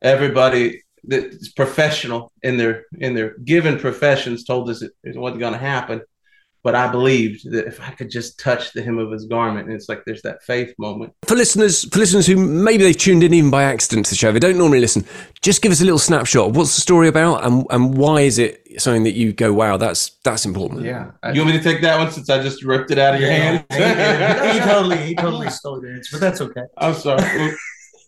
everybody 0.03 0.83
that's 1.05 1.49
professional 1.51 2.33
in 2.43 2.57
their 2.57 2.87
in 2.99 3.15
their 3.15 3.39
given 3.39 3.79
professions 3.79 4.45
told 4.45 4.69
us 4.69 4.83
it, 4.83 4.93
it 5.05 5.17
wasn't 5.17 5.41
going 5.41 5.53
to 5.53 5.59
happen. 5.59 6.03
But 6.65 6.75
I 6.75 6.91
believed 6.91 7.51
that 7.53 7.67
if 7.67 7.81
I 7.81 7.91
could 7.93 8.11
just 8.11 8.39
touch 8.41 8.73
the 8.73 8.83
hem 8.83 8.99
of 8.99 9.13
his 9.13 9.27
garment, 9.27 9.69
and 9.69 9.77
it's 9.77 9.89
like 9.89 10.05
there's 10.05 10.23
that 10.23 10.43
faith 10.43 10.75
moment. 10.77 11.15
for 11.25 11.37
listeners, 11.37 11.85
for 11.89 12.01
listeners 12.01 12.27
who 12.27 12.37
maybe 12.37 12.83
they've 12.83 12.97
tuned 12.97 13.23
in 13.23 13.33
even 13.33 13.49
by 13.49 13.63
accident 13.63 14.07
to 14.07 14.11
the 14.11 14.17
show, 14.17 14.33
they 14.33 14.41
don't 14.41 14.59
normally 14.59 14.81
listen. 14.81 15.05
Just 15.41 15.63
give 15.63 15.71
us 15.71 15.81
a 15.81 15.85
little 15.85 16.01
snapshot. 16.01 16.53
What's 16.53 16.75
the 16.75 16.81
story 16.81 17.07
about, 17.07 17.45
and 17.45 17.65
and 17.71 17.97
why 17.97 18.23
is 18.23 18.39
it 18.39 18.67
something 18.79 19.05
that 19.05 19.15
you 19.15 19.33
go, 19.33 19.53
wow, 19.53 19.77
that's 19.77 20.19
that's 20.25 20.45
important. 20.47 20.83
yeah, 20.83 21.11
I- 21.23 21.33
You 21.33 21.41
want 21.43 21.53
me 21.55 21.59
to 21.59 21.65
take 21.65 21.81
that 21.83 21.99
one 21.99 22.11
since 22.11 22.29
I 22.31 22.43
just 22.43 22.65
ripped 22.65 22.91
it 22.91 22.99
out 22.99 23.15
of 23.15 23.21
your 23.21 23.31
hand? 23.31 23.65
he, 23.73 23.79
he 24.53 24.61
totally, 24.65 24.97
he 24.99 25.15
totally 25.25 25.51
stole 25.51 25.83
your 25.83 25.95
answer, 25.95 26.17
but 26.17 26.21
that's 26.21 26.41
okay. 26.41 26.63
I'm 26.79 26.95
sorry. 26.95 27.23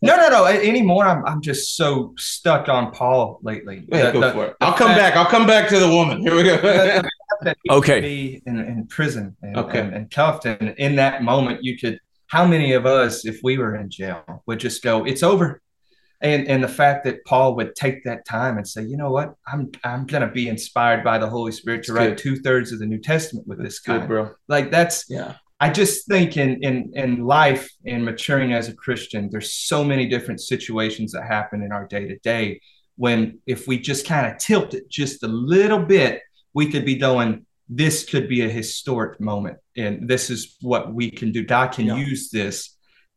no, 0.02 0.16
no, 0.16 0.28
no. 0.28 0.46
a- 0.46 0.68
Anymore, 0.68 1.04
I'm 1.06 1.24
I'm 1.26 1.40
just 1.42 1.76
so 1.76 2.14
stuck 2.18 2.68
on 2.68 2.92
Paul 2.92 3.40
lately. 3.42 3.84
Yeah, 3.88 4.06
The- 4.06 4.12
go 4.12 4.20
the- 4.20 4.32
for 4.32 4.46
it. 4.46 4.56
I'll 4.60 4.72
come 4.74 4.88
fact- 4.88 4.98
back. 4.98 5.16
I'll 5.16 5.30
come 5.30 5.46
back 5.46 5.68
to 5.70 5.78
the 5.78 5.88
woman. 5.88 6.20
Here 6.20 6.34
we 6.34 6.42
go. 6.44 7.02
Okay. 7.70 8.00
be 8.02 8.42
in, 8.44 8.58
in 8.58 8.86
prison 8.86 9.34
and, 9.40 9.56
Okay. 9.56 9.80
and, 9.80 9.94
and 9.94 10.10
cuffed 10.10 10.44
and 10.44 10.74
in 10.76 10.96
that 10.96 11.22
moment 11.22 11.64
you 11.64 11.78
could 11.78 11.98
how 12.26 12.44
many 12.46 12.72
of 12.74 12.84
us 12.84 13.24
if 13.24 13.40
we 13.42 13.56
were 13.56 13.76
in 13.76 13.88
jail 13.88 14.42
would 14.46 14.60
just 14.60 14.82
go 14.82 15.06
it's 15.06 15.22
over 15.22 15.62
and 16.22 16.46
and 16.48 16.62
the 16.62 16.68
fact 16.68 17.04
that 17.04 17.24
paul 17.24 17.54
would 17.56 17.74
take 17.74 18.04
that 18.04 18.24
time 18.26 18.56
and 18.58 18.66
say 18.68 18.82
you 18.82 18.96
know 18.96 19.10
what 19.10 19.34
i'm 19.46 19.70
i'm 19.84 20.06
gonna 20.06 20.30
be 20.30 20.48
inspired 20.48 21.02
by 21.02 21.16
the 21.18 21.26
holy 21.28 21.52
spirit 21.52 21.82
to 21.84 21.92
That's 21.92 22.08
write 22.08 22.18
two-thirds 22.18 22.72
of 22.72 22.78
the 22.78 22.86
new 22.86 22.98
testament 22.98 23.46
with 23.46 23.58
this 23.62 23.78
guy 23.80 23.98
Good, 23.98 24.08
bro. 24.08 24.30
like 24.48 24.70
that's 24.70 25.04
Yeah. 25.08 25.34
I 25.62 25.68
just 25.68 26.06
think 26.06 26.38
in 26.38 26.62
in 26.62 26.90
in 26.94 27.24
life 27.26 27.70
and 27.84 28.02
maturing 28.02 28.54
as 28.54 28.68
a 28.70 28.74
Christian, 28.74 29.28
there's 29.30 29.52
so 29.52 29.84
many 29.84 30.06
different 30.08 30.40
situations 30.40 31.12
that 31.12 31.24
happen 31.26 31.62
in 31.62 31.70
our 31.70 31.86
day 31.86 32.08
to 32.08 32.16
day. 32.20 32.62
When 32.96 33.40
if 33.46 33.68
we 33.68 33.78
just 33.78 34.06
kind 34.06 34.26
of 34.26 34.38
tilt 34.38 34.72
it 34.72 34.88
just 34.88 35.22
a 35.22 35.28
little 35.28 35.78
bit, 35.84 36.22
we 36.54 36.70
could 36.70 36.86
be 36.86 36.94
doing 36.94 37.44
this 37.68 38.04
could 38.10 38.26
be 38.26 38.40
a 38.40 38.48
historic 38.48 39.20
moment, 39.20 39.58
and 39.76 40.08
this 40.08 40.30
is 40.30 40.56
what 40.62 40.94
we 40.94 41.10
can 41.10 41.30
do. 41.30 41.44
God 41.44 41.68
can 41.72 41.84
Yeah. 41.88 41.96
use 41.96 42.30
this 42.30 42.74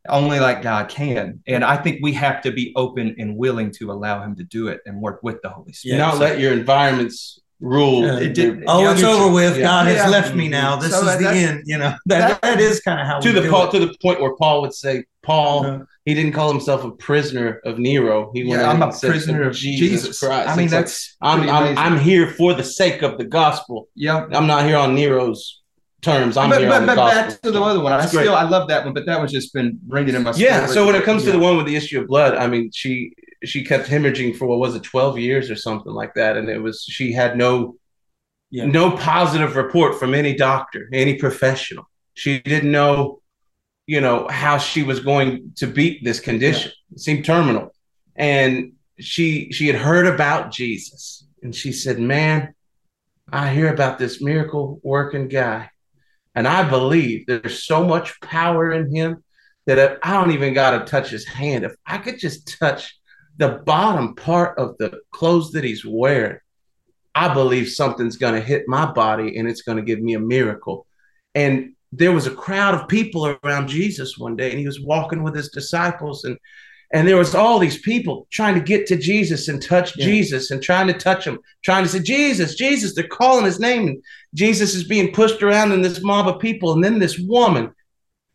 only 0.10 0.40
like 0.40 0.62
God 0.62 0.90
can, 0.90 1.42
and 1.48 1.64
I 1.64 1.78
think 1.78 2.00
we 2.02 2.12
have 2.14 2.42
to 2.44 2.52
be 2.52 2.74
open 2.76 3.16
and 3.20 3.38
willing 3.38 3.72
to 3.80 3.92
allow 3.92 4.22
Him 4.24 4.36
to 4.36 4.44
do 4.44 4.68
it 4.68 4.82
and 4.86 5.02
work 5.02 5.22
with 5.24 5.42
the 5.42 5.50
Holy 5.50 5.72
Spirit. 5.74 5.98
Yeah. 5.98 6.06
Not 6.06 6.18
let 6.20 6.40
your 6.40 6.54
environments 6.54 7.40
rule. 7.62 8.02
Yeah. 8.06 8.20
It 8.20 8.34
did- 8.34 8.64
Oh, 8.68 8.82
Yeah, 8.84 8.92
it's 8.92 9.02
you- 9.02 9.08
over 9.08 9.34
with. 9.34 9.56
yeah. 9.58 9.64
God 9.64 9.88
has 9.88 9.96
Yeah. 9.98 10.10
left 10.10 10.36
me 10.36 10.50
now. 10.50 10.76
This 10.76 10.92
So 10.92 11.08
is 11.08 11.18
the 11.20 11.30
end. 11.30 11.64
You 11.66 11.78
know 11.78 11.94
that 12.08 12.42
that 12.42 12.60
is 12.60 12.82
kind 12.82 13.00
of 13.00 13.08
how 13.08 13.20
to 13.20 13.30
we 13.30 13.34
the 13.36 13.42
do 13.42 13.50
Paul, 13.50 13.68
it. 13.68 13.72
to 13.72 13.80
the 13.80 13.96
point 14.02 14.20
where 14.20 14.36
Paul 14.36 14.62
would 14.64 14.74
say, 14.74 15.06
Paul, 15.22 15.66
Uh, 15.66 15.80
he 16.04 16.14
didn't 16.14 16.34
call 16.34 16.52
himself 16.52 16.84
a 16.84 16.92
prisoner 16.92 17.62
of 17.64 17.80
Nero. 17.80 18.30
He 18.34 18.44
went 18.44 18.62
Yeah, 18.62 18.70
I'm 18.70 18.82
a 18.82 18.92
prisoner 18.92 19.44
of 19.44 19.56
Jesus. 19.56 20.20
Christ. 20.20 20.50
I 20.50 20.56
mean, 20.58 20.66
It's 20.66 20.74
like, 20.74 20.84
that's 20.86 21.16
I'm, 21.22 21.50
I'm, 21.50 21.78
I'm 21.78 21.98
here 22.00 22.28
for 22.28 22.54
the 22.54 22.64
sake 22.66 23.02
of 23.04 23.18
the 23.18 23.24
gospel. 23.24 23.88
yeah. 23.96 24.26
I'm 24.34 24.48
not 24.48 24.66
here 24.66 24.76
on 24.76 24.94
Nero's 24.96 25.62
terms. 26.04 26.38
I'm 26.38 26.50
but 26.50 26.60
here 26.60 26.70
but, 26.70 26.82
on 26.82 26.88
the 26.88 26.96
but 26.96 27.12
back 27.12 27.42
to 27.42 27.52
the 27.52 27.62
other 27.62 27.82
one. 27.82 27.92
I 27.94 27.98
That's 27.98 28.10
still 28.10 28.24
great. 28.24 28.30
I 28.34 28.44
love 28.44 28.68
that 28.68 28.86
one, 28.86 28.94
but 28.94 29.06
that 29.06 29.18
one's 29.18 29.32
just 29.32 29.54
been 29.54 29.80
ringing 29.88 30.16
in 30.16 30.24
my 30.24 30.34
Yeah. 30.36 30.68
So 30.68 30.86
when 30.86 30.96
it 30.96 31.04
comes 31.04 31.24
to 31.24 31.32
the 31.32 31.40
one 31.40 31.58
with 31.58 31.66
the 31.66 31.76
issue 31.76 32.00
of 32.02 32.08
blood, 32.08 32.36
I 32.36 32.48
mean, 32.48 32.70
she 32.72 33.14
she 33.44 33.64
kept 33.64 33.88
hemorrhaging 33.88 34.38
for 34.38 34.46
what 34.46 34.60
was 34.60 34.76
it, 34.76 34.84
12 34.84 35.18
years 35.20 35.50
or 35.50 35.56
something 35.56 35.92
like 35.92 36.14
that, 36.14 36.38
and 36.38 36.50
it 36.50 36.62
was 36.62 36.84
she 36.88 37.12
had 37.12 37.38
no 37.38 37.78
Yeah. 38.52 38.66
no 38.66 38.92
positive 38.92 39.56
report 39.56 40.00
from 40.00 40.14
any 40.14 40.36
doctor, 40.36 40.88
any 40.94 41.16
professional. 41.16 41.86
She 42.14 42.40
didn't 42.40 42.72
know, 42.72 43.22
you 43.88 44.00
know, 44.00 44.28
how 44.30 44.60
she 44.60 44.84
was 44.84 45.00
going 45.00 45.54
to 45.58 45.68
beat 45.68 46.04
this 46.04 46.20
condition. 46.20 46.72
It 46.92 47.00
seemed 47.00 47.26
terminal. 47.26 47.74
And 48.16 48.74
she 49.00 49.52
she 49.52 49.68
had 49.68 49.76
heard 49.76 50.06
about 50.06 50.52
Jesus 50.52 51.26
and 51.42 51.54
she 51.56 51.72
said, 51.72 52.00
"Man, 52.00 52.54
I 53.32 53.52
hear 53.54 53.74
about 53.74 53.98
this 53.98 54.22
miracle 54.22 54.80
working 54.84 55.28
guy. 55.28 55.70
And 56.36 56.48
I 56.48 56.68
believe 56.68 57.26
there's 57.26 57.64
so 57.64 57.86
much 57.86 58.20
power 58.22 58.72
in 58.72 58.94
him 58.94 59.24
that 59.66 59.78
if 59.78 60.00
I 60.04 60.14
don't 60.14 60.32
even 60.32 60.54
got 60.54 60.72
to 60.78 60.86
touch 60.86 61.10
his 61.10 61.26
hand. 61.26 61.64
If 61.64 61.74
I 61.86 61.98
could 61.98 62.20
just 62.20 62.58
touch 62.60 62.98
the 63.38 63.62
bottom 63.66 64.16
part 64.16 64.58
of 64.58 64.78
the 64.78 65.00
clothes 65.12 65.52
that 65.52 65.64
he's 65.64 65.86
wearing, 65.86 66.40
I 67.16 67.34
believe 67.34 67.70
something's 67.70 68.18
going 68.18 68.34
to 68.34 68.42
hit 68.42 68.68
my 68.68 68.92
body 68.92 69.38
and 69.38 69.48
it's 69.48 69.62
going 69.62 69.78
to 69.78 69.84
give 69.84 70.02
me 70.02 70.16
a 70.16 70.20
miracle. 70.20 70.88
And 71.36 71.76
there 71.92 72.12
was 72.12 72.26
a 72.26 72.32
crowd 72.32 72.74
of 72.74 72.88
people 72.88 73.38
around 73.44 73.68
Jesus 73.68 74.18
one 74.18 74.36
day, 74.36 74.50
and 74.50 74.60
he 74.60 74.66
was 74.66 74.82
walking 74.82 75.22
with 75.22 75.36
his 75.36 75.50
disciples, 75.50 76.24
and 76.24 76.38
and 76.94 77.08
there 77.08 77.18
was 77.18 77.34
all 77.34 77.58
these 77.58 77.80
people 77.80 78.28
trying 78.32 78.54
to 78.54 78.62
get 78.62 78.86
to 78.88 78.96
Jesus 78.96 79.48
and 79.48 79.60
touch 79.60 79.98
Yeah. 79.98 80.06
Jesus 80.06 80.52
and 80.52 80.62
trying 80.62 80.86
to 80.88 80.94
touch 80.94 81.26
him, 81.26 81.40
trying 81.64 81.84
to 81.84 81.90
say, 81.90 82.00
Jesus, 82.00 82.56
Jesus, 82.56 82.94
they're 82.94 83.08
calling 83.08 83.46
his 83.46 83.60
name. 83.60 83.88
And 83.88 84.04
Jesus 84.36 84.76
is 84.76 84.84
being 84.84 85.12
pushed 85.12 85.42
around 85.42 85.72
in 85.72 85.82
this 85.82 86.04
mob 86.04 86.28
of 86.28 86.40
people. 86.40 86.72
And 86.72 86.84
then 86.84 87.00
this 87.00 87.18
woman 87.18 87.72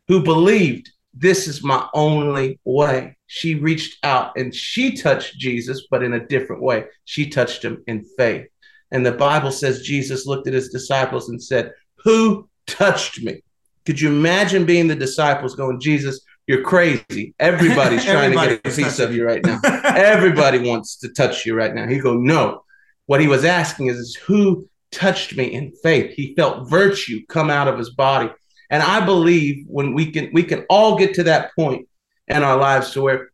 who 0.09 0.25
believed 0.25 0.91
this 1.15 1.47
is 1.47 1.63
my 1.63 1.87
only 1.95 2.59
way. 2.65 3.17
She 3.29 3.55
reached 3.55 4.05
out 4.05 4.37
and 4.37 4.53
she 4.53 4.97
touched 4.97 5.39
Jesus, 5.39 5.87
but 5.89 6.03
in 6.03 6.15
a 6.15 6.27
different 6.27 6.61
way. 6.61 6.87
She 7.05 7.31
touched 7.31 7.65
him 7.65 7.85
in 7.87 8.05
faith. 8.17 8.47
And 8.91 9.07
the 9.07 9.13
Bible 9.13 9.53
says 9.53 9.83
Jesus 9.83 10.27
looked 10.27 10.49
at 10.49 10.55
his 10.55 10.71
disciples 10.71 11.29
and 11.29 11.41
said, 11.41 11.73
Who 12.05 12.49
touched 12.67 13.23
me? 13.23 13.43
Could 13.87 14.01
you 14.01 14.09
imagine 14.09 14.67
being 14.67 14.89
the 14.89 14.97
disciples 14.97 15.55
going, 15.55 15.81
Jesus, 15.81 16.21
you're 16.49 16.63
crazy. 16.63 17.35
Everybody's 17.39 18.07
trying 18.07 18.31
to 18.33 18.37
get 18.37 18.61
a 18.65 18.75
piece 18.75 18.99
of 18.99 19.15
you 19.15 19.27
right 19.27 19.45
now. 19.45 19.61
Everybody 19.85 20.59
wants 20.59 20.97
to 20.97 21.11
touch 21.11 21.45
you 21.45 21.55
right 21.55 21.75
now. 21.75 21.87
He 21.87 21.99
go, 21.99 22.15
No. 22.15 22.65
What 23.05 23.21
he 23.21 23.29
was 23.29 23.45
asking 23.45 23.89
is, 23.89 23.99
is 23.99 24.15
who 24.17 24.67
touched 24.91 25.37
me 25.37 25.45
in 25.45 25.73
faith? 25.83 26.15
He 26.15 26.35
felt 26.35 26.69
virtue 26.69 27.21
come 27.29 27.51
out 27.51 27.69
of 27.69 27.77
his 27.79 27.91
body. 27.91 28.31
And 28.71 28.83
I 28.83 29.05
believe 29.05 29.67
when 29.67 29.93
we 29.93 30.11
can 30.11 30.31
we 30.33 30.43
can 30.43 30.65
all 30.71 30.97
get 30.97 31.15
to 31.15 31.23
that 31.25 31.51
point 31.55 31.87
in 32.29 32.43
our 32.43 32.57
lives 32.57 32.93
to 32.93 33.03
where 33.03 33.31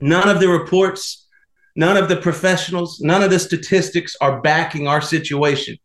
none 0.00 0.28
of 0.28 0.38
the 0.38 0.48
reports, 0.48 1.26
none 1.74 1.96
of 1.96 2.08
the 2.08 2.16
professionals, 2.16 3.00
none 3.00 3.24
of 3.24 3.30
the 3.30 3.40
statistics 3.40 4.14
are 4.20 4.40
backing 4.40 4.86
our 4.86 5.00
situation. 5.00 5.76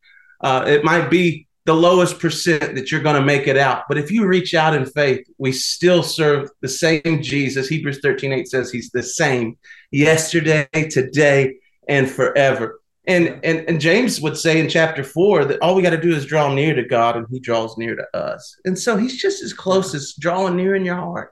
Uh, 0.42 0.64
it 0.68 0.84
might 0.84 1.10
be 1.10 1.48
the 1.66 1.74
lowest 1.74 2.20
percent 2.20 2.76
that 2.76 2.92
you're 2.92 3.02
going 3.02 3.16
to 3.16 3.26
make 3.26 3.48
it 3.48 3.58
out. 3.58 3.84
But 3.88 3.98
if 3.98 4.12
you 4.12 4.28
reach 4.28 4.54
out 4.54 4.76
in 4.76 4.86
faith, 4.86 5.26
we 5.38 5.52
still 5.52 6.04
serve 6.04 6.50
the 6.62 6.68
same 6.68 7.22
Jesus. 7.22 7.68
Hebrews 7.68 8.00
13 8.02 8.32
8 8.32 8.48
says 8.48 8.72
he's 8.72 8.92
the 8.92 9.04
same 9.04 9.58
yesterday, 9.92 10.68
today, 10.72 11.58
and 11.90 12.10
forever. 12.10 12.80
And, 13.08 13.40
and 13.44 13.70
and 13.70 13.80
James 13.80 14.20
would 14.22 14.36
say 14.36 14.60
in 14.60 14.68
chapter 14.68 15.04
four 15.04 15.46
that 15.46 15.62
all 15.62 15.76
we 15.76 15.84
got 15.84 15.92
to 15.92 16.02
do 16.02 16.16
is 16.16 16.26
draw 16.26 16.52
near 16.52 16.74
to 16.76 16.84
God 16.84 17.16
and 17.16 17.28
he 17.30 17.40
draws 17.40 17.78
near 17.78 17.96
to 17.96 18.18
us. 18.18 18.60
And 18.66 18.78
so 18.78 18.98
he's 18.98 19.22
just 19.22 19.44
as 19.44 19.54
close 19.54 19.94
as 19.94 20.14
drawing 20.14 20.56
near 20.56 20.76
in 20.76 20.86
your 20.86 20.96
heart. 20.96 21.32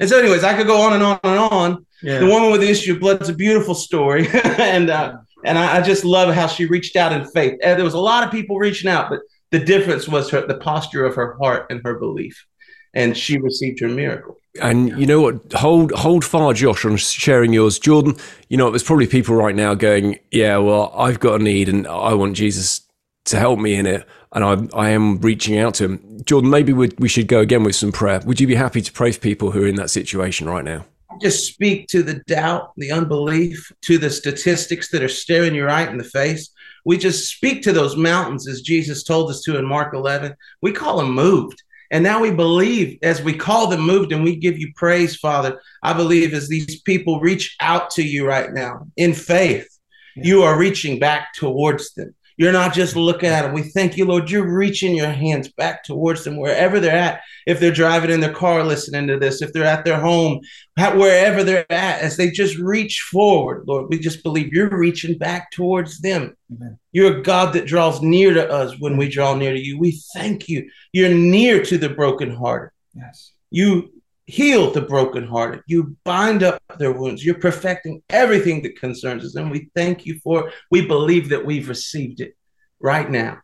And 0.00 0.08
so, 0.08 0.18
anyways, 0.18 0.44
I 0.44 0.54
could 0.54 0.66
go 0.66 0.80
on 0.82 0.92
and 0.92 1.02
on 1.02 1.20
and 1.22 1.38
on. 1.38 1.86
Yeah. 2.02 2.18
The 2.18 2.26
woman 2.26 2.50
with 2.50 2.60
the 2.60 2.68
issue 2.68 2.94
of 2.94 3.00
blood 3.00 3.22
is 3.22 3.30
a 3.30 3.34
beautiful 3.34 3.74
story. 3.74 4.28
and 4.58 4.90
uh, 4.90 5.16
and 5.44 5.58
I, 5.58 5.78
I 5.78 5.82
just 5.82 6.04
love 6.04 6.34
how 6.34 6.46
she 6.46 6.66
reached 6.66 6.96
out 6.96 7.12
in 7.12 7.24
faith. 7.26 7.58
And 7.62 7.78
there 7.78 7.84
was 7.84 7.94
a 7.94 8.00
lot 8.00 8.24
of 8.24 8.30
people 8.30 8.58
reaching 8.58 8.90
out, 8.90 9.08
but 9.08 9.20
the 9.54 9.64
difference 9.64 10.08
was 10.08 10.30
her 10.30 10.44
the 10.44 10.56
posture 10.56 11.04
of 11.04 11.14
her 11.14 11.36
heart 11.40 11.66
and 11.70 11.80
her 11.84 11.96
belief. 11.96 12.44
And 12.92 13.16
she 13.16 13.38
received 13.38 13.78
her 13.80 13.88
miracle. 13.88 14.40
And 14.60 14.88
you 14.98 15.06
know 15.06 15.20
what? 15.20 15.52
Hold 15.52 15.92
hold 15.92 16.24
far, 16.24 16.52
Josh, 16.54 16.84
on 16.84 16.96
sharing 16.96 17.52
yours. 17.52 17.78
Jordan, 17.78 18.16
you 18.48 18.56
know, 18.56 18.70
there's 18.70 18.82
probably 18.82 19.06
people 19.06 19.36
right 19.36 19.54
now 19.54 19.74
going, 19.74 20.18
"Yeah, 20.30 20.58
well, 20.58 20.92
I've 20.96 21.20
got 21.20 21.40
a 21.40 21.42
need, 21.42 21.68
and 21.68 21.86
I 21.86 22.14
want 22.14 22.36
Jesus 22.36 22.82
to 23.26 23.38
help 23.38 23.58
me 23.58 23.74
in 23.74 23.86
it, 23.86 24.06
and 24.32 24.44
I 24.44 24.86
I 24.86 24.90
am 24.90 25.20
reaching 25.20 25.58
out 25.58 25.74
to 25.74 25.84
him." 25.84 26.20
Jordan, 26.24 26.50
maybe 26.50 26.72
we 26.72 26.90
we 26.98 27.08
should 27.08 27.26
go 27.26 27.40
again 27.40 27.64
with 27.64 27.74
some 27.74 27.90
prayer. 27.90 28.20
Would 28.26 28.40
you 28.40 28.46
be 28.46 28.54
happy 28.54 28.80
to 28.80 28.92
pray 28.92 29.10
for 29.10 29.20
people 29.20 29.50
who 29.50 29.64
are 29.64 29.68
in 29.68 29.76
that 29.76 29.90
situation 29.90 30.48
right 30.48 30.64
now? 30.64 30.84
just 31.22 31.46
speak 31.46 31.86
to 31.88 32.02
the 32.02 32.14
doubt, 32.26 32.72
the 32.76 32.90
unbelief, 32.90 33.70
to 33.82 33.98
the 33.98 34.10
statistics 34.10 34.90
that 34.90 35.02
are 35.02 35.08
staring 35.08 35.54
you 35.54 35.64
right 35.64 35.88
in 35.88 35.96
the 35.96 36.04
face. 36.04 36.50
We 36.84 36.98
just 36.98 37.34
speak 37.34 37.62
to 37.62 37.72
those 37.72 37.96
mountains 37.96 38.48
as 38.48 38.60
Jesus 38.60 39.02
told 39.02 39.30
us 39.30 39.42
to 39.42 39.58
in 39.58 39.64
Mark 39.64 39.94
11. 39.94 40.34
We 40.62 40.72
call 40.72 40.98
them 40.98 41.12
moved. 41.12 41.62
And 41.90 42.02
now 42.02 42.20
we 42.20 42.30
believe 42.30 42.98
as 43.02 43.22
we 43.22 43.34
call 43.34 43.68
them 43.68 43.80
moved 43.80 44.12
and 44.12 44.24
we 44.24 44.36
give 44.36 44.58
you 44.58 44.72
praise, 44.74 45.16
Father. 45.16 45.60
I 45.82 45.92
believe 45.92 46.34
as 46.34 46.48
these 46.48 46.80
people 46.82 47.20
reach 47.20 47.56
out 47.60 47.90
to 47.90 48.02
you 48.02 48.26
right 48.26 48.52
now 48.52 48.86
in 48.96 49.14
faith, 49.14 49.68
you 50.16 50.42
are 50.42 50.58
reaching 50.58 50.98
back 50.98 51.34
towards 51.34 51.92
them. 51.94 52.14
You're 52.36 52.52
not 52.52 52.74
just 52.74 52.96
looking 52.96 53.28
at 53.28 53.42
them. 53.42 53.52
We 53.52 53.62
thank 53.62 53.96
you, 53.96 54.04
Lord. 54.04 54.30
You're 54.30 54.52
reaching 54.52 54.96
your 54.96 55.10
hands 55.10 55.48
back 55.52 55.84
towards 55.84 56.24
them 56.24 56.36
wherever 56.36 56.80
they're 56.80 56.96
at. 56.96 57.20
If 57.46 57.60
they're 57.60 57.70
driving 57.70 58.10
in 58.10 58.20
their 58.20 58.32
car 58.32 58.64
listening 58.64 59.06
to 59.08 59.18
this, 59.18 59.40
if 59.40 59.52
they're 59.52 59.64
at 59.64 59.84
their 59.84 60.00
home, 60.00 60.40
wherever 60.76 61.44
they're 61.44 61.70
at, 61.70 62.00
as 62.00 62.16
they 62.16 62.30
just 62.30 62.58
reach 62.58 63.02
forward, 63.02 63.64
Lord, 63.66 63.86
we 63.88 63.98
just 63.98 64.22
believe 64.22 64.52
you're 64.52 64.76
reaching 64.76 65.16
back 65.16 65.50
towards 65.52 66.00
them. 66.00 66.36
Amen. 66.52 66.78
You're 66.92 67.18
a 67.18 67.22
God 67.22 67.52
that 67.54 67.66
draws 67.66 68.02
near 68.02 68.34
to 68.34 68.50
us 68.50 68.78
when 68.80 68.96
we 68.96 69.08
draw 69.08 69.34
near 69.34 69.52
to 69.52 69.60
you. 69.60 69.78
We 69.78 70.00
thank 70.12 70.48
you. 70.48 70.68
You're 70.92 71.14
near 71.14 71.62
to 71.64 71.78
the 71.78 71.88
brokenhearted. 71.88 72.70
Yes. 72.94 73.32
You 73.50 73.90
heal 74.26 74.70
the 74.70 74.80
brokenhearted. 74.80 75.62
You 75.66 75.96
bind 76.04 76.42
up 76.42 76.62
their 76.78 76.92
wounds. 76.92 77.24
You're 77.24 77.38
perfecting 77.38 78.02
everything 78.10 78.62
that 78.62 78.78
concerns 78.78 79.24
us. 79.24 79.34
And 79.34 79.50
we 79.50 79.70
thank 79.74 80.06
you 80.06 80.18
for 80.22 80.48
it. 80.48 80.54
We 80.70 80.86
believe 80.86 81.28
that 81.28 81.44
we've 81.44 81.68
received 81.68 82.20
it 82.20 82.34
right 82.80 83.10
now 83.10 83.38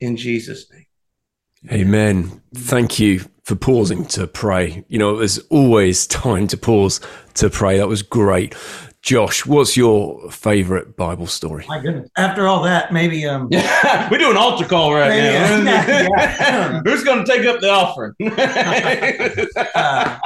in 0.00 0.16
Jesus' 0.16 0.70
name. 0.70 0.86
Amen. 1.72 2.42
Thank 2.54 3.00
you 3.00 3.24
for 3.44 3.56
pausing 3.56 4.04
to 4.06 4.26
pray. 4.26 4.84
You 4.88 4.98
know, 4.98 5.16
there's 5.16 5.38
always 5.48 6.06
time 6.06 6.46
to 6.48 6.56
pause 6.56 7.00
to 7.34 7.48
pray. 7.48 7.78
That 7.78 7.88
was 7.88 8.02
great. 8.02 8.54
Josh, 9.04 9.44
what's 9.44 9.76
your 9.76 10.30
favorite 10.30 10.96
Bible 10.96 11.26
story? 11.26 11.66
My 11.68 11.78
goodness. 11.78 12.08
After 12.16 12.46
all 12.46 12.62
that, 12.62 12.90
maybe 12.90 13.26
um 13.26 13.48
Yeah, 13.50 14.08
we 14.10 14.16
do 14.16 14.30
an 14.30 14.38
altar 14.38 14.64
call 14.64 14.94
right 14.94 15.08
Yeah, 15.14 15.60
now. 15.62 15.86
yeah. 15.86 16.80
Who's 16.86 17.04
going 17.04 17.22
to 17.22 17.30
take 17.30 17.44
up 17.46 17.60
the 17.60 17.68
offering? 17.68 18.14
uh, 19.74 20.18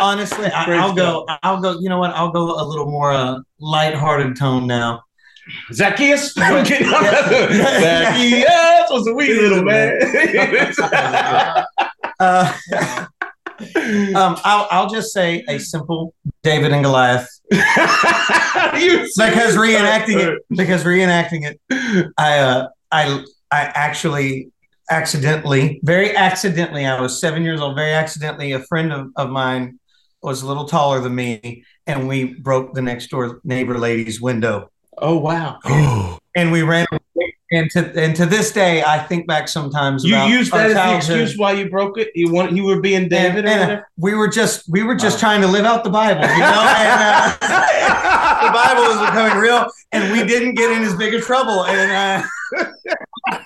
honestly, 0.00 0.46
I, 0.46 0.64
I'll 0.78 0.94
go. 0.94 1.26
I'll 1.42 1.60
go. 1.60 1.78
You 1.80 1.90
know 1.90 1.98
what? 1.98 2.12
I'll 2.12 2.30
go 2.32 2.58
a 2.58 2.64
little 2.64 2.90
more 2.90 3.12
uh, 3.12 3.40
lighthearted 3.60 4.36
tone 4.38 4.66
now. 4.66 5.02
Zacchaeus? 5.74 6.34
Yeah. 6.34 6.64
Zacchaeus 6.64 6.90
was 8.90 9.06
a 9.06 9.12
wee 9.12 9.34
little 9.34 9.64
man. 9.64 10.00
Uh, 12.18 12.54
um, 14.16 14.36
I'll, 14.44 14.66
I'll 14.70 14.88
just 14.88 15.12
say 15.12 15.44
a 15.48 15.58
simple 15.58 16.14
David 16.42 16.72
and 16.72 16.82
Goliath 16.82 17.28
You- 17.28 17.34
because 19.16 19.56
reenacting 19.56 20.18
it. 20.18 20.42
Because 20.50 20.84
reenacting 20.84 21.44
it, 21.44 21.60
I 22.18 22.38
uh, 22.38 22.68
I 22.90 23.24
I 23.50 23.60
actually 23.74 24.50
accidentally, 24.90 25.80
very 25.82 26.14
accidentally, 26.14 26.86
I 26.86 27.00
was 27.00 27.20
seven 27.20 27.42
years 27.42 27.60
old. 27.60 27.76
Very 27.76 27.92
accidentally, 27.92 28.52
a 28.52 28.60
friend 28.60 28.92
of, 28.92 29.10
of 29.16 29.30
mine 29.30 29.78
was 30.22 30.42
a 30.42 30.46
little 30.46 30.66
taller 30.66 31.00
than 31.00 31.14
me, 31.14 31.64
and 31.86 32.08
we 32.08 32.34
broke 32.34 32.74
the 32.74 32.82
next 32.82 33.08
door 33.08 33.40
neighbor 33.44 33.78
lady's 33.78 34.20
window. 34.20 34.70
Oh 34.98 35.18
wow! 35.18 35.58
and 36.36 36.52
we 36.52 36.62
ran 36.62 36.86
and 37.54 37.70
to 37.70 38.00
and 38.00 38.14
to 38.16 38.26
this 38.26 38.52
day 38.52 38.82
I 38.82 38.98
think 38.98 39.26
back 39.26 39.48
sometimes 39.48 40.04
You 40.04 40.14
about 40.14 40.28
used 40.28 40.52
our 40.52 40.68
that 40.68 40.98
as 40.98 41.06
the 41.08 41.14
excuse 41.14 41.38
why 41.38 41.52
you 41.52 41.68
broke 41.70 41.98
it. 41.98 42.10
You 42.14 42.32
want 42.32 42.52
you 42.52 42.64
were 42.64 42.80
being 42.80 43.08
David 43.08 43.44
and, 43.46 43.72
and, 43.72 43.82
we 43.96 44.14
were 44.14 44.28
just 44.28 44.68
we 44.68 44.82
were 44.82 44.94
just 44.94 45.16
Oh. 45.16 45.20
trying 45.20 45.40
to 45.40 45.46
live 45.48 45.64
out 45.64 45.84
the 45.84 45.90
Bible, 45.90 46.22
you 46.22 46.38
know. 46.38 46.74
and, 46.78 47.00
uh, 47.00 47.36
the 48.46 48.52
Bible 48.52 48.82
was 48.82 48.98
becoming 49.08 49.38
real, 49.38 49.66
and 49.92 50.12
we 50.12 50.24
didn't 50.26 50.54
get 50.54 50.70
in 50.70 50.82
as 50.82 50.94
big 50.96 51.14
a 51.14 51.20
trouble. 51.20 51.64
And 51.64 51.90
uh, 51.92 52.26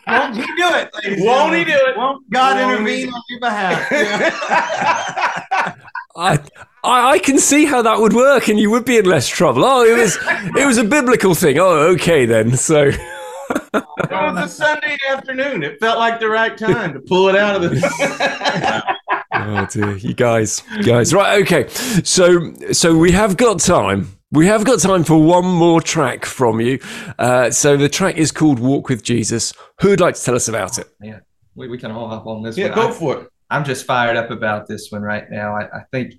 won't 0.08 0.34
he 0.36 0.42
do 0.42 0.68
it? 0.74 0.90
Won't 1.20 1.54
he 1.54 1.64
do 1.64 1.72
it? 1.72 1.96
Won't 1.96 2.28
God 2.30 2.56
Won't 2.56 2.72
intervene 2.72 3.12
on 3.12 3.22
your 3.28 3.40
behalf? 3.40 3.88
Yeah. 3.90 5.74
I, 6.16 6.38
I 6.82 7.10
I 7.12 7.18
can 7.20 7.38
see 7.38 7.64
how 7.64 7.82
that 7.82 8.00
would 8.00 8.12
work, 8.12 8.48
and 8.48 8.58
you 8.58 8.70
would 8.70 8.84
be 8.84 8.96
in 8.98 9.04
less 9.04 9.28
trouble. 9.28 9.64
Oh, 9.64 9.84
it 9.84 9.96
was 9.96 10.18
it 10.56 10.66
was 10.66 10.78
a 10.78 10.84
biblical 10.84 11.34
thing. 11.34 11.58
Oh, 11.58 11.90
okay 11.94 12.24
then. 12.26 12.56
So 12.56 12.90
It 13.74 14.10
was 14.10 14.44
a 14.44 14.48
Sunday 14.48 14.96
afternoon. 15.10 15.62
It 15.62 15.78
felt 15.80 15.98
like 15.98 16.20
the 16.20 16.28
right 16.28 16.56
time 16.56 16.92
to 16.94 17.00
pull 17.00 17.28
it 17.28 17.36
out 17.36 17.62
of 17.62 17.70
the. 17.70 18.84
Oh 19.40 19.66
dear, 19.70 19.96
you 19.98 20.14
guys, 20.14 20.62
you 20.76 20.82
guys. 20.82 21.14
Right, 21.14 21.40
okay. 21.42 21.68
So, 21.68 22.52
so 22.72 22.96
we 22.96 23.12
have 23.12 23.36
got 23.36 23.60
time. 23.60 24.18
We 24.32 24.46
have 24.46 24.64
got 24.64 24.80
time 24.80 25.04
for 25.04 25.22
one 25.22 25.44
more 25.44 25.80
track 25.80 26.24
from 26.24 26.60
you. 26.60 26.80
Uh, 27.18 27.50
so 27.50 27.76
the 27.76 27.88
track 27.88 28.16
is 28.16 28.32
called 28.32 28.58
"Walk 28.58 28.88
with 28.88 29.02
Jesus." 29.04 29.52
Who 29.80 29.90
would 29.90 30.00
like 30.00 30.16
to 30.16 30.22
tell 30.24 30.34
us 30.34 30.48
about 30.48 30.78
it? 30.78 30.88
Yeah, 31.00 31.20
we, 31.54 31.68
we 31.68 31.78
can 31.78 31.92
all 31.92 32.08
hop 32.08 32.26
on 32.26 32.42
this 32.42 32.56
yeah, 32.56 32.68
one. 32.70 32.74
go 32.74 32.88
I- 32.88 32.92
for 32.92 33.16
it. 33.18 33.28
I'm 33.50 33.64
just 33.64 33.86
fired 33.86 34.16
up 34.16 34.30
about 34.30 34.66
this 34.66 34.90
one 34.90 35.02
right 35.02 35.30
now. 35.30 35.54
I, 35.54 35.64
I 35.78 35.82
think 35.92 36.14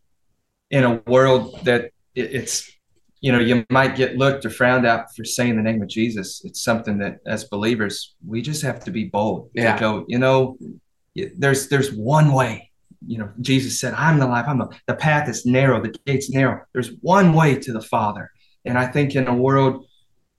in 0.72 0.84
a 0.84 0.96
world 1.08 1.60
that 1.66 1.92
it, 2.16 2.34
it's, 2.34 2.72
you 3.22 3.32
know, 3.32 3.40
you 3.40 3.66
might 3.70 3.96
get 3.96 4.18
looked 4.18 4.46
or 4.46 4.50
frowned 4.50 4.86
at 4.86 5.14
for 5.16 5.26
saying 5.26 5.56
the 5.58 5.62
name 5.62 5.82
of 5.82 5.90
Jesus. 5.90 6.42
It's 6.46 6.62
something 6.62 6.98
that 7.00 7.18
as 7.26 7.44
believers, 7.46 8.16
we 8.26 8.42
just 8.42 8.62
have 8.62 8.84
to 8.86 8.92
be 8.92 9.06
bold. 9.06 9.50
to 9.56 9.62
Yeah. 9.62 9.80
go, 9.80 10.06
you 10.08 10.20
know, 10.20 10.58
there's, 11.38 11.68
there's 11.68 11.92
one 11.92 12.32
way, 12.32 12.72
you 13.06 13.18
know, 13.18 13.30
Jesus 13.42 13.80
said, 13.80 13.94
I'm 13.94 14.20
the 14.20 14.28
life. 14.28 14.46
I'm 14.48 14.60
the, 14.60 14.70
the 14.88 14.96
path 14.96 15.28
is 15.28 15.46
narrow. 15.46 15.82
The 15.82 15.94
gate's 16.06 16.30
narrow. 16.30 16.62
There's 16.74 16.92
one 17.02 17.34
way 17.34 17.56
to 17.56 17.74
the 17.74 17.82
father. 17.82 18.32
And 18.66 18.78
I 18.78 18.88
think 18.88 19.16
in 19.16 19.28
a 19.28 19.36
world 19.36 19.86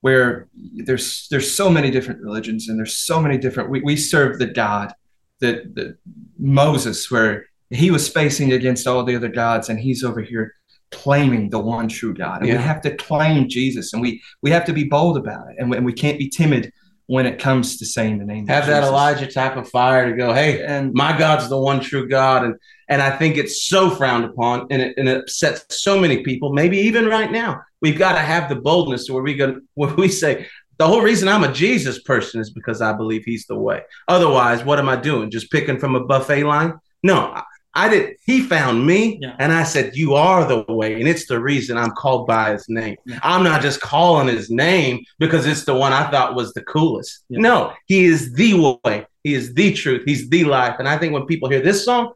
where 0.01 0.47
there's, 0.55 1.27
there's 1.29 1.51
so 1.51 1.69
many 1.69 1.91
different 1.91 2.21
religions 2.21 2.67
and 2.67 2.79
there's 2.79 2.97
so 2.97 3.21
many 3.21 3.37
different, 3.37 3.69
we, 3.69 3.81
we 3.81 3.95
serve 3.95 4.39
the 4.39 4.47
God 4.47 4.93
that, 5.39 5.75
that 5.75 5.97
Moses, 6.39 7.11
where 7.11 7.45
he 7.69 7.91
was 7.91 8.09
facing 8.09 8.53
against 8.53 8.87
all 8.87 9.03
the 9.03 9.15
other 9.15 9.29
gods, 9.29 9.69
and 9.69 9.79
he's 9.79 10.03
over 10.03 10.21
here 10.21 10.55
claiming 10.91 11.49
the 11.49 11.59
one 11.59 11.87
true 11.87 12.13
God. 12.13 12.41
And 12.41 12.47
Yeah. 12.47 12.57
we 12.57 12.63
have 12.63 12.81
to 12.81 12.95
claim 12.95 13.47
Jesus, 13.47 13.93
and 13.93 14.01
we 14.01 14.21
we 14.41 14.51
have 14.51 14.65
to 14.65 14.73
be 14.73 14.83
bold 14.83 15.17
about 15.17 15.49
it, 15.49 15.55
and 15.59 15.69
we, 15.71 15.77
and 15.77 15.85
we 15.85 15.93
can't 15.93 16.19
be 16.19 16.29
timid 16.29 16.71
when 17.07 17.25
it 17.25 17.39
comes 17.39 17.77
to 17.77 17.85
saying 17.85 18.19
the 18.19 18.25
name. 18.25 18.47
Have 18.47 18.67
that. 18.67 18.83
Elijah 18.83 19.27
type 19.29 19.57
of 19.57 19.67
fire 19.67 20.09
to 20.09 20.15
go. 20.15 20.31
Hey, 20.33 20.63
And 20.63 20.93
my 20.93 21.17
God's 21.17 21.49
the 21.49 21.57
one 21.57 21.79
true 21.79 22.07
God, 22.07 22.43
and 22.45 22.55
and 22.89 23.01
I 23.01 23.09
think 23.09 23.37
it's 23.37 23.65
so 23.65 23.89
frowned 23.89 24.25
upon, 24.25 24.67
and 24.69 24.81
it, 24.81 24.93
and 24.97 25.07
it 25.09 25.21
upsets 25.21 25.81
so 25.81 25.99
many 25.99 26.23
people. 26.23 26.53
Maybe 26.53 26.77
even 26.77 27.05
right 27.07 27.31
now, 27.31 27.61
we've 27.81 27.97
got 27.97 28.13
to 28.13 28.19
have 28.19 28.49
the 28.49 28.55
boldness 28.55 29.09
where 29.09 29.23
we 29.23 29.33
go 29.33 29.59
where 29.75 29.93
we 29.95 30.07
say 30.09 30.45
the 30.77 30.87
whole 30.87 31.01
reason 31.01 31.27
I'm 31.27 31.43
a 31.43 31.53
Jesus 31.53 32.01
person 32.01 32.41
is 32.41 32.49
because 32.49 32.81
I 32.81 32.91
believe 32.93 33.23
He's 33.23 33.45
the 33.45 33.57
way. 33.57 33.81
Otherwise, 34.07 34.63
what 34.63 34.79
am 34.79 34.89
I 34.89 34.95
doing? 34.95 35.29
Just 35.31 35.51
picking 35.51 35.77
from 35.79 35.95
a 35.95 36.03
buffet 36.05 36.43
line? 36.43 36.73
No, 37.03 37.39
I, 37.73 37.87
did. 37.89 38.15
He 38.25 38.41
found 38.41 38.85
me, 38.85 39.19
Yeah. 39.21 39.35
and 39.39 39.51
I 39.53 39.63
said, 39.63 39.95
"You 39.95 40.13
are 40.15 40.45
the 40.45 40.65
way," 40.73 40.93
and 40.95 41.07
it's 41.07 41.27
the 41.27 41.39
reason 41.39 41.77
I'm 41.77 41.91
called 41.91 42.27
by 42.27 42.51
His 42.51 42.65
name. 42.67 42.95
Yeah. 43.05 43.19
I'm 43.23 43.43
not 43.43 43.61
just 43.61 43.79
calling 43.81 44.27
His 44.27 44.49
name 44.49 45.03
because 45.19 45.45
it's 45.45 45.63
the 45.65 45.73
one 45.75 45.93
I 45.93 46.09
thought 46.11 46.35
was 46.35 46.53
the 46.53 46.63
coolest. 46.63 47.23
Yeah. 47.29 47.39
No, 47.39 47.73
He 47.85 48.05
is 48.05 48.33
the 48.33 48.77
way. 48.83 49.05
He 49.23 49.33
is 49.35 49.53
the 49.53 49.71
truth. 49.73 50.03
He's 50.05 50.27
the 50.29 50.43
life. 50.45 50.75
And 50.79 50.87
I 50.87 50.97
think 50.97 51.13
when 51.13 51.25
people 51.27 51.49
hear 51.49 51.61
this 51.61 51.85
song, 51.85 52.11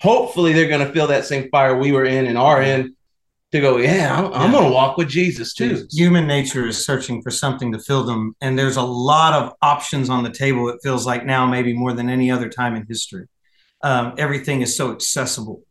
hopefully 0.00 0.52
they're 0.52 0.68
going 0.68 0.86
to 0.86 0.92
feel 0.92 1.06
that 1.08 1.24
same 1.24 1.48
fire 1.50 1.76
we 1.78 1.92
were 1.92 2.04
in 2.04 2.26
and 2.26 2.36
are 2.38 2.62
in 2.62 2.94
to 3.52 3.60
go, 3.60 3.78
yeah, 3.78 4.16
I'm, 4.16 4.32
I'm 4.32 4.52
going 4.52 4.64
to 4.66 4.70
walk 4.70 4.96
with 4.96 5.08
Jesus 5.08 5.54
too. 5.54 5.86
Human 5.90 6.26
nature 6.26 6.66
is 6.68 6.84
searching 6.84 7.20
for 7.20 7.30
something 7.32 7.72
to 7.72 7.78
fill 7.80 8.04
them, 8.04 8.36
and 8.40 8.56
there's 8.58 8.76
a 8.76 8.82
lot 8.82 9.32
of 9.34 9.54
options 9.60 10.08
on 10.08 10.22
the 10.22 10.30
table. 10.30 10.68
It 10.68 10.78
feels 10.84 11.04
like 11.04 11.26
now, 11.26 11.46
maybe 11.46 11.72
more 11.76 11.92
than 11.92 12.08
any 12.08 12.30
other 12.30 12.48
time 12.48 12.76
in 12.76 12.86
history. 12.86 13.26
Um, 13.82 14.14
everything 14.18 14.60
is 14.62 14.76
so 14.76 14.92
accessible, 14.92 15.62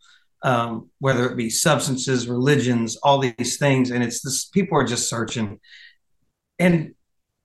um, 0.42 0.90
whether 1.00 1.30
it 1.30 1.36
be 1.36 1.50
substances, 1.50 2.28
religions, 2.28 2.98
all 3.04 3.20
these 3.20 3.58
things, 3.58 3.92
and 3.92 4.04
it's 4.04 4.22
this. 4.22 4.46
People 4.46 4.78
are 4.80 4.84
just 4.84 5.10
searching, 5.10 5.60
and 6.58 6.96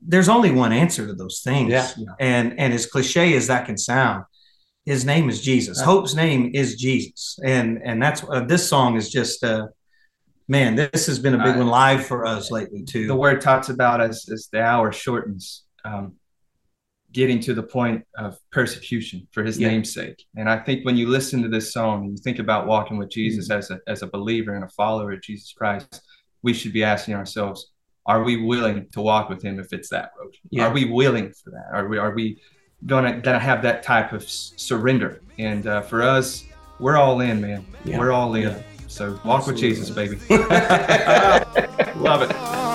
there's 0.00 0.28
only 0.28 0.50
one 0.50 0.72
answer 0.72 1.06
to 1.06 1.14
those 1.14 1.40
things. 1.44 1.70
Yeah. 1.70 1.88
And 2.18 2.58
and 2.58 2.72
as 2.72 2.86
cliche 2.86 3.36
as 3.36 3.46
that 3.48 3.66
can 3.66 3.76
sound, 3.76 4.24
his 4.86 5.04
name 5.04 5.28
is 5.28 5.42
Jesus. 5.42 5.80
Hope's 5.80 6.14
name 6.14 6.50
is 6.54 6.76
Jesus, 6.76 7.38
and 7.44 7.80
and 7.84 8.02
that's 8.02 8.22
uh, 8.28 8.44
this 8.44 8.68
song 8.68 8.96
is 8.96 9.10
just. 9.10 9.44
Uh, 9.44 9.66
Man, 10.46 10.74
this 10.74 11.06
has 11.06 11.18
been 11.18 11.32
a 11.32 11.38
big 11.38 11.54
Uh, 11.54 11.60
one 11.60 11.68
live 11.68 12.04
for 12.04 12.26
us 12.26 12.50
lately 12.50 12.82
too. 12.82 13.06
the 13.06 13.16
word 13.16 13.40
talks 13.40 13.70
about 13.70 14.02
as 14.02 14.28
as 14.30 14.48
the 14.52 14.60
hour 14.60 14.92
shortens. 14.92 15.64
Um, 15.86 16.16
getting 17.14 17.38
to 17.40 17.54
the 17.54 17.62
point 17.62 18.04
of 18.18 18.36
persecution 18.52 19.26
for 19.32 19.42
his 19.42 19.56
Yeah. 19.58 19.68
name's 19.68 19.92
sake. 19.94 20.18
And 20.36 20.46
I 20.50 20.58
think 20.58 20.84
when 20.84 20.96
you 20.96 21.06
listen 21.08 21.42
to 21.42 21.48
this 21.48 21.72
song 21.72 21.96
and 22.04 22.10
you 22.12 22.18
think 22.26 22.38
about 22.40 22.66
walking 22.66 22.96
with 22.98 23.10
Jesus 23.10 23.48
Mm. 23.48 23.56
as 23.58 23.70
a 23.70 23.78
as 23.86 24.02
a 24.02 24.08
believer 24.08 24.52
and 24.56 24.64
a 24.64 24.68
follower 24.80 25.12
of 25.12 25.22
Jesus 25.22 25.52
Christ, 25.58 26.02
we 26.42 26.52
should 26.52 26.72
be 26.72 26.84
asking 26.84 27.14
ourselves, 27.14 27.58
are 28.06 28.22
we 28.28 28.34
willing 28.52 28.78
to 28.92 29.00
walk 29.00 29.28
with 29.30 29.42
him 29.42 29.58
if 29.58 29.72
it's 29.72 29.88
that 29.90 30.10
road? 30.18 30.34
Yeah. 30.50 30.66
Are 30.66 30.72
we 30.78 30.84
willing 31.00 31.28
for 31.40 31.50
that? 31.56 31.66
Are 31.72 31.88
we 31.88 31.96
are 31.98 32.14
we 32.20 32.26
gonna 32.84 33.12
gonna 33.26 33.38
have 33.50 33.62
that 33.62 33.82
type 33.82 34.12
of 34.12 34.22
s- 34.24 34.52
surrender? 34.56 35.20
And 35.38 35.66
uh, 35.66 35.80
for 35.90 36.02
us, 36.02 36.44
we're 36.80 36.96
all 36.96 37.20
in, 37.20 37.40
man. 37.40 37.64
Yeah. 37.84 37.98
We're 37.98 38.12
all 38.12 38.34
in. 38.34 38.42
Yeah. 38.50 38.62
So 38.88 39.18
walk 39.24 39.46
with 39.46 39.56
Jesus, 39.56 39.88
baby. 39.90 40.16
Love 42.08 42.22
it. 42.22 42.32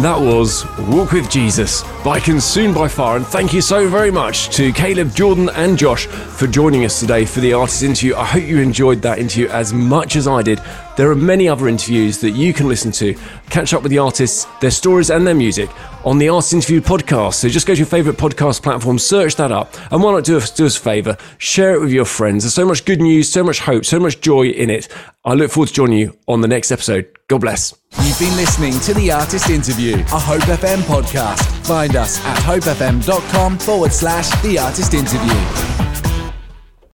And 0.00 0.06
that 0.06 0.18
was 0.18 0.64
Walk 0.78 1.12
with 1.12 1.30
Jesus 1.30 1.82
by 2.02 2.20
Consumed 2.20 2.74
by 2.74 2.88
Fire. 2.88 3.18
And 3.18 3.26
thank 3.26 3.52
you 3.52 3.60
so 3.60 3.86
very 3.86 4.10
much 4.10 4.48
to 4.56 4.72
Caleb, 4.72 5.14
Jordan, 5.14 5.50
and 5.50 5.76
Josh 5.76 6.06
for 6.06 6.46
joining 6.46 6.86
us 6.86 7.00
today 7.00 7.26
for 7.26 7.40
the 7.40 7.52
artist 7.52 7.82
interview. 7.82 8.16
I 8.16 8.24
hope 8.24 8.44
you 8.44 8.60
enjoyed 8.60 9.02
that 9.02 9.18
interview 9.18 9.48
as 9.48 9.74
much 9.74 10.16
as 10.16 10.26
I 10.26 10.40
did. 10.40 10.62
There 11.00 11.10
are 11.10 11.16
many 11.16 11.48
other 11.48 11.66
interviews 11.66 12.18
that 12.18 12.32
you 12.32 12.52
can 12.52 12.68
listen 12.68 12.92
to, 12.92 13.14
catch 13.48 13.72
up 13.72 13.82
with 13.82 13.88
the 13.88 13.96
artists, 13.96 14.44
their 14.60 14.70
stories, 14.70 15.08
and 15.08 15.26
their 15.26 15.34
music 15.34 15.70
on 16.04 16.18
the 16.18 16.28
Artist 16.28 16.52
Interview 16.52 16.82
podcast. 16.82 17.36
So 17.36 17.48
just 17.48 17.66
go 17.66 17.72
to 17.72 17.78
your 17.78 17.86
favourite 17.86 18.18
podcast 18.18 18.62
platform, 18.62 18.98
search 18.98 19.36
that 19.36 19.50
up, 19.50 19.74
and 19.90 20.02
why 20.02 20.12
not 20.12 20.24
do 20.24 20.36
us, 20.36 20.50
do 20.50 20.66
us 20.66 20.76
a 20.76 20.80
favour? 20.80 21.16
Share 21.38 21.74
it 21.74 21.80
with 21.80 21.90
your 21.90 22.04
friends. 22.04 22.44
There's 22.44 22.52
so 22.52 22.66
much 22.66 22.84
good 22.84 23.00
news, 23.00 23.32
so 23.32 23.42
much 23.42 23.60
hope, 23.60 23.86
so 23.86 23.98
much 23.98 24.20
joy 24.20 24.48
in 24.48 24.68
it. 24.68 24.88
I 25.24 25.32
look 25.32 25.50
forward 25.50 25.68
to 25.68 25.72
joining 25.72 26.00
you 26.00 26.18
on 26.28 26.42
the 26.42 26.48
next 26.48 26.70
episode. 26.70 27.08
God 27.28 27.40
bless. 27.40 27.74
You've 28.02 28.18
been 28.18 28.36
listening 28.36 28.78
to 28.80 28.92
The 28.92 29.10
Artist 29.10 29.48
Interview, 29.48 29.94
a 30.00 30.18
Hope 30.18 30.42
FM 30.42 30.80
podcast. 30.82 31.40
Find 31.66 31.96
us 31.96 32.22
at 32.26 32.36
hopefm.com 32.40 33.58
forward 33.58 33.94
slash 33.94 34.28
The 34.42 34.58
Artist 34.58 34.92
Interview. 34.92 35.99